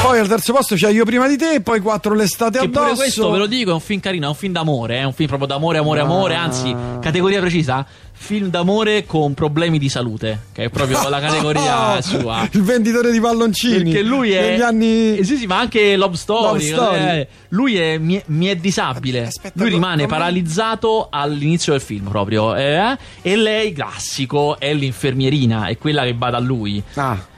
Poi 0.06 0.20
al 0.20 0.28
terzo 0.28 0.53
posto 0.53 0.76
c'è 0.76 0.91
Io 0.91 1.03
prima 1.03 1.28
di 1.28 1.36
te, 1.36 1.62
poi 1.62 1.80
quattro 1.80 2.14
l'estate 2.14 2.60
Che 2.60 2.66
addosso. 2.66 2.93
questo, 2.95 3.32
ve 3.32 3.39
lo 3.39 3.47
dico, 3.47 3.72
è 3.72 3.74
un 3.74 3.80
film 3.80 3.99
carino, 3.99 4.26
è 4.28 4.30
un 4.30 4.36
film 4.36 4.53
d'amore, 4.53 4.97
è 4.99 5.03
un 5.03 5.14
film 5.14 5.28
proprio 5.28 5.47
d'amore, 5.47 5.80
amore, 5.80 5.99
amore, 6.01 6.36
anzi, 6.36 6.76
categoria 7.01 7.39
precisa, 7.39 7.84
film 8.14 8.49
d'amore 8.49 9.06
con 9.08 9.34
problemi 9.34 9.80
di 9.80 9.89
salute, 9.89 10.41
che 10.53 10.66
è 10.66 10.70
proprio 10.70 11.10
la 11.10 11.20
categoria 11.20 11.99
sua. 12.06 12.47
Il 12.51 12.62
venditore 12.62 13.12
di 13.12 13.20
palloncini. 13.20 13.91
Perché 13.91 14.03
lui 14.03 14.32
è. 14.32 14.51
Negli 14.51 14.62
anni... 14.62 15.18
Eh, 15.18 15.24
sì, 15.24 15.38
sì, 15.38 15.47
ma 15.47 15.58
anche 15.58 15.95
Love 15.95 16.18
Story. 16.18 16.70
Love 16.70 16.84
Story. 16.84 16.99
eh, 17.20 17.28
lui 17.49 17.76
è, 17.78 17.97
mi, 17.97 18.22
mi 18.28 18.45
è 18.45 18.56
disabile. 18.56 19.26
Aspetta, 19.26 19.60
lui 19.60 19.72
rimane 19.72 20.03
come- 20.03 20.08
paralizzato 20.18 21.08
all'inizio 21.10 21.72
del 21.72 21.82
film 21.82 22.08
proprio. 22.10 22.56
eh, 22.56 22.95
e 23.24 23.36
lei, 23.36 23.74
classico, 23.74 24.60
è 24.60 24.72
l'infermierina, 24.72 25.66
è 25.66 25.80
quella 25.80 26.03
che 26.03 26.14
va 26.16 26.30
da 26.30 26.39
lui. 26.39 26.82
Ah, 26.93 27.34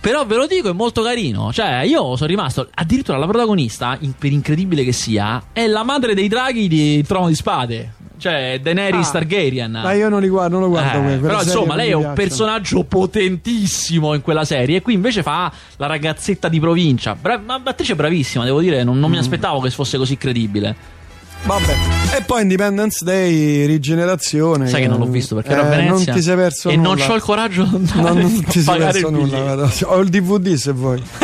Però 0.00 0.24
ve 0.24 0.36
lo 0.36 0.46
dico, 0.46 0.70
è 0.70 0.72
molto 0.72 1.02
carino. 1.02 1.52
Cioè, 1.52 1.80
io 1.82 2.14
sono 2.16 2.28
rimasto. 2.28 2.68
Addirittura 2.74 3.18
la 3.18 3.26
protagonista, 3.26 3.96
in- 4.00 4.12
per 4.16 4.30
incredibile 4.32 4.84
che 4.84 4.92
sia, 4.92 5.42
è 5.52 5.66
la 5.66 5.82
madre 5.82 6.14
dei 6.14 6.28
draghi 6.28 6.68
di 6.68 7.02
Trono 7.06 7.28
di 7.28 7.34
Spade. 7.34 7.92
Cioè, 8.18 8.58
Daenerys 8.62 9.08
Ah. 9.08 9.12
Targaryen. 9.12 9.70
ma 9.82 9.92
io 9.92 10.08
non 10.08 10.20
li 10.20 10.28
guardo, 10.28 10.54
non 10.58 10.62
lo 10.64 10.68
guardo. 10.70 10.98
Eh, 10.98 11.02
quelle 11.02 11.16
però 11.18 11.40
insomma, 11.42 11.74
lei 11.76 11.90
è 11.90 11.94
un 11.94 12.12
personaggio 12.14 12.82
potentissimo 12.84 14.14
in 14.14 14.22
quella 14.22 14.44
serie. 14.44 14.78
E 14.78 14.82
qui 14.82 14.94
invece 14.94 15.22
fa 15.22 15.52
la 15.76 15.86
ragazzetta 15.86 16.48
di 16.48 16.58
provincia. 16.58 17.14
Bra- 17.14 17.40
ma 17.44 17.60
attrice 17.62 17.94
bravissima, 17.94 18.44
devo 18.44 18.60
dire. 18.60 18.82
Non, 18.84 18.96
Mm. 18.96 19.00
non 19.00 19.10
mi 19.10 19.18
aspettavo 19.18 19.60
che 19.60 19.70
fosse 19.70 19.98
così 19.98 20.16
credibile. 20.16 20.96
Vabbè. 21.44 21.76
E 22.16 22.22
poi 22.22 22.42
Independence 22.42 23.04
Day, 23.04 23.64
rigenerazione. 23.66 24.68
Sai 24.68 24.82
che 24.82 24.88
non 24.88 24.98
l'ho 24.98 25.06
visto 25.06 25.34
perché 25.34 25.54
a 25.54 25.60
Eh, 25.60 25.68
Venezia. 25.68 26.12
Non 26.12 26.16
ti 26.20 26.22
sei 26.22 26.36
perso 26.36 26.68
E 26.68 26.76
nulla. 26.76 26.94
non 27.04 27.10
ho 27.10 27.14
il 27.14 27.22
coraggio 27.22 27.64
di 27.64 27.90
andare 27.92 28.00
No, 28.14 28.20
non 28.28 28.44
ti 28.44 28.60
sei 28.60 28.78
perso 28.78 29.10
nulla. 29.10 29.68
Ho 29.84 29.98
il 30.00 30.08
DVD 30.08 30.54
se 30.54 30.72
vuoi. 30.72 31.02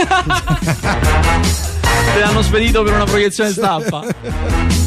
Te 2.15 2.21
l'hanno 2.21 2.43
spedito 2.43 2.83
per 2.83 2.95
una 2.95 3.05
proiezione 3.05 3.51
stampa. 3.51 4.05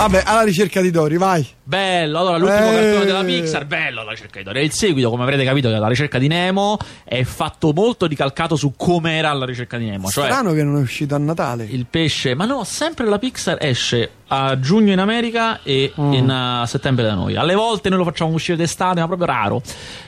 Vabbè, 0.00 0.22
alla 0.24 0.42
ricerca 0.44 0.80
di 0.80 0.90
Dori, 0.90 1.18
vai. 1.18 1.46
Bello, 1.62 2.20
allora 2.20 2.38
l'ultimo 2.38 2.70
Eh. 2.70 2.74
cartone 2.74 3.04
della 3.04 3.22
Pixar, 3.22 3.66
bello 3.66 4.02
la 4.02 4.10
ricerca 4.12 4.38
di 4.38 4.44
Dory. 4.44 4.60
E 4.60 4.64
il 4.64 4.72
seguito, 4.72 5.10
come 5.10 5.24
avrete 5.24 5.44
capito, 5.44 5.68
della 5.68 5.88
ricerca 5.88 6.18
di 6.18 6.26
Nemo 6.26 6.78
è 7.04 7.22
fatto 7.24 7.72
molto 7.74 8.06
ricalcato 8.06 8.56
su 8.56 8.72
come 8.76 9.18
era 9.18 9.30
la 9.34 9.44
ricerca 9.44 9.76
di 9.76 9.84
Nemo. 9.90 10.08
Cioè, 10.08 10.24
Strano 10.24 10.54
che 10.54 10.62
non 10.64 10.78
è 10.78 10.80
uscito 10.80 11.14
a 11.14 11.18
Natale. 11.18 11.66
il 11.68 11.84
pesce, 11.84 12.34
ma 12.34 12.46
no, 12.46 12.64
sempre 12.64 13.04
la 13.06 13.18
Pixar 13.18 13.58
esce 13.60 14.10
a 14.32 14.58
giugno 14.60 14.92
in 14.92 15.00
America 15.00 15.60
e 15.62 15.92
Mm. 15.98 16.12
in, 16.12 16.60
uh, 16.62 16.64
settembre 16.66 17.04
da 17.04 17.14
noi. 17.14 17.34
Alle 17.34 17.54
volte 17.54 17.88
noi 17.88 17.98
lo 17.98 18.04
facciamo 18.04 18.32
uscire 18.32 18.56
d'estate, 18.56 19.00
ma 19.00 19.06
proprio 19.06 19.26
raro. 19.26 19.62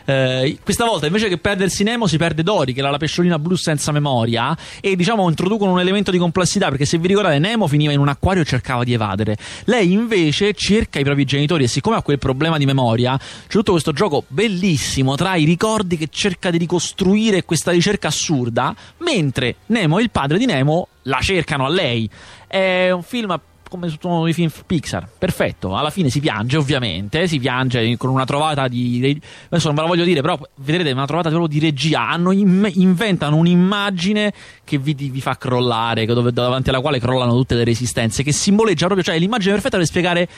Eh, 0.05 0.59
questa 0.63 0.85
volta 0.85 1.07
invece 1.07 1.29
che 1.29 1.39
perdersi 1.39 1.83
Nemo 1.83 2.07
si 2.07 2.17
perde 2.19 2.43
Dory, 2.45 2.73
che 2.73 2.81
era 2.81 2.91
la 2.91 2.99
pesciolina 2.99 3.39
blu 3.39 3.57
senza 3.57 3.91
memoria, 3.91 4.57
e 4.81 4.95
diciamo 4.95 5.29
introducono 5.29 5.73
un 5.73 5.81
elemento 5.81 6.13
di 6.13 6.19
complessità, 6.19 6.69
perché 6.69 6.85
se 6.85 6.99
vi 6.99 7.09
ricordate 7.09 7.39
Nemo 7.41 7.67
finiva 7.67 7.93
in 7.93 7.99
un 7.99 8.09
acquario 8.09 8.43
e 8.43 8.45
cercava 8.45 8.85
di 8.85 8.93
evadere. 8.93 9.37
Lei 9.65 9.93
invece 9.93 10.55
cerca 10.55 11.01
i 11.01 11.05
propri 11.05 11.25
genitori 11.25 11.65
e 11.65 11.69
siccome 11.69 11.97
ha 11.97 12.03
quel 12.03 12.19
problema 12.19 12.59
di 12.59 12.65
memoria, 12.65 13.17
c'è 13.17 13.49
tutto 13.49 13.73
questo 13.73 13.93
gioco 13.93 14.25
bellissimo 14.29 15.17
tra 15.17 15.35
i 15.35 15.45
ricordi 15.45 15.97
che 15.97 16.09
cerca 16.11 16.51
di 16.51 16.59
ricostruire 16.59 17.45
questa 17.45 17.73
ricerca 17.73 18.09
assurda, 18.09 18.75
mentre 18.99 19.57
Nemo 19.67 19.99
e 19.99 20.03
il 20.03 20.11
padre 20.11 20.39
di 20.39 20.47
Nemo 20.47 20.89
la 21.03 21.19
cercano 21.21 21.67
a 21.67 21.69
lei. 21.69 22.09
È 22.47 22.91
un 22.91 23.03
film 23.03 23.31
come 23.73 23.89
tutti 23.89 24.07
i 24.29 24.33
film 24.35 24.51
Pixar, 24.67 25.09
perfetto. 25.19 25.75
Alla 25.75 25.89
fine 25.89 26.11
si 26.11 26.21
piange, 26.21 26.59
ovviamente. 26.59 27.27
Si 27.27 27.39
piange 27.39 27.97
con 27.97 28.11
una 28.11 28.25
trovata 28.27 28.69
di. 28.69 29.19
Adesso 29.47 29.67
non 29.69 29.75
ve 29.75 29.81
la 29.81 29.87
voglio 29.89 30.05
dire, 30.05 30.21
però 30.21 30.39
vedrete 30.57 30.91
una 30.93 31.07
trovata 31.07 31.31
proprio 31.31 31.49
di 31.49 31.59
regia. 31.59 32.07
Hanno 32.09 32.33
inventano 32.33 33.37
un'immagine 33.37 34.33
che 34.63 34.77
vi, 34.77 34.93
vi 34.95 35.21
fa 35.23 35.39
crollare, 35.39 36.05
dove- 36.05 36.33
davanti 36.33 36.69
alla 36.69 36.81
quale 36.81 37.01
crollano 37.01 37.33
tutte 37.33 37.55
le 37.55 37.65
resistenze. 37.65 38.23
Che 38.23 38.33
simboleggia 38.33 38.85
proprio, 38.87 39.05
cioè, 39.05 39.19
l'immagine 39.19 39.55
perfetta 39.55 39.79
per 39.79 39.87
spiegare 39.87 40.29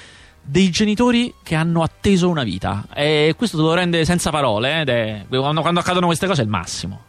dei 0.46 0.70
genitori 0.70 1.34
che 1.42 1.56
hanno 1.56 1.82
atteso 1.82 2.28
una 2.28 2.44
vita. 2.44 2.86
E 2.94 3.34
questo 3.36 3.56
te 3.56 3.62
lo 3.64 3.74
rende 3.74 4.04
senza 4.04 4.30
parole. 4.30 4.82
eh, 4.82 4.84
è- 4.84 5.24
quando, 5.28 5.60
quando 5.60 5.80
accadono 5.80 6.06
queste 6.06 6.26
cose 6.28 6.42
è 6.42 6.44
il 6.44 6.50
massimo. 6.50 7.00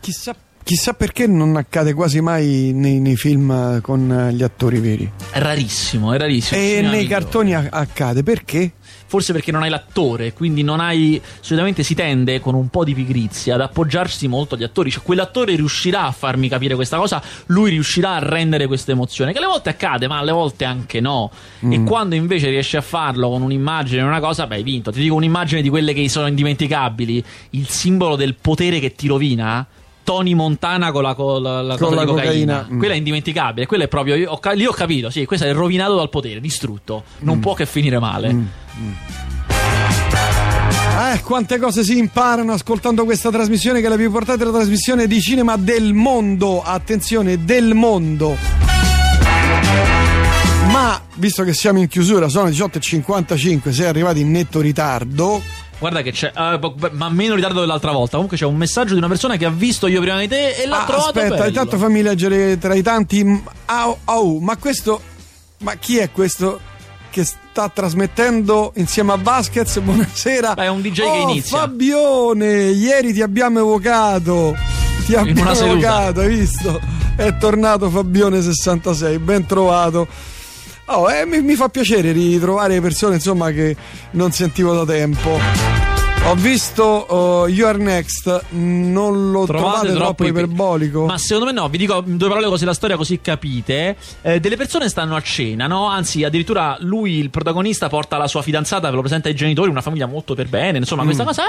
Chissà, 0.00 0.34
chissà 0.64 0.94
perché 0.94 1.26
non 1.26 1.54
accade 1.56 1.92
quasi 1.92 2.20
mai 2.20 2.72
nei, 2.74 2.98
nei 2.98 3.16
film 3.16 3.50
eh, 3.50 3.80
con 3.82 4.10
eh, 4.10 4.32
gli 4.32 4.42
attori 4.42 4.80
veri. 4.80 5.08
È 5.30 5.38
rarissimo, 5.38 6.12
è 6.12 6.18
rarissimo. 6.18 6.60
E 6.60 6.80
nei 6.80 7.06
cartoni 7.06 7.54
a- 7.54 7.68
accade 7.70 8.22
perché? 8.22 8.72
Forse 9.06 9.32
perché 9.32 9.52
non 9.52 9.62
hai 9.62 9.70
l'attore, 9.70 10.32
quindi 10.32 10.62
non 10.62 10.80
hai. 10.80 11.20
Solitamente 11.40 11.82
si 11.82 11.94
tende 11.94 12.40
con 12.40 12.54
un 12.54 12.68
po' 12.68 12.82
di 12.82 12.94
pigrizia 12.94 13.54
ad 13.54 13.60
appoggiarsi 13.60 14.26
molto 14.26 14.54
agli 14.54 14.64
attori. 14.64 14.90
Cioè, 14.90 15.02
quell'attore 15.04 15.54
riuscirà 15.54 16.06
a 16.06 16.10
farmi 16.10 16.48
capire 16.48 16.74
questa 16.74 16.96
cosa, 16.96 17.22
lui 17.46 17.70
riuscirà 17.70 18.14
a 18.14 18.18
rendere 18.18 18.66
questa 18.66 18.90
emozione. 18.92 19.32
Che 19.32 19.38
alle 19.38 19.46
volte 19.46 19.68
accade, 19.68 20.08
ma 20.08 20.18
alle 20.18 20.32
volte 20.32 20.64
anche 20.64 21.00
no. 21.00 21.30
E 21.60 21.84
quando 21.84 22.14
invece 22.14 22.48
riesci 22.48 22.76
a 22.76 22.80
farlo 22.80 23.28
con 23.28 23.42
un'immagine, 23.42 24.02
una 24.02 24.20
cosa, 24.20 24.46
beh, 24.46 24.56
hai 24.56 24.62
vinto. 24.62 24.90
Ti 24.90 25.00
dico 25.00 25.14
un'immagine 25.14 25.62
di 25.62 25.68
quelle 25.68 25.92
che 25.92 26.08
sono 26.08 26.26
indimenticabili. 26.26 27.22
Il 27.50 27.68
simbolo 27.68 28.16
del 28.16 28.34
potere 28.34 28.80
che 28.80 28.94
ti 28.94 29.06
rovina. 29.06 29.64
Tony 30.04 30.34
Montana 30.34 30.92
con 30.92 31.02
la, 31.02 31.14
con 31.14 31.42
la, 31.42 31.62
la 31.62 31.76
Con 31.76 31.94
la 31.94 32.04
cocaina. 32.04 32.58
cocaina. 32.60 32.68
Mm. 32.70 32.78
Quella 32.78 32.94
è 32.94 32.96
indimenticabile. 32.96 33.66
Quella 33.66 33.84
è 33.84 33.88
proprio. 33.88 34.14
io 34.14 34.30
ho 34.30 34.40
lì 34.52 34.66
ho 34.66 34.72
capito, 34.72 35.10
sì, 35.10 35.24
questo 35.24 35.46
è 35.46 35.52
rovinato 35.52 35.96
dal 35.96 36.10
potere, 36.10 36.40
distrutto. 36.40 37.02
Non 37.20 37.40
può 37.40 37.54
che 37.54 37.66
finire 37.66 37.98
male. 37.98 38.36
Eh, 41.12 41.20
quante 41.22 41.58
cose 41.58 41.82
si 41.82 41.98
imparano 41.98 42.52
ascoltando 42.52 43.04
questa 43.04 43.30
trasmissione 43.30 43.80
che 43.80 43.86
è 43.86 43.88
la 43.88 43.96
più 43.96 44.04
importante 44.06 44.44
trasmissione 44.44 45.06
di 45.06 45.20
cinema 45.20 45.56
del 45.56 45.92
mondo. 45.92 46.62
Attenzione, 46.62 47.44
del 47.44 47.74
mondo. 47.74 48.36
Ma 50.70 51.00
visto 51.16 51.44
che 51.44 51.52
siamo 51.52 51.78
in 51.78 51.88
chiusura, 51.88 52.28
sono 52.28 52.46
le 52.46 52.52
18.55, 52.52 53.70
sei 53.70 53.86
arrivati 53.86 54.20
in 54.20 54.30
netto 54.30 54.60
ritardo. 54.60 55.40
Guarda 55.78 56.02
che 56.02 56.12
c'è, 56.12 56.32
po- 56.60 56.74
ma 56.92 57.08
meno 57.10 57.34
ritardo 57.34 57.60
dell'altra 57.60 57.90
volta. 57.92 58.12
Comunque 58.12 58.36
c'è 58.36 58.46
un 58.46 58.56
messaggio 58.56 58.92
di 58.92 58.98
una 58.98 59.08
persona 59.08 59.36
che 59.36 59.44
ha 59.44 59.50
visto 59.50 59.86
io 59.86 60.00
prima 60.00 60.18
di 60.20 60.28
te 60.28 60.50
e 60.54 60.66
l'ha 60.66 60.82
Ah, 60.82 60.84
trovato 60.86 61.08
aspetta, 61.08 61.34
bello. 61.36 61.48
intanto 61.48 61.76
fammi 61.78 62.00
leggere 62.02 62.58
tra 62.58 62.74
i 62.74 62.82
tanti. 62.82 63.42
Au, 63.66 63.98
au, 64.04 64.38
ma 64.38 64.56
questo. 64.56 65.00
Ma 65.58 65.74
chi 65.74 65.98
è 65.98 66.10
questo 66.10 66.60
che 67.10 67.24
sta 67.24 67.68
trasmettendo 67.68 68.72
insieme 68.76 69.12
a 69.12 69.18
Vasquez? 69.20 69.78
Buonasera. 69.80 70.54
Beh, 70.54 70.64
è 70.64 70.68
un 70.68 70.80
DJ 70.80 70.94
che 70.94 71.02
Oh, 71.02 71.28
inizia. 71.30 71.58
Fabione, 71.58 72.46
ieri 72.70 73.12
ti 73.12 73.20
abbiamo 73.22 73.58
evocato. 73.60 74.54
Ti 75.06 75.14
abbiamo 75.14 75.50
evocato, 75.52 76.20
hai 76.20 76.28
visto? 76.34 76.80
È 77.16 77.36
tornato 77.36 77.90
Fabione 77.90 78.40
66, 78.42 79.18
ben 79.18 79.44
trovato. 79.46 80.06
Oh, 80.86 81.10
eh, 81.10 81.24
mi, 81.24 81.40
mi 81.40 81.54
fa 81.54 81.68
piacere 81.68 82.12
ritrovare 82.12 82.80
persone 82.80 83.14
insomma 83.14 83.50
che 83.50 83.74
non 84.12 84.32
sentivo 84.32 84.74
da 84.74 84.84
tempo. 84.84 85.38
Ho 86.26 86.34
visto 86.36 87.42
uh, 87.44 87.46
You 87.48 87.68
Are 87.68 87.76
Next, 87.76 88.44
non 88.50 89.30
lo 89.30 89.44
trovate, 89.44 89.92
troppo, 89.92 90.24
iper- 90.24 90.44
iperbolico? 90.44 91.04
Ma 91.04 91.18
secondo 91.18 91.44
me 91.44 91.52
no, 91.52 91.68
vi 91.68 91.76
dico 91.76 92.00
due 92.02 92.28
parole 92.28 92.46
così 92.46 92.64
la 92.64 92.72
storia 92.72 92.96
così 92.96 93.20
capite. 93.20 93.94
Eh, 94.22 94.40
delle 94.40 94.56
persone 94.56 94.88
stanno 94.88 95.16
a 95.16 95.20
cena, 95.20 95.66
no? 95.66 95.86
Anzi, 95.86 96.24
addirittura 96.24 96.76
lui, 96.80 97.18
il 97.18 97.28
protagonista, 97.28 97.88
porta 97.90 98.16
la 98.16 98.26
sua 98.26 98.40
fidanzata, 98.40 98.88
ve 98.88 98.94
lo 98.94 99.00
presenta 99.02 99.28
ai 99.28 99.34
genitori, 99.34 99.68
una 99.68 99.82
famiglia 99.82 100.06
molto 100.06 100.34
per 100.34 100.48
bene, 100.48 100.78
insomma, 100.78 101.02
Mm. 101.02 101.06
questa 101.06 101.24
cosa. 101.24 101.42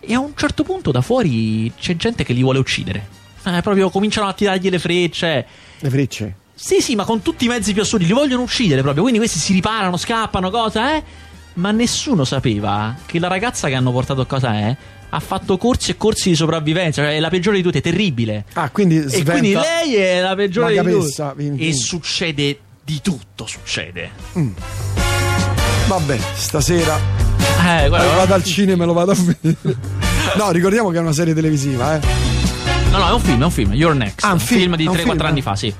E 0.00 0.14
a 0.14 0.18
un 0.18 0.32
certo 0.34 0.64
punto 0.64 0.90
da 0.90 1.02
fuori 1.02 1.72
c'è 1.78 1.94
gente 1.94 2.24
che 2.24 2.32
li 2.32 2.42
vuole 2.42 2.58
uccidere. 2.58 3.06
Eh, 3.44 3.60
proprio 3.62 3.90
cominciano 3.90 4.26
a 4.26 4.32
tirargli 4.32 4.70
le 4.70 4.78
frecce. 4.80 5.46
Le 5.78 5.90
frecce. 5.90 6.34
Sì, 6.58 6.80
sì, 6.80 6.94
ma 6.94 7.04
con 7.04 7.20
tutti 7.20 7.44
i 7.44 7.48
mezzi 7.48 7.74
più 7.74 7.82
assurdi, 7.82 8.06
li 8.06 8.12
vogliono 8.14 8.42
uccidere 8.42 8.80
proprio. 8.80 9.02
Quindi 9.02 9.20
questi 9.20 9.38
si 9.38 9.52
riparano, 9.52 9.98
scappano, 9.98 10.50
cosa, 10.50 10.96
eh? 10.96 11.02
Ma 11.54 11.70
nessuno 11.70 12.24
sapeva 12.24 12.94
che 13.04 13.18
la 13.18 13.28
ragazza 13.28 13.68
che 13.68 13.74
hanno 13.74 13.92
portato 13.92 14.22
a 14.22 14.26
cosa 14.26 14.54
è 14.54 14.76
ha 15.08 15.20
fatto 15.20 15.58
corsi 15.58 15.90
e 15.92 15.96
corsi 15.96 16.30
di 16.30 16.34
sopravvivenza, 16.34 17.02
cioè 17.02 17.14
è 17.14 17.20
la 17.20 17.28
peggiore 17.28 17.58
di 17.58 17.62
tutte, 17.62 17.78
è 17.78 17.82
terribile. 17.82 18.46
Ah, 18.54 18.70
quindi 18.70 18.96
E 18.96 19.22
quindi 19.22 19.52
lei 19.52 19.94
è 19.96 20.20
la 20.20 20.34
peggiore 20.34 20.82
di 20.82 20.90
tutte. 20.90 21.34
E 21.58 21.72
succede 21.74 22.58
di 22.82 23.00
tutto, 23.02 23.46
succede. 23.46 24.10
Vabbè, 25.88 26.18
stasera 26.34 26.98
Eh, 27.64 27.88
guarda, 27.88 28.14
vado 28.14 28.34
al 28.34 28.44
cinema 28.44 28.84
e 28.84 28.86
lo 28.86 28.92
vado 28.92 29.12
a 29.12 29.14
vedere. 29.14 29.76
No, 30.36 30.50
ricordiamo 30.50 30.90
che 30.90 30.96
è 30.96 31.00
una 31.00 31.12
serie 31.12 31.34
televisiva, 31.34 31.96
eh. 31.96 32.00
No, 32.90 32.98
no, 32.98 33.08
è 33.08 33.12
un 33.12 33.20
film, 33.20 33.40
è 33.40 33.44
un 33.44 33.50
film, 33.50 33.72
You're 33.74 33.96
Next. 33.96 34.24
Ah, 34.24 34.32
un 34.32 34.38
film, 34.40 34.74
di 34.76 34.84
è 34.84 34.88
un 34.88 34.94
3-4 34.96 34.98
film. 35.02 35.20
anni 35.20 35.42
fa, 35.42 35.54
sì. 35.56 35.74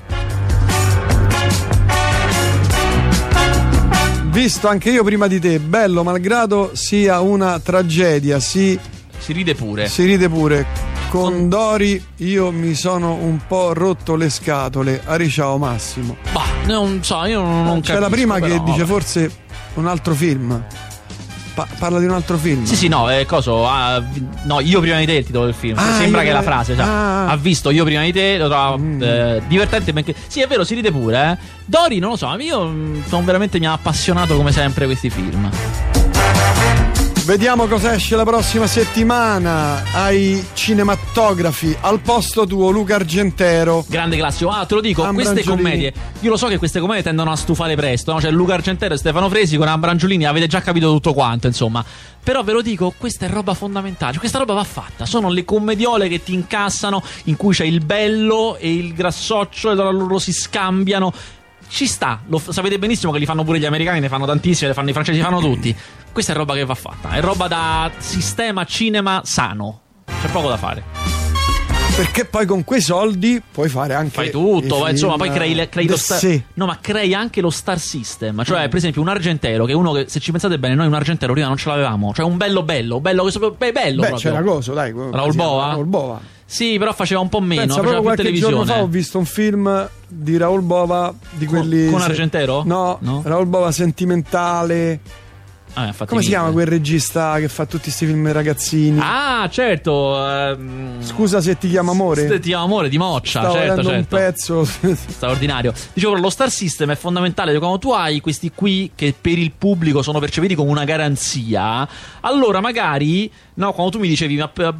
Visto 4.37 4.67
anche 4.67 4.91
io 4.91 5.03
prima 5.03 5.25
di 5.25 5.39
te, 5.39 5.57
bello 5.57 6.03
malgrado 6.03 6.69
sia 6.73 7.21
una 7.21 7.57
tragedia, 7.59 8.39
si, 8.39 8.79
Si 9.17 9.33
ride 9.33 9.55
pure. 9.55 9.87
si 9.87 10.05
ride 10.05 10.29
pure. 10.29 10.63
Con 11.09 11.49
Dori 11.49 11.99
io 12.17 12.51
mi 12.51 12.75
sono 12.75 13.13
un 13.13 13.39
po' 13.47 13.73
rotto 13.73 14.15
le 14.15 14.29
scatole. 14.29 15.01
Ari 15.03 15.27
ciao 15.27 15.57
Massimo. 15.57 16.17
Bah, 16.31 16.45
non 16.67 17.03
so, 17.03 17.25
io 17.25 17.41
non, 17.41 17.63
non 17.63 17.81
C'è 17.81 17.93
la 17.93 18.01
capisco, 18.01 18.15
prima 18.15 18.35
che 18.35 18.51
però, 18.53 18.63
dice 18.63 18.77
vabbè. 18.77 18.91
forse 18.91 19.31
un 19.73 19.87
altro 19.87 20.13
film. 20.13 20.63
Pa- 21.57 21.67
parla 21.79 21.97
di 21.97 22.05
un 22.05 22.11
altro 22.11 22.37
film. 22.37 22.65
Sì, 22.65 22.75
sì, 22.75 22.87
no, 22.87 23.09
è 23.09 23.25
coso. 23.25 23.67
ah, 23.67 23.99
vi- 23.99 24.23
no, 24.43 24.59
io 24.59 24.79
prima 24.79 24.99
di 24.99 25.07
te 25.07 25.13
è 25.13 25.17
il 25.17 25.25
titolo 25.25 25.45
del 25.45 25.55
film. 25.55 25.75
Ah, 25.79 25.95
Sembra 25.97 26.21
che 26.21 26.29
è 26.29 26.31
la 26.31 26.43
frase. 26.43 26.75
Cioè, 26.75 26.85
ah. 26.85 27.23
Mm. 27.25 27.29
Ha 27.29 27.35
visto 27.35 27.71
io 27.71 27.83
prima 27.83 28.03
di 28.03 28.11
te, 28.11 28.37
lo 28.37 28.47
trovo 28.47 28.79
eh, 29.03 29.41
divertente. 29.47 29.91
Perché, 29.91 30.13
sì, 30.27 30.39
è 30.41 30.45
vero, 30.45 30.63
si 30.63 30.75
ride 30.75 30.91
pure. 30.91 31.31
Eh. 31.31 31.37
Dori, 31.65 31.97
non 31.97 32.11
lo 32.11 32.15
so, 32.15 32.31
io 32.37 32.67
mm, 32.67 33.05
sono 33.07 33.23
veramente 33.23 33.57
mi 33.57 33.65
ha 33.65 33.71
appassionato 33.71 34.35
come 34.35 34.51
sempre 34.51 34.85
questi 34.85 35.09
film. 35.09 35.49
Vediamo 37.27 37.67
cosa 37.67 37.93
esce 37.93 38.15
la 38.15 38.23
prossima 38.23 38.67
settimana 38.67 39.83
ai 39.91 40.41
cinematografi. 40.53 41.75
Al 41.81 41.99
posto 41.99 42.47
tuo, 42.47 42.69
Luca 42.69 42.95
Argentero. 42.95 43.83
Grande 43.89 44.15
classico. 44.15 44.49
Ah, 44.49 44.65
te 44.65 44.75
lo 44.75 44.79
dico, 44.79 45.05
queste 45.11 45.43
commedie. 45.43 45.91
Io 46.21 46.29
lo 46.29 46.37
so 46.37 46.47
che 46.47 46.57
queste 46.57 46.79
commedie 46.79 47.03
tendono 47.03 47.29
a 47.33 47.35
stufare 47.35 47.75
presto. 47.75 48.13
No? 48.13 48.19
C'è 48.19 48.31
Luca 48.31 48.53
Argentero 48.53 48.93
e 48.93 48.97
Stefano 48.97 49.27
Fresi 49.27 49.57
con 49.57 49.67
Ambrangiolini. 49.67 50.23
Avete 50.23 50.47
già 50.47 50.61
capito 50.61 50.89
tutto 50.89 51.13
quanto, 51.13 51.47
insomma. 51.47 51.83
Però 52.23 52.43
ve 52.43 52.53
lo 52.53 52.61
dico, 52.61 52.93
questa 52.97 53.25
è 53.25 53.29
roba 53.29 53.53
fondamentale. 53.53 54.11
Cioè, 54.13 54.21
Questa 54.21 54.37
roba 54.37 54.53
va 54.53 54.63
fatta. 54.63 55.05
Sono 55.05 55.29
le 55.29 55.43
commediole 55.43 56.07
che 56.07 56.23
ti 56.23 56.33
incassano, 56.33 57.03
in 57.25 57.35
cui 57.35 57.53
c'è 57.53 57.65
il 57.65 57.83
bello 57.83 58.55
e 58.55 58.73
il 58.73 58.93
grassoccio, 58.93 59.67
e 59.67 59.71
allora 59.73 59.91
loro 59.91 60.17
si 60.17 60.31
scambiano. 60.31 61.11
Ci 61.69 61.85
sta, 61.85 62.21
lo 62.27 62.37
f- 62.37 62.51
sapete 62.51 62.79
benissimo 62.79 63.11
che 63.11 63.19
li 63.19 63.25
fanno 63.25 63.43
pure 63.43 63.59
gli 63.59 63.65
americani, 63.65 63.99
ne 63.99 64.07
fanno 64.07 64.25
tantissimi, 64.25 64.69
ne 64.69 64.73
fanno 64.73 64.89
i 64.89 64.93
francesi, 64.93 65.17
li 65.17 65.23
fanno 65.25 65.41
tutti. 65.41 65.75
Questa 66.17 66.33
è 66.33 66.35
roba 66.35 66.55
che 66.55 66.65
va 66.65 66.73
fatta, 66.73 67.11
è 67.11 67.21
roba 67.21 67.47
da 67.47 67.91
sistema 67.99 68.65
cinema 68.65 69.21
sano. 69.23 69.81
C'è 70.19 70.27
poco 70.29 70.49
da 70.49 70.57
fare. 70.57 70.83
Perché 71.95 72.25
poi 72.25 72.47
con 72.47 72.63
quei 72.63 72.81
soldi 72.81 73.39
puoi 73.51 73.69
fare 73.69 73.93
anche. 73.93 74.09
Fai 74.15 74.31
tutto, 74.31 74.77
i 74.77 74.81
ma 74.81 74.89
insomma, 74.89 75.15
poi 75.17 75.29
crei, 75.29 75.69
crei 75.69 75.85
lo 75.85 75.95
star. 75.95 76.17
sé. 76.17 76.43
No, 76.55 76.65
ma 76.65 76.79
crei 76.81 77.13
anche 77.13 77.39
lo 77.39 77.51
star 77.51 77.77
system. 77.77 78.43
Cioè, 78.43 78.67
per 78.67 78.77
esempio, 78.79 78.99
un 78.99 79.09
argentero, 79.09 79.65
che 79.65 79.73
uno 79.73 79.91
che, 79.91 80.05
se 80.09 80.19
ci 80.19 80.31
pensate 80.31 80.57
bene, 80.57 80.73
noi 80.73 80.87
un 80.87 80.95
argentero 80.95 81.33
prima 81.33 81.49
non 81.49 81.57
ce 81.57 81.69
l'avevamo. 81.69 82.11
Cioè, 82.15 82.25
un 82.25 82.35
bello 82.37 82.63
bello, 82.63 82.99
bello 82.99 83.23
che 83.25 83.29
so- 83.31 83.51
beh, 83.55 83.71
bello 83.71 84.01
Beh, 84.01 84.07
proprio. 84.07 84.31
c'era 84.31 84.41
coso, 84.43 84.73
dai. 84.73 84.91
Raul? 85.11 85.35
Bova? 85.35 85.67
Raul 85.67 85.85
Bova. 85.85 86.19
Sì, 86.45 86.77
però 86.79 86.93
faceva 86.93 87.19
un 87.19 87.29
po' 87.29 87.41
meno, 87.41 87.61
Pensa, 87.61 87.75
faceva 87.75 87.93
più 87.93 88.01
qualche 88.01 88.23
giorno 88.23 88.39
televisione. 88.47 88.65
fa 88.79 88.81
ho 88.81 88.87
visto 88.87 89.17
un 89.19 89.25
film 89.25 89.89
di 90.07 90.35
Raul 90.37 90.61
Bova 90.63 91.13
di 91.33 91.45
Con- 91.45 91.59
quelli. 91.59 91.91
con 91.91 91.99
se- 91.99 92.05
Argentero? 92.07 92.63
No, 92.65 92.97
No? 93.01 93.21
Raul 93.23 93.45
Bova 93.45 93.71
sentimentale. 93.71 94.99
Ah, 95.79 95.93
Come 96.07 96.23
si 96.23 96.29
chiama 96.29 96.49
quel 96.49 96.65
regista 96.65 97.37
che 97.37 97.47
fa 97.47 97.65
tutti 97.67 97.83
questi 97.83 98.07
film 98.07 98.31
ragazzini? 98.31 98.97
Ah, 98.99 99.47
certo. 99.51 100.17
ehm, 100.27 101.03
Scusa 101.03 101.39
se 101.39 101.55
ti 101.59 101.69
chiama 101.69 101.91
amore. 101.91 102.27
Ti 102.27 102.39
chiama 102.39 102.63
amore 102.63 102.89
di 102.89 102.97
Moccia, 102.97 103.41
Stavo 103.41 103.53
certo, 103.53 103.83
certo. 103.83 103.89
un 103.91 104.05
pezzo. 104.05 104.65
straordinario. 105.07 105.71
Dicevo, 105.93 106.15
lo 106.15 106.31
star 106.31 106.49
system 106.49 106.89
è 106.91 106.95
fondamentale. 106.95 107.55
Quando 107.59 107.77
tu 107.77 107.91
hai 107.91 108.19
questi 108.21 108.51
qui 108.55 108.91
che 108.95 109.13
per 109.19 109.37
il 109.37 109.51
pubblico 109.55 110.01
sono 110.01 110.17
percepiti 110.19 110.55
come 110.55 110.71
una 110.71 110.83
garanzia, 110.83 111.87
allora 112.21 112.59
magari, 112.59 113.31
no, 113.57 113.73
quando 113.73 113.91
tu 113.91 113.99
mi 113.99 114.07
dicevi, 114.07 114.35
ma 114.37 114.51
eh, 114.55 114.73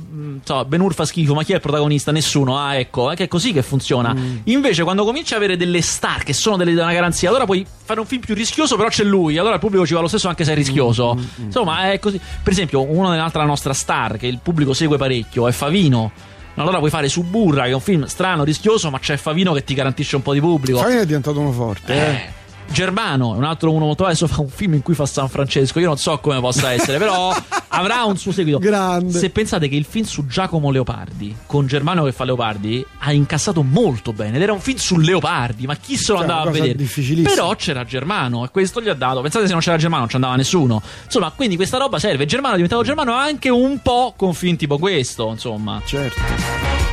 so, 0.44 0.66
Ben 0.66 0.82
Hur 0.82 0.94
fa 0.94 1.06
schifo, 1.06 1.34
ma 1.34 1.44
chi 1.44 1.52
è 1.52 1.56
il 1.56 1.62
protagonista? 1.62 2.12
Nessuno. 2.12 2.58
Ah, 2.58 2.76
ecco, 2.76 3.12
è 3.12 3.16
che 3.16 3.26
è 3.26 3.28
così 3.28 3.52
che 3.52 3.62
funziona. 3.62 4.16
Invece, 4.46 4.84
quando 4.84 5.04
cominci 5.04 5.34
a 5.34 5.38
avere 5.38 5.58
delle 5.58 5.82
star 5.82 6.24
che 6.24 6.34
sono 6.34 6.58
delle, 6.58 6.72
una 6.74 6.94
garanzia, 6.94 7.30
allora 7.30 7.46
puoi 7.46 7.66
fare 7.84 8.00
un 8.00 8.06
film 8.06 8.22
più 8.22 8.34
rischioso, 8.36 8.76
però 8.76 8.90
c'è 8.90 9.04
lui. 9.04 9.38
Allora 9.38 9.56
il 9.56 9.60
pubblico 9.60 9.86
ci 9.86 9.94
va 9.94 10.00
lo 10.02 10.08
stesso 10.08 10.28
anche 10.28 10.44
se 10.44 10.52
è 10.52 10.56
rischioso. 10.56 11.18
Insomma, 11.38 11.92
è 11.92 12.00
così. 12.00 12.20
Per 12.44 12.52
esempio, 12.52 12.82
un'altra 12.90 13.44
nostra 13.46 13.74
star 13.74 14.18
che 14.18 14.28
il 14.28 14.40
pubblico 14.42 14.74
segue 14.74 14.98
parecchio 14.98 15.48
è 15.48 15.52
Favino. 15.52 16.12
Allora 16.56 16.80
puoi 16.80 16.90
fare 16.90 17.08
Suburra, 17.08 17.64
che 17.66 17.70
è 17.70 17.74
un 17.74 17.80
film 17.82 18.06
strano, 18.06 18.44
rischioso, 18.44 18.90
ma 18.90 18.98
c'è 19.00 19.16
Favino 19.18 19.54
che 19.54 19.64
ti 19.64 19.74
garantisce 19.76 20.16
un 20.16 20.24
po' 20.24 20.34
di 20.34 20.40
pubblico. 20.40 20.80
Favino 20.80 21.02
è 21.02 21.06
diventato 21.06 21.40
uno 21.40 21.52
forte. 21.52 21.94
eh. 21.94 21.98
Eh, 22.14 22.30
Germano 22.70 23.34
è 23.34 23.38
un 23.38 23.44
altro 23.44 23.72
uno 23.72 23.86
molto 23.86 24.06
adesso 24.06 24.28
fa 24.28 24.42
un 24.42 24.50
film 24.50 24.74
in 24.74 24.82
cui 24.82 24.94
fa 24.94 25.06
San 25.06 25.30
Francesco. 25.30 25.80
Io 25.80 25.88
non 25.88 25.98
so 25.98 26.20
come 26.20 26.40
possa 26.40 26.72
essere, 26.72 26.98
però 26.98 27.36
avrà 27.70 28.04
un 28.04 28.18
suo 28.18 28.32
seguito. 28.32 28.60
Grande. 28.60 29.18
Se 29.18 29.30
pensate 29.30 29.68
che 29.68 29.76
il 29.76 29.86
film 29.86 30.06
su 30.06 30.26
Giacomo 30.28 30.70
Leopardi, 30.70 31.36
con 31.46 31.66
Germano 31.66 32.04
che 32.04 32.12
fa 32.12 32.24
Leopardi, 32.26 32.86
ha 33.00 33.12
incassato 33.12 33.64
molto 33.64 34.14
bene. 34.14 34.36
Ed 34.38 34.44
era 34.44 34.54
un 34.54 34.60
film 34.60 34.78
su 34.78 34.98
Leopardi, 34.98 35.66
ma 35.66 35.76
chi 35.76 35.96
se 35.98 36.12
lo 36.12 36.20
Cioè, 36.20 36.28
andava 36.28 36.50
a 36.50 36.52
vedere? 36.52 36.84
Però 37.24 37.56
c'era 37.56 37.84
Germano 37.86 38.46
e 38.46 38.50
questo 38.50 38.82
gli 38.82 38.90
ha 38.90 38.94
dato. 38.94 39.22
Pensate 39.22 39.46
se 39.46 39.52
non 39.54 39.62
c'era 39.62 39.78
Germano, 39.78 40.02
non 40.02 40.10
ci 40.10 40.16
andava 40.16 40.36
nessuno. 40.36 40.82
Insomma, 41.06 41.32
quindi 41.32 41.56
questa 41.56 41.78
roba 41.78 42.00
serve. 42.00 42.26
Germano 42.26 42.54
è 42.54 42.56
diventato 42.58 42.84
Germano 42.84 43.14
anche 43.14 43.50
un 43.50 43.80
po' 43.82 44.14
con 44.16 44.34
film 44.34 44.56
tipo 44.56 44.78
questo, 44.78 45.30
insomma. 45.32 45.82
Certo. 45.86 46.22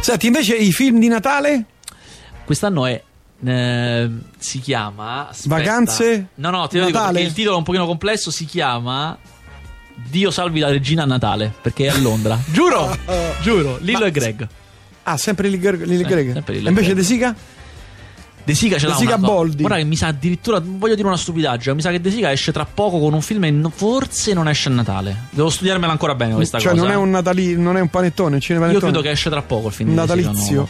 Senti, 0.01 0.27
invece 0.27 0.55
i 0.57 0.73
film 0.73 0.99
di 0.99 1.09
Natale? 1.09 1.65
Quest'anno 2.45 2.87
è. 2.87 3.03
Eh, 3.43 4.11
si 4.39 4.61
chiama. 4.61 5.29
aspetta. 5.29 5.55
Vacanze? 5.57 6.27
No, 6.37 6.51
no, 6.51 6.67
te 6.69 6.79
lo 6.79 6.87
dico 6.87 6.99
Natale? 6.99 7.13
perché 7.15 7.29
il 7.29 7.35
titolo 7.35 7.55
è 7.55 7.59
un 7.59 7.65
pochino 7.65 7.87
complesso. 7.87 8.31
Si 8.31 8.45
chiama. 8.45 9.17
Dio 9.97 10.31
salvi 10.31 10.59
la 10.61 10.69
regina 10.71 11.05
a 11.05 11.07
Natale. 11.07 11.53
Perché 11.63 11.87
è 11.87 11.89
a 11.91 11.99
Londra. 11.99 12.39
giuro! 12.51 12.97
giuro. 13.43 13.79
Lillo 13.81 14.05
e 14.05 14.11
Greg. 14.11 14.47
Ah, 15.05 15.17
sempre 15.17 15.49
Lil 15.49 15.61
Greg. 15.61 15.85
Lil 15.85 15.99
Sì, 15.99 16.05
Greg. 16.05 16.33
sempre 16.33 16.55
Lil 16.55 16.67
E 16.67 16.69
invece 16.69 16.87
Greg. 16.89 17.01
De 17.01 17.05
Sica? 17.05 17.35
De 18.45 18.55
Sica 18.55 18.77
ce 18.77 18.87
De 18.87 18.93
l'ha 18.93 18.99
Sica 18.99 19.15
una, 19.17 19.27
no, 19.27 19.33
Boldi. 19.33 19.61
Guarda 19.63 19.77
che 19.79 19.85
mi 19.85 19.97
sa 19.97 20.09
addirittura. 20.09 20.61
Voglio 20.63 20.95
dire 20.95 21.07
una 21.07 21.17
stupidaggine. 21.17 21.75
Mi 21.75 21.81
sa 21.81 21.91
che 21.91 22.01
De 22.01 22.11
Sica 22.11 22.33
esce 22.33 22.53
tra 22.53 22.65
poco 22.65 22.99
con 22.99 23.13
un 23.13 23.23
film 23.23 23.45
e 23.45 23.51
no- 23.51 23.71
forse 23.75 24.35
non 24.35 24.49
esce 24.49 24.69
a 24.69 24.73
Natale. 24.73 25.27
Devo 25.31 25.49
studiarmela 25.51 25.93
ancora 25.93 26.15
bene 26.15 26.35
questa 26.35 26.59
cioè, 26.59 26.73
cosa. 26.73 26.83
non 26.83 26.91
è 26.91 26.97
un 26.97 27.11
Natali, 27.11 27.57
non 27.57 27.77
è 27.77 27.81
un 27.81 27.89
panettone, 27.89 28.31
un 28.31 28.35
Io 28.37 28.41
cinepanettone. 28.41 28.85
credo 28.85 29.01
che 29.01 29.11
esce 29.11 29.31
tra 29.31 29.43
poco 29.43 29.69
il 29.69 29.75
film 29.75 29.91
di 29.91 29.95
De 29.95 30.01
Sica 30.03 30.15
natalizio. 30.15 30.69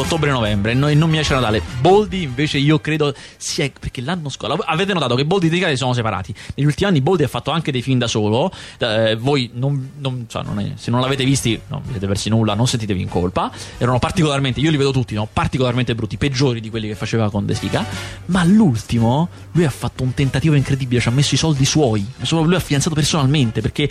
Ottobre-novembre 0.00 0.72
e 0.72 0.74
no- 0.74 0.92
non 0.94 1.10
mi 1.10 1.18
esce 1.18 1.34
Natale. 1.34 1.60
Boldi 1.80 2.22
invece 2.22 2.58
io 2.58 2.78
credo 2.80 3.14
sia 3.36 3.70
perché 3.78 4.00
l'anno 4.00 4.28
scorso 4.28 4.56
avete 4.64 4.92
notato 4.92 5.14
che 5.14 5.24
Boldi 5.24 5.48
e 5.48 5.68
si 5.70 5.76
sono 5.76 5.92
separati. 5.92 6.34
Negli 6.54 6.66
ultimi 6.66 6.88
anni 6.90 7.00
Boldi 7.00 7.22
ha 7.24 7.28
fatto 7.28 7.50
anche 7.50 7.72
dei 7.72 7.82
film 7.82 7.98
da 7.98 8.06
solo. 8.06 8.52
Eh, 8.78 9.16
voi 9.16 9.50
non, 9.54 9.90
non- 9.98 10.26
cioè, 10.28 10.42
non 10.42 10.60
è- 10.60 10.72
se 10.76 10.90
non 10.90 11.00
l'avete 11.00 11.24
visti, 11.24 11.60
non 11.68 11.82
avete 11.88 12.06
persi 12.06 12.28
nulla, 12.28 12.54
non 12.54 12.66
sentitevi 12.66 13.00
in 13.00 13.08
colpa. 13.08 13.50
Erano 13.78 13.98
particolarmente, 13.98 14.60
io 14.60 14.70
li 14.70 14.76
vedo 14.76 14.90
tutti, 14.92 15.14
no? 15.14 15.28
particolarmente 15.32 15.94
brutti, 15.94 16.16
peggiori 16.16 16.60
di 16.60 16.70
quelli 16.70 16.88
che 16.88 16.94
faceva 16.94 17.30
con 17.30 17.44
De 17.46 17.54
Sica. 17.54 17.84
Ma 18.26 18.44
l'ultimo, 18.44 19.28
lui 19.52 19.64
ha 19.64 19.70
fatto 19.70 20.02
un 20.02 20.14
tentativo 20.14 20.54
incredibile, 20.54 21.00
ci 21.00 21.08
ha 21.08 21.12
messo 21.12 21.34
i 21.34 21.38
soldi 21.38 21.64
suoi. 21.64 22.06
Lui 22.30 22.54
ha 22.54 22.60
finanziato 22.60 22.94
personalmente 22.94 23.60
perché 23.60 23.88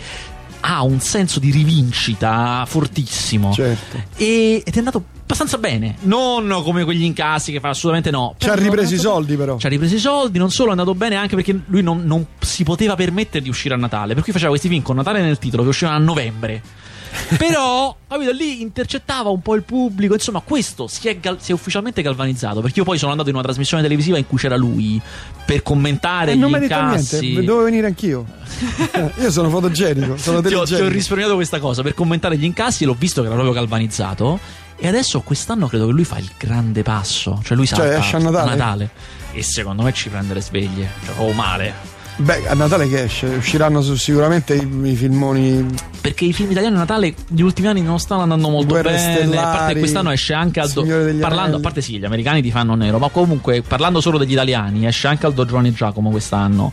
ha 0.60 0.82
un 0.82 1.00
senso 1.00 1.38
di 1.40 1.50
rivincita 1.50 2.64
fortissimo. 2.66 3.52
Certo. 3.52 3.96
E- 4.16 4.62
ed 4.64 4.74
è 4.74 4.78
andato 4.78 5.04
abbastanza 5.22 5.58
bene. 5.58 5.96
Non 6.02 6.48
come 6.64 6.84
quegli 6.84 7.02
incassi 7.02 7.52
che 7.52 7.60
fa 7.60 7.68
assolutamente 7.68 8.10
no. 8.10 8.34
Ci 8.38 8.48
ha 8.48 8.54
ripreso 8.54 8.94
i 8.94 8.98
soldi, 8.98 9.36
però. 9.36 9.58
Ci 9.58 9.66
ha 9.66 9.68
ripreso 9.68 9.94
i 9.94 9.98
soldi, 9.98 10.38
non 10.38 10.50
solo 10.50 10.68
è 10.68 10.70
andato 10.72 10.94
bene 10.94 11.16
anche 11.16 11.34
perché 11.34 11.58
lui 11.66 11.82
non, 11.82 12.04
non 12.04 12.26
si 12.38 12.64
poteva 12.64 12.94
permettere 12.94 13.42
di 13.42 13.48
uscire 13.50 13.74
a 13.74 13.76
Natale. 13.76 14.14
Per 14.14 14.22
cui 14.22 14.32
faceva 14.32 14.50
questi 14.50 14.68
film 14.68 14.82
con 14.82 14.96
Natale 14.96 15.20
nel 15.20 15.38
titolo 15.38 15.62
che 15.62 15.68
uscivano 15.68 15.96
a 15.96 16.00
novembre. 16.00 16.62
Però, 17.36 17.96
capito, 18.08 18.30
lì 18.32 18.60
intercettava 18.60 19.28
un 19.30 19.40
po' 19.42 19.54
il 19.54 19.62
pubblico. 19.62 20.14
Insomma, 20.14 20.40
questo 20.40 20.86
si 20.86 21.08
è, 21.08 21.18
gal- 21.18 21.40
si 21.40 21.50
è 21.50 21.54
ufficialmente 21.54 22.02
galvanizzato. 22.02 22.60
Perché 22.60 22.78
io 22.80 22.84
poi 22.84 22.98
sono 22.98 23.10
andato 23.10 23.28
in 23.28 23.34
una 23.34 23.44
trasmissione 23.44 23.82
televisiva 23.82 24.18
in 24.18 24.26
cui 24.26 24.38
c'era 24.38 24.56
lui 24.56 25.00
per 25.44 25.62
commentare 25.62 26.32
E 26.32 26.36
gli 26.36 26.40
non 26.40 26.50
mi 26.50 26.58
incassi. 26.58 27.20
niente, 27.20 27.44
dovevo 27.44 27.64
venire 27.64 27.86
anch'io. 27.86 28.24
Io 29.20 29.30
sono 29.30 29.48
fotogenico, 29.50 30.16
sono 30.16 30.42
ti 30.42 30.54
ho, 30.54 30.64
ti 30.64 30.74
ho 30.74 30.88
risparmiato 30.88 31.34
questa 31.34 31.58
cosa 31.58 31.82
per 31.82 31.94
commentare 31.94 32.36
gli 32.36 32.44
incassi. 32.44 32.84
L'ho 32.84 32.96
visto 32.98 33.20
che 33.20 33.26
era 33.26 33.34
proprio 33.36 33.54
galvanizzato. 33.54 34.38
E 34.80 34.86
adesso 34.86 35.20
quest'anno 35.22 35.66
credo 35.66 35.86
che 35.86 35.92
lui 35.92 36.04
fa 36.04 36.18
il 36.18 36.30
grande 36.38 36.82
passo. 36.82 37.40
Cioè, 37.42 37.56
lui 37.56 37.66
sa 37.66 37.76
Cioè, 37.76 37.96
esce 37.96 38.16
a 38.16 38.18
Natale? 38.20 38.90
E 39.32 39.42
secondo 39.42 39.82
me 39.82 39.92
ci 39.92 40.08
prende 40.08 40.34
le 40.34 40.40
sveglie. 40.40 40.88
Cioè, 41.04 41.14
o 41.18 41.32
male. 41.32 41.96
Beh, 42.20 42.48
a 42.48 42.54
Natale 42.54 42.88
che 42.88 43.04
esce? 43.04 43.26
Usciranno 43.26 43.80
sicuramente 43.80 44.54
i, 44.56 44.68
i 44.90 44.96
filmoni. 44.96 45.64
Perché 46.00 46.24
i 46.24 46.32
film 46.32 46.50
italiani 46.50 46.74
a 46.74 46.78
Natale 46.80 47.14
negli 47.28 47.42
ultimi 47.42 47.68
anni 47.68 47.80
non 47.80 48.00
stanno 48.00 48.22
andando 48.22 48.48
molto 48.48 48.66
Guerre 48.74 48.90
bene. 48.90 49.14
Stellari, 49.14 49.36
a 49.36 49.42
parte 49.56 49.78
quest'anno 49.78 50.10
esce 50.10 50.32
anche 50.34 50.58
Aldo. 50.58 50.82
Parlando, 50.82 51.26
Anelli. 51.40 51.54
a 51.54 51.60
parte 51.60 51.80
sì, 51.80 51.98
gli 51.98 52.04
americani 52.04 52.42
ti 52.42 52.50
fanno 52.50 52.74
nero. 52.74 52.98
Ma 52.98 53.08
comunque, 53.08 53.62
parlando 53.62 54.00
solo 54.00 54.18
degli 54.18 54.32
italiani, 54.32 54.84
esce 54.86 55.06
anche 55.06 55.26
Aldo 55.26 55.44
Giovanni 55.44 55.72
Giacomo 55.72 56.10
quest'anno. 56.10 56.72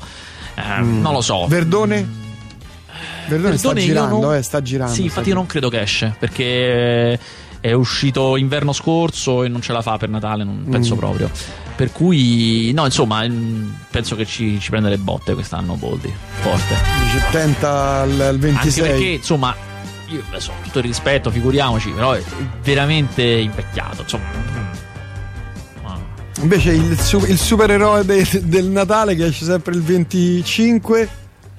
Eh, 0.55 0.81
Non 0.81 1.13
lo 1.13 1.21
so. 1.21 1.45
Verdone? 1.47 2.23
Verdone, 3.27 3.57
sta 3.57 3.67
Verdone 3.67 3.79
io 3.81 3.85
girando, 3.93 4.19
non- 4.21 4.35
eh, 4.35 4.41
sta 4.41 4.61
girando. 4.63 4.91
Sì, 4.93 4.97
sta 5.01 5.05
infatti 5.07 5.29
io 5.29 5.35
non 5.35 5.45
credo 5.45 5.69
che 5.69 5.81
esce 5.81 6.15
perché 6.17 7.19
è 7.59 7.71
uscito 7.71 8.35
inverno 8.37 8.71
scorso 8.73 9.43
e 9.43 9.47
non 9.47 9.61
ce 9.61 9.73
la 9.73 9.81
fa 9.83 9.97
per 9.97 10.09
Natale, 10.09 10.43
non 10.43 10.65
penso 10.69 10.95
Mm. 10.95 10.97
proprio. 10.97 11.29
Per 11.75 11.91
cui, 11.91 12.71
no, 12.73 12.85
insomma, 12.85 13.27
mm, 13.27 13.69
penso 13.91 14.15
che 14.15 14.25
ci, 14.25 14.59
ci 14.59 14.69
prende 14.69 14.89
le 14.89 14.97
botte 14.97 15.33
quest'anno 15.33 15.75
Boldi. 15.75 16.13
Forte. 16.41 16.75
Dice, 17.03 17.25
tenta 17.31 18.01
al, 18.01 18.19
al 18.19 18.39
26. 18.39 18.83
Anche 18.83 18.93
perché, 18.93 19.09
insomma, 19.15 19.55
io 20.07 20.23
adesso 20.29 20.51
tutto 20.63 20.79
il 20.79 20.85
rispetto, 20.85 21.29
figuriamoci, 21.29 21.89
però 21.89 22.13
è 22.13 22.23
veramente 22.63 23.23
invecchiato. 23.23 24.03
Insomma. 24.03 24.63
Invece 26.41 26.71
il, 26.73 26.97
il 27.27 27.37
supereroe 27.39 28.03
de- 28.05 28.41
del 28.43 28.65
Natale 28.65 29.15
che 29.15 29.27
esce 29.27 29.45
sempre 29.45 29.73
il 29.73 29.81
25. 29.81 31.09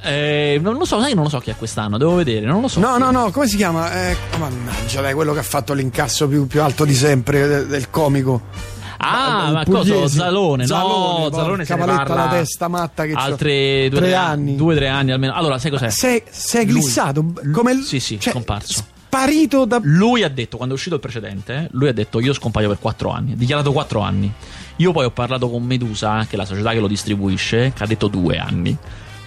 Eh, 0.03 0.59
non 0.63 0.77
lo 0.77 0.85
so, 0.85 1.01
sai 1.01 1.15
non 1.15 1.25
lo 1.25 1.31
so 1.31 1.39
chi 1.39 1.51
è 1.51 1.57
quest'anno, 1.57 1.99
devo 1.99 2.15
vedere, 2.15 2.47
non 2.47 2.61
lo 2.61 2.69
so. 2.69 2.79
No, 2.79 2.93
chi 2.95 3.01
no, 3.01 3.11
no, 3.11 3.31
come 3.31 3.49
si 3.49 3.57
chiama? 3.57 3.91
Eh, 3.93 4.17
mannaggia, 4.39 5.01
dai, 5.01 5.15
quello 5.15 5.33
che 5.33 5.41
ha 5.41 5.43
fatto 5.45 5.73
l'incasso 5.73 6.29
più, 6.29 6.47
più 6.47 6.63
alto 6.63 6.85
di 6.85 6.95
sempre 6.95 7.49
del, 7.49 7.67
del 7.67 7.91
comico. 7.91 8.75
Ah, 8.99 9.51
ma 9.53 9.65
cosa? 9.65 9.93
pugliese. 9.93 10.17
Zalone, 10.17 10.63
no, 10.63 10.69
Zalone, 10.69 11.65
Zalone 11.65 11.95
parla 11.95 12.15
la 12.15 12.29
testa 12.29 12.69
matta 12.69 13.05
che 13.05 13.13
c'ha. 13.13 13.21
altre 13.23 13.89
due 13.89 13.99
Tre 13.99 14.09
tre 14.09 14.15
anni. 14.17 14.57
Due, 14.57 14.75
tre 14.75 14.89
anni 14.89 15.13
almeno. 15.13 15.35
Allora, 15.35 15.59
sai 15.59 15.71
cos'è? 15.71 15.91
Sei, 15.91 16.23
sei 16.31 16.65
Lui. 16.67 16.81
glissato 16.81 17.25
come 17.53 17.73
il- 17.73 17.83
Sì, 17.83 18.01
sì, 18.01 18.19
cioè, 18.19 18.33
scomparso. 18.33 18.83
Sparito 19.07 19.65
da. 19.65 19.81
Lui 19.83 20.23
ha 20.23 20.29
detto, 20.29 20.57
quando 20.57 20.75
è 20.75 20.77
uscito 20.77 20.97
il 20.97 21.01
precedente, 21.01 21.69
lui 21.73 21.89
ha 21.89 21.93
detto 21.93 22.21
io 22.21 22.33
scompaio 22.33 22.69
per 22.69 22.79
quattro 22.81 23.11
anni, 23.11 23.33
ha 23.33 23.37
dichiarato 23.37 23.73
quattro 23.73 24.01
anni. 24.01 24.31
Io 24.77 24.93
poi 24.93 25.05
ho 25.07 25.11
parlato 25.11 25.49
con 25.49 25.63
Medusa, 25.63 26.27
che 26.29 26.35
è 26.35 26.37
la 26.37 26.45
società 26.45 26.73
che 26.73 26.81
lo 26.81 26.87
distribuisce, 26.89 27.73
che 27.75 27.83
ha 27.83 27.87
detto 27.87 28.09
due 28.09 28.37
anni. 28.39 28.77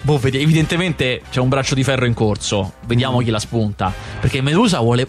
Boh, 0.02 0.16
vedi, 0.18 0.40
evidentemente 0.40 1.22
c'è 1.30 1.40
un 1.40 1.48
braccio 1.48 1.74
di 1.74 1.82
ferro 1.82 2.06
in 2.06 2.14
corso, 2.14 2.74
vediamo 2.86 3.20
Mm. 3.20 3.24
chi 3.24 3.30
la 3.30 3.38
spunta. 3.38 3.92
Perché 4.20 4.40
Medusa 4.40 4.78
vuole... 4.80 5.06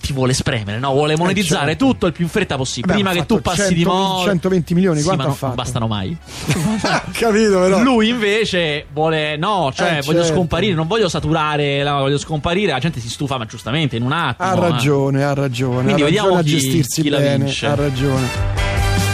Ti 0.00 0.12
vuole 0.12 0.32
spremere, 0.32 0.78
no? 0.78 0.92
Vuole 0.92 1.16
monetizzare 1.16 1.68
certo. 1.70 1.86
tutto 1.86 2.06
il 2.06 2.12
più 2.12 2.24
in 2.24 2.30
fretta 2.30 2.56
possibile. 2.56 2.94
Vabbè, 2.94 3.04
Prima 3.04 3.20
che 3.20 3.26
tu 3.26 3.40
passi 3.42 3.74
di 3.74 3.82
100 3.82 3.92
moda. 3.92 4.30
120 4.30 4.74
milioni, 4.74 4.98
Sì, 5.00 5.04
quanto 5.04 5.28
ma 5.28 5.36
non 5.40 5.54
bastano 5.54 5.86
mai. 5.86 6.16
Capito, 7.12 7.60
però. 7.60 7.82
Lui 7.82 8.08
invece 8.08 8.86
vuole, 8.92 9.36
no, 9.36 9.70
cioè 9.74 9.98
Eh, 9.98 10.02
voglio 10.02 10.20
certo. 10.20 10.34
scomparire, 10.34 10.74
non 10.74 10.86
voglio 10.86 11.08
saturare, 11.08 11.82
la- 11.82 11.98
voglio 11.98 12.18
scomparire. 12.18 12.72
La 12.72 12.78
gente 12.78 13.00
si 13.00 13.08
stufa, 13.10 13.36
ma 13.38 13.44
giustamente 13.44 13.96
in 13.96 14.02
un 14.02 14.12
attimo. 14.12 14.48
Ha 14.48 14.56
eh. 14.56 14.60
ragione, 14.70 15.24
ha 15.24 15.34
ragione. 15.34 15.82
Quindi 15.82 16.02
ha 16.02 16.04
vediamo 16.06 16.34
ragione 16.36 16.40
a 16.40 16.44
chi- 16.58 16.58
gestirsi 16.60 17.02
chi 17.02 17.10
bene. 17.10 17.44
vince. 17.44 17.66
Ha 17.66 17.74
ragione. 17.74 18.28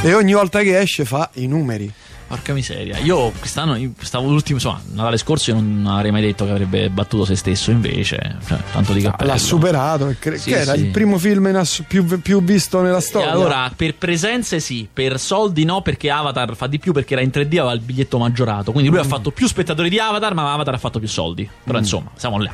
E 0.03 0.12
ogni 0.14 0.32
volta 0.35 0.61
che 0.61 0.78
esce 0.78 1.05
fa 1.05 1.30
i 1.35 1.47
numeri. 1.47 1.91
Porca 2.35 2.53
miseria. 2.53 2.99
Io 2.99 3.30
quest'anno, 3.39 3.76
io 3.76 3.93
stavo 4.01 4.28
l'ultimo, 4.28 4.57
insomma, 4.59 4.80
Natale 4.93 5.18
scorso 5.18 5.51
io 5.53 5.61
non 5.61 5.87
avrei 5.87 6.11
mai 6.11 6.20
detto 6.20 6.45
che 6.45 6.51
avrebbe 6.51 6.91
battuto 6.91 7.24
se 7.24 7.37
stesso, 7.37 7.70
invece, 7.70 8.39
cioè, 8.49 8.59
tanto 8.72 8.93
di 8.93 9.03
cappello. 9.03 9.30
L'ha 9.30 9.39
superato. 9.39 10.09
e 10.09 10.18
cre- 10.18 10.37
Sì, 10.39 10.51
che 10.51 10.59
era 10.59 10.74
sì. 10.74 10.80
il 10.80 10.87
primo 10.91 11.16
film 11.16 11.47
ass- 11.55 11.85
più, 11.87 12.05
più 12.20 12.43
visto 12.43 12.82
nella 12.82 12.99
E 12.99 13.03
storia. 13.03 13.30
allora, 13.30 13.70
per 13.74 13.95
presenze 13.95 14.59
sì, 14.59 14.89
per 14.93 15.20
soldi 15.20 15.64
no, 15.64 15.80
perché 15.80 16.11
Avatar 16.11 16.57
fa 16.57 16.66
di 16.66 16.80
più 16.80 16.93
perché 16.93 17.12
era 17.14 17.22
in 17.22 17.30
3D 17.30 17.53
aveva 17.59 17.72
il 17.72 17.80
biglietto 17.80 18.18
maggiorato. 18.18 18.72
Quindi 18.72 18.91
Mm. 18.91 18.95
lui 18.95 19.01
ha 19.01 19.07
fatto 19.07 19.30
più 19.30 19.47
spettatori 19.47 19.89
di 19.89 20.01
Avatar, 20.01 20.35
ma 20.35 20.53
Avatar 20.53 20.74
ha 20.74 20.78
fatto 20.78 20.99
più 20.99 21.07
soldi. 21.09 21.49
Però 21.62 21.78
insomma, 21.78 22.11
siamo 22.16 22.41
là. 22.43 22.51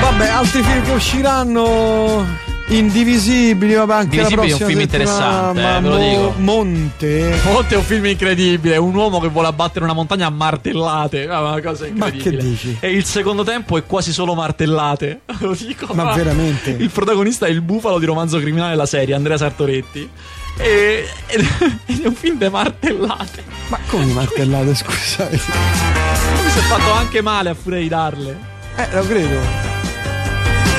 Vabbè, 0.00 0.28
altri 0.28 0.62
film 0.62 0.82
che 0.82 0.92
usciranno. 0.92 2.49
Indivisibili, 2.70 3.74
vabbè, 3.74 3.94
anche 3.94 4.20
Indivisibili 4.20 4.50
è 4.50 4.52
un 4.52 4.68
film 4.68 4.80
interessante, 4.80 5.60
ma 5.60 5.76
eh, 5.76 5.80
ve 5.80 5.88
lo 5.88 5.96
dico. 5.98 6.34
Monte. 6.36 7.40
Monte 7.44 7.74
è 7.74 7.76
un 7.76 7.82
film 7.82 8.06
incredibile, 8.06 8.76
un 8.76 8.94
uomo 8.94 9.18
che 9.18 9.26
vuole 9.28 9.48
abbattere 9.48 9.84
una 9.84 9.92
montagna 9.92 10.26
a 10.26 10.30
martellate, 10.30 11.28
ah, 11.28 11.40
una 11.40 11.60
cosa 11.60 11.86
incredibile. 11.86 12.36
che 12.36 12.42
dici? 12.42 12.76
E 12.78 12.92
il 12.92 13.04
secondo 13.04 13.42
tempo 13.42 13.76
è 13.76 13.84
quasi 13.84 14.12
solo 14.12 14.34
martellate, 14.34 15.22
lo 15.40 15.52
dico. 15.54 15.92
Ma 15.94 16.14
veramente? 16.14 16.70
Il 16.70 16.90
protagonista 16.90 17.46
è 17.46 17.50
il 17.50 17.60
bufalo 17.60 17.98
di 17.98 18.06
romanzo 18.06 18.38
criminale 18.38 18.70
della 18.70 18.86
serie, 18.86 19.16
Andrea 19.16 19.36
Sartoretti. 19.36 20.08
E, 20.56 21.08
ed 21.26 21.40
ed 21.86 22.04
è 22.04 22.06
un 22.06 22.14
film 22.14 22.38
di 22.38 22.48
martellate. 22.48 23.42
Ma 23.66 23.78
come 23.88 24.04
martellate, 24.06 24.76
scusate? 24.76 25.32
Mi 25.32 26.50
si 26.50 26.58
è 26.58 26.62
fatto 26.62 26.92
anche 26.92 27.20
male 27.20 27.50
a 27.50 27.54
furia 27.54 27.80
di 27.80 27.88
darle. 27.88 28.38
Eh, 28.76 28.86
lo 28.92 29.02
credo. 29.02 29.79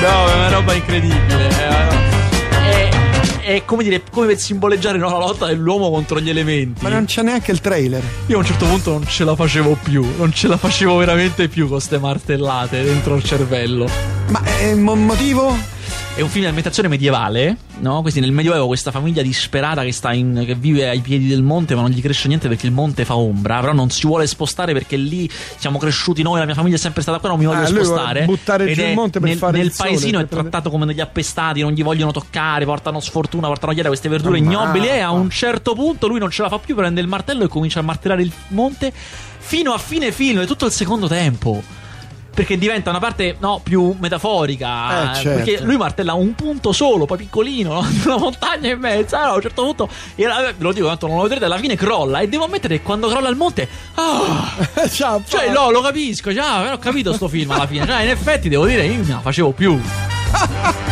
No, 0.02 0.26
è 0.28 0.34
una 0.34 0.48
roba 0.48 0.74
incredibile. 0.74 1.48
È, 1.48 1.66
una 1.66 1.84
roba- 1.84 2.00
è- 3.42 3.62
come 3.64 3.82
dire, 3.84 4.02
come 4.10 4.26
per 4.28 4.38
simboleggiare 4.38 4.98
no, 4.98 5.10
la 5.10 5.18
lotta 5.18 5.46
dell'uomo 5.46 5.90
contro 5.90 6.18
gli 6.20 6.28
elementi. 6.30 6.82
Ma 6.82 6.88
non 6.90 7.04
c'è 7.04 7.22
neanche 7.22 7.50
il 7.52 7.60
trailer. 7.60 8.02
Io 8.26 8.36
a 8.36 8.38
un 8.38 8.44
certo 8.44 8.66
punto 8.66 8.90
non 8.92 9.06
ce 9.06 9.24
la 9.24 9.34
facevo 9.36 9.76
più, 9.82 10.04
non 10.16 10.32
ce 10.32 10.48
la 10.48 10.56
facevo 10.56 10.96
veramente 10.96 11.48
più 11.48 11.68
con 11.68 11.80
ste 11.80 11.98
martellate 11.98 12.82
dentro 12.82 13.14
il 13.16 13.22
cervello. 13.24 13.88
Ma 14.28 14.42
è 14.58 14.74
mo- 14.74 14.94
motivo? 14.94 15.56
È 16.14 16.20
un 16.20 16.28
film 16.28 16.40
di 16.42 16.46
ambientazione 16.48 16.90
medievale, 16.90 17.56
no? 17.78 18.02
Questi 18.02 18.20
nel 18.20 18.32
Medioevo 18.32 18.66
questa 18.66 18.90
famiglia 18.90 19.22
disperata 19.22 19.82
che, 19.82 19.92
sta 19.92 20.12
in, 20.12 20.42
che 20.44 20.54
vive 20.54 20.86
ai 20.90 21.00
piedi 21.00 21.26
del 21.26 21.40
monte 21.42 21.74
ma 21.74 21.80
non 21.80 21.90
gli 21.90 22.02
cresce 22.02 22.28
niente 22.28 22.48
perché 22.48 22.66
il 22.66 22.72
monte 22.72 23.06
fa 23.06 23.16
ombra, 23.16 23.60
però 23.60 23.72
non 23.72 23.88
si 23.88 24.06
vuole 24.06 24.26
spostare 24.26 24.74
perché 24.74 24.96
lì 24.96 25.28
siamo 25.56 25.78
cresciuti 25.78 26.20
noi, 26.22 26.38
la 26.38 26.44
mia 26.44 26.54
famiglia 26.54 26.76
è 26.76 26.78
sempre 26.78 27.00
stata 27.00 27.18
qua, 27.18 27.30
non 27.30 27.38
mi 27.38 27.46
voglio 27.46 27.62
Ah, 27.62 27.66
spostare. 27.66 28.24
buttare 28.26 28.66
Ed 28.70 28.74
giù 28.76 28.82
il 28.82 28.94
monte 28.94 29.20
per 29.20 29.28
nel, 29.30 29.38
fare 29.38 29.56
nel 29.56 29.66
il 29.66 29.72
sole, 29.72 29.88
paesino 29.88 30.16
per 30.18 30.26
è 30.26 30.28
prendere- 30.28 30.50
trattato 30.50 30.70
come 30.70 30.84
degli 30.86 31.00
appestati, 31.00 31.62
non 31.62 31.72
gli 31.72 31.82
vogliono 31.82 32.12
toccare, 32.12 32.66
portano 32.66 33.00
sfortuna, 33.00 33.46
portano 33.46 33.72
dietro 33.72 33.90
queste 33.90 34.10
verdure 34.10 34.36
Ammazza. 34.38 34.58
ignobili 34.60 34.88
e 34.88 34.98
a 35.00 35.10
un 35.12 35.30
certo 35.30 35.72
punto 35.74 36.08
lui 36.08 36.18
non 36.18 36.30
ce 36.30 36.42
la 36.42 36.50
fa 36.50 36.58
più, 36.58 36.74
prende 36.74 37.00
il 37.00 37.08
martello 37.08 37.44
e 37.44 37.48
comincia 37.48 37.80
a 37.80 37.82
martellare 37.82 38.20
il 38.20 38.30
monte 38.48 38.92
fino 39.38 39.72
a 39.72 39.78
fine 39.78 40.12
film, 40.12 40.40
è 40.42 40.46
tutto 40.46 40.66
il 40.66 40.72
secondo 40.72 41.08
tempo. 41.08 41.80
Perché 42.34 42.56
diventa 42.56 42.90
una 42.90 42.98
parte 42.98 43.36
no, 43.40 43.60
più 43.62 43.94
metaforica. 43.98 45.12
Eh, 45.12 45.14
certo. 45.16 45.44
Perché 45.44 45.62
lui 45.62 45.76
martella 45.76 46.14
un 46.14 46.34
punto 46.34 46.72
solo, 46.72 47.04
poi 47.04 47.18
piccolino, 47.18 47.74
no? 47.74 47.86
una 48.06 48.16
montagna 48.16 48.70
e 48.70 48.76
mezza. 48.76 49.18
Allora, 49.18 49.32
a 49.32 49.36
un 49.36 49.42
certo 49.42 49.62
punto, 49.64 49.88
ve 50.14 50.54
lo 50.58 50.72
dico, 50.72 50.86
tanto 50.86 51.06
non 51.06 51.16
lo 51.16 51.22
vedrete, 51.22 51.44
alla 51.44 51.58
fine 51.58 51.76
crolla. 51.76 52.20
E 52.20 52.28
devo 52.28 52.44
ammettere 52.44 52.78
che 52.78 52.82
quando 52.82 53.08
crolla 53.08 53.28
il 53.28 53.36
monte. 53.36 53.68
Ah, 53.94 54.54
Ciao, 54.88 55.22
cioè, 55.26 55.50
no, 55.50 55.70
lo 55.70 55.80
capisco. 55.80 56.32
Cioè, 56.32 56.42
ah, 56.42 56.72
ho 56.72 56.78
capito 56.78 57.12
sto 57.12 57.28
film 57.28 57.50
alla 57.50 57.66
fine. 57.66 57.86
Cioè, 57.86 58.02
in 58.02 58.08
effetti, 58.10 58.48
devo 58.48 58.66
dire, 58.66 58.86
io 58.86 58.96
non 58.96 59.08
la 59.08 59.20
facevo 59.20 59.52
più. 59.52 59.80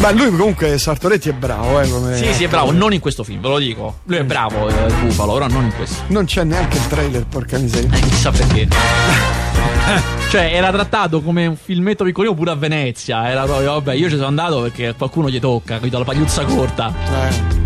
Ma 0.00 0.12
lui 0.12 0.30
comunque 0.30 0.78
Sartoretti 0.78 1.28
è 1.28 1.32
bravo, 1.32 1.78
eh, 1.78 1.88
come 1.90 2.16
Sì, 2.16 2.32
sì, 2.32 2.44
è 2.44 2.48
bravo. 2.48 2.72
Non 2.72 2.94
in 2.94 3.00
questo 3.00 3.22
film, 3.22 3.42
ve 3.42 3.48
lo 3.48 3.58
dico. 3.58 3.98
Lui 4.04 4.16
è 4.16 4.24
bravo, 4.24 4.66
eh, 4.68 4.86
il 4.86 4.94
bufalo, 4.94 5.34
però 5.34 5.46
non 5.46 5.64
in 5.64 5.74
questo. 5.74 6.04
Non 6.06 6.24
c'è 6.24 6.42
neanche 6.42 6.78
il 6.78 6.86
trailer, 6.86 7.26
porca 7.26 7.58
miseria. 7.58 7.90
Eh, 7.94 8.00
chissà 8.00 8.30
perché. 8.30 8.66
cioè, 10.30 10.50
era 10.54 10.70
trattato 10.72 11.20
come 11.20 11.46
un 11.46 11.56
filmetto 11.56 12.04
piccolino 12.04 12.32
pure 12.32 12.50
a 12.50 12.54
Venezia. 12.54 13.28
Era 13.28 13.44
proprio, 13.44 13.72
vabbè, 13.74 13.92
io 13.92 14.08
ci 14.08 14.14
sono 14.14 14.28
andato 14.28 14.62
perché 14.62 14.94
qualcuno 14.96 15.28
gli 15.28 15.38
tocca, 15.38 15.74
capito? 15.74 15.98
La 15.98 16.04
pagliuzza 16.04 16.44
corta. 16.44 16.94
Eh. 17.28 17.59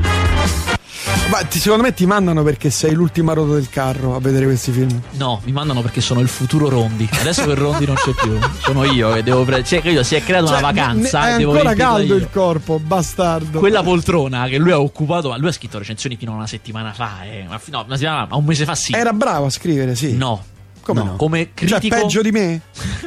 Ma 1.30 1.42
ti- 1.44 1.58
secondo 1.58 1.82
me 1.84 1.94
ti 1.94 2.04
mandano 2.06 2.42
perché 2.42 2.68
sei 2.70 2.92
l'ultima 2.92 3.32
ruota 3.32 3.54
del 3.54 3.68
carro 3.70 4.14
a 4.14 4.20
vedere 4.20 4.44
questi 4.44 4.70
film. 4.72 5.00
No, 5.12 5.40
mi 5.44 5.52
mandano 5.52 5.80
perché 5.80 6.00
sono 6.00 6.20
il 6.20 6.28
futuro 6.28 6.68
Rondi. 6.68 7.08
Adesso 7.10 7.46
che 7.46 7.54
Rondi 7.54 7.86
non 7.86 7.94
c'è 7.96 8.12
più. 8.12 8.38
Sono 8.60 8.84
io 8.84 9.12
che 9.14 9.22
devo 9.22 9.42
prendere. 9.42 9.64
Cioè, 9.66 9.80
capito, 9.80 10.02
si 10.02 10.14
è 10.16 10.22
creata 10.22 10.44
una 10.44 10.52
Cioè, 10.54 10.62
vacanza. 10.62 11.20
ne- 11.24 11.34
È 11.34 11.38
devo 11.38 11.52
ancora 11.52 11.74
caldo 11.74 12.14
il 12.14 12.28
corpo, 12.30 12.78
bastardo. 12.78 13.58
Quella 13.58 13.82
poltrona 13.82 14.46
che 14.48 14.58
lui 14.58 14.70
ha 14.72 14.78
occupato, 14.78 15.30
ma 15.30 15.36
lui 15.38 15.48
ha 15.48 15.52
scritto 15.52 15.78
recensioni 15.78 16.16
fino 16.16 16.32
a 16.32 16.34
una 16.36 16.46
settimana 16.46 16.92
fa, 16.92 17.24
eh. 17.24 17.44
Ma, 17.48 17.58
no, 17.66 17.84
una 17.86 17.96
settimana, 17.96 18.26
ma 18.28 18.36
un 18.36 18.44
mese 18.44 18.64
fa 18.64 18.74
sì. 18.74 18.92
Era 18.92 19.12
bravo 19.12 19.46
a 19.46 19.50
scrivere, 19.50 19.94
sì. 19.94 20.16
No. 20.16 20.44
Come 20.82 21.02
no? 21.02 21.16
Come 21.16 21.50
Cioè, 21.54 21.68
critico. 21.80 21.96
peggio 21.96 22.20
di 22.20 22.30
me? 22.30 22.60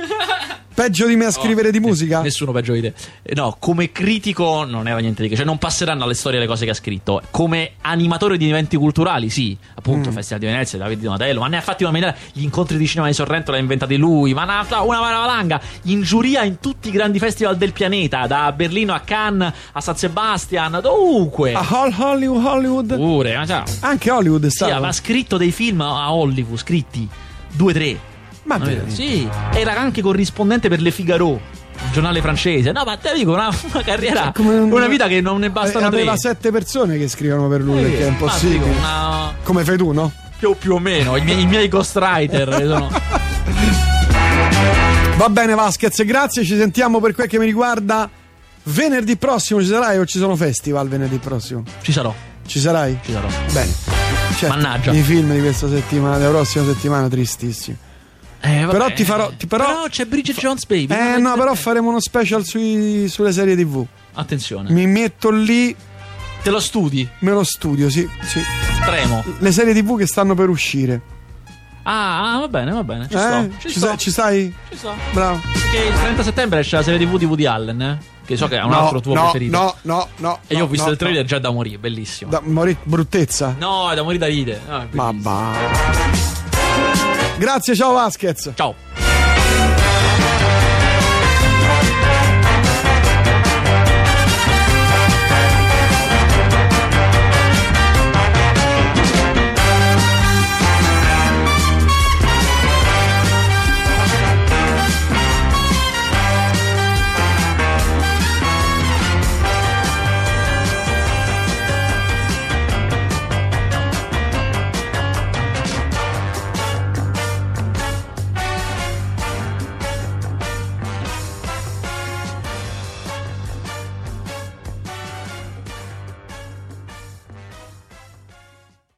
peggio 0.77 1.07
di 1.07 1.15
me 1.15 1.25
a 1.25 1.31
scrivere 1.31 1.71
di 1.71 1.79
musica? 1.79 2.21
Nessuno 2.21 2.51
peggio 2.51 2.73
di 2.73 2.81
te. 2.81 2.93
Eh, 3.23 3.33
No, 3.33 3.55
come 3.59 3.91
critico 3.91 4.63
non 4.63 4.87
era 4.87 4.99
niente 4.99 5.23
di 5.23 5.29
che. 5.29 5.35
Cioè, 5.35 5.43
non 5.43 5.57
passeranno 5.57 6.03
alle 6.03 6.13
storie 6.13 6.39
le 6.39 6.45
cose 6.45 6.65
che 6.65 6.71
ha 6.71 6.75
scritto. 6.75 7.19
Come 7.31 7.71
animatore 7.81 8.37
di 8.37 8.47
eventi 8.47 8.77
culturali, 8.77 9.31
sì. 9.31 9.57
Mm. 9.59 9.71
Appunto, 9.73 10.11
Festival 10.11 10.39
di 10.39 10.45
Venezia, 10.45 10.77
Davide 10.77 11.01
Donatello. 11.01 11.39
Ma 11.39 11.47
ne 11.47 11.57
ha 11.57 11.61
fatti 11.61 11.81
una 11.81 11.91
miliarda. 11.91 12.15
Gli 12.31 12.43
incontri 12.43 12.77
di 12.77 12.85
cinema 12.85 13.07
di 13.07 13.13
Sorrento 13.15 13.49
l'ha 13.51 13.57
inventati 13.57 13.97
lui. 13.97 14.35
Ma 14.35 14.43
ha 14.59 14.63
fatto 14.63 14.85
una 14.87 14.99
valanga. 14.99 15.59
In 15.85 16.03
giuria 16.03 16.43
in 16.43 16.59
tutti 16.59 16.89
i 16.89 16.91
grandi 16.91 17.17
festival 17.17 17.57
del 17.57 17.73
pianeta. 17.73 18.27
Da 18.27 18.51
Berlino 18.51 18.93
a 18.93 18.99
Cannes 18.99 19.51
a 19.71 19.81
San 19.81 19.97
Sebastian. 19.97 20.77
Dovunque. 20.81 21.53
A 21.53 21.65
Hol- 21.67 21.93
Hollywood, 21.97 22.45
Hollywood? 22.45 22.95
Pure, 22.95 23.35
ma 23.35 23.45
ciao. 23.47 23.63
Anche 23.79 24.11
Hollywood 24.11 24.45
è 24.45 24.49
Sì, 24.49 24.57
stato. 24.57 24.73
aveva 24.73 24.91
scritto 24.91 25.37
dei 25.37 25.51
film 25.51 25.81
a 25.81 26.13
Hollywood, 26.13 26.59
scritti. 26.59 27.07
Due, 27.51 27.73
tre. 27.73 27.97
Ma 28.47 28.57
veramente? 28.57 28.95
Sì, 28.95 29.27
era 29.53 29.77
anche 29.77 30.01
corrispondente 30.01 30.69
per 30.69 30.79
Le 30.81 30.89
Figaro, 30.91 31.33
il 31.33 31.91
giornale 31.91 32.21
francese. 32.21 32.71
No, 32.71 32.83
ma 32.85 32.95
te 32.97 33.13
dico, 33.13 33.33
una, 33.33 33.49
una 33.73 33.83
carriera, 33.83 34.31
Cioè, 34.35 34.45
un- 34.45 34.71
una 34.71 34.87
vita 34.87 35.07
che 35.07 35.19
non 35.21 35.39
ne 35.39 35.49
bastano 35.49 35.87
Eh, 35.87 35.89
tre. 35.89 35.99
Aveva 36.01 36.15
sette 36.17 36.49
persone 36.51 36.97
che 36.97 37.07
scrivono 37.09 37.47
per 37.49 37.61
lui, 37.61 37.81
perché 37.81 38.05
è 38.05 38.07
impossibile. 38.07 38.59
dico, 38.59 38.65
una- 38.77 39.33
Come 39.43 39.63
fai 39.63 39.77
tu, 39.77 39.91
no? 39.91 40.11
più, 40.37 40.55
più 40.57 40.73
o 40.75 40.79
meno, 40.79 41.15
i 41.17 41.21
miei, 41.23 41.41
i 41.41 41.45
miei 41.47 41.67
ghostwriter 41.67 42.47
che 42.49 42.63
sono... 42.65 42.89
Va 45.17 45.29
bene 45.29 45.55
Vasquez, 45.55 46.03
grazie, 46.05 46.43
ci 46.45 46.55
sentiamo 46.55 46.99
per 46.99 47.13
quel 47.15 47.27
che 47.27 47.39
mi 47.39 47.45
riguarda. 47.45 48.07
Venerdì 48.63 49.15
prossimo 49.17 49.61
ci 49.61 49.67
sarai 49.67 49.97
o 49.97 50.05
ci 50.05 50.19
sono 50.19 50.35
festival 50.35 50.87
venerdì 50.89 51.17
prossimo? 51.17 51.63
Ci 51.81 51.91
sarò, 51.91 52.13
Ci 52.45 52.59
sarai? 52.59 52.97
ci 53.03 53.11
sarò. 53.13 53.27
Bene. 53.51 53.71
Certo, 54.37 54.47
Mannaggia. 54.55 54.91
I 54.91 55.01
film 55.01 55.33
di 55.33 55.39
questa 55.39 55.67
settimana, 55.69 56.17
della 56.17 56.29
prossima 56.29 56.65
settimana, 56.65 57.07
tristissimi. 57.07 57.75
Eh. 58.47 58.65
Però 58.67 58.91
ti 58.91 59.03
farò- 59.03 59.31
ti- 59.37 59.47
però- 59.47 59.85
c'è 59.89 60.05
Bridget 60.05 60.37
Jones, 60.39 60.65
baby. 60.65 60.87
Eh 60.93 61.17
no, 61.17 61.35
però 61.35 61.53
faremo 61.55 61.89
uno 61.89 61.99
special 61.99 62.43
sui- 62.45 63.07
sulle 63.09 63.31
serie 63.31 63.55
tv. 63.55 63.85
Attenzione, 64.13 64.71
Mi 64.71 64.87
metto 64.87 65.29
lì, 65.29 65.75
te 66.41 66.49
lo 66.49 66.59
studi, 66.59 67.07
me 67.19 67.31
lo 67.31 67.43
studio, 67.43 67.89
sì, 67.89 68.07
sì. 68.21 68.41
tremo. 68.85 69.23
Le 69.39 69.51
serie 69.51 69.73
tv 69.73 69.97
che 69.97 70.07
stanno 70.07 70.33
per 70.35 70.49
uscire. 70.49 71.01
Ah, 71.83 72.33
ah, 72.35 72.39
va 72.39 72.47
bene, 72.49 72.71
va 72.71 72.83
bene, 72.83 73.07
ci 73.07 73.15
Eh? 73.15 73.17
sto, 73.19 73.49
ci, 73.59 73.69
ci, 73.69 73.77
sto, 73.79 73.87
sai, 73.87 73.97
ci 73.97 74.11
sai? 74.11 74.53
ci 74.69 74.77
sto. 74.77 74.93
Bravo. 75.13 75.39
Perché 75.53 75.87
il 75.87 75.93
30 75.93 76.23
settembre 76.23 76.59
esce 76.59 76.75
la 76.75 76.83
serie 76.83 76.99
TV 77.05 77.17
di 77.17 77.25
Woody 77.25 77.45
Allen, 77.45 77.81
eh? 77.81 77.97
che 78.25 78.35
so 78.35 78.47
che 78.49 78.57
è 78.57 78.61
un 78.63 78.71
No, 78.71 78.79
altro 78.83 78.99
tuo 78.99 79.13
no, 79.13 79.21
preferito. 79.21 79.57
No, 79.57 79.75
no, 79.83 80.07
no. 80.17 80.39
E 80.47 80.55
io 80.55 80.65
ho 80.65 80.67
visto 80.67 80.87
no, 80.87 80.91
il 80.91 80.97
trailer 80.97 81.23
già 81.23 81.39
da 81.39 81.49
morire, 81.49 81.77
bellissimo. 81.77 82.29
Da 82.29 82.41
morire 82.43 82.77
bruttezza? 82.83 83.55
No, 83.57 83.89
è 83.89 83.95
da 83.95 84.03
morire 84.03 84.19
da 84.19 84.25
ridere. 84.33 84.61
No, 84.67 84.81
è 84.81 84.87
Ma 84.91 85.13
bellissimo. 85.13 85.33
va. 85.33 86.36
Grazie, 87.37 87.75
ciao 87.75 87.93
Vasquez. 87.93 88.51
Ciao. 88.55 89.06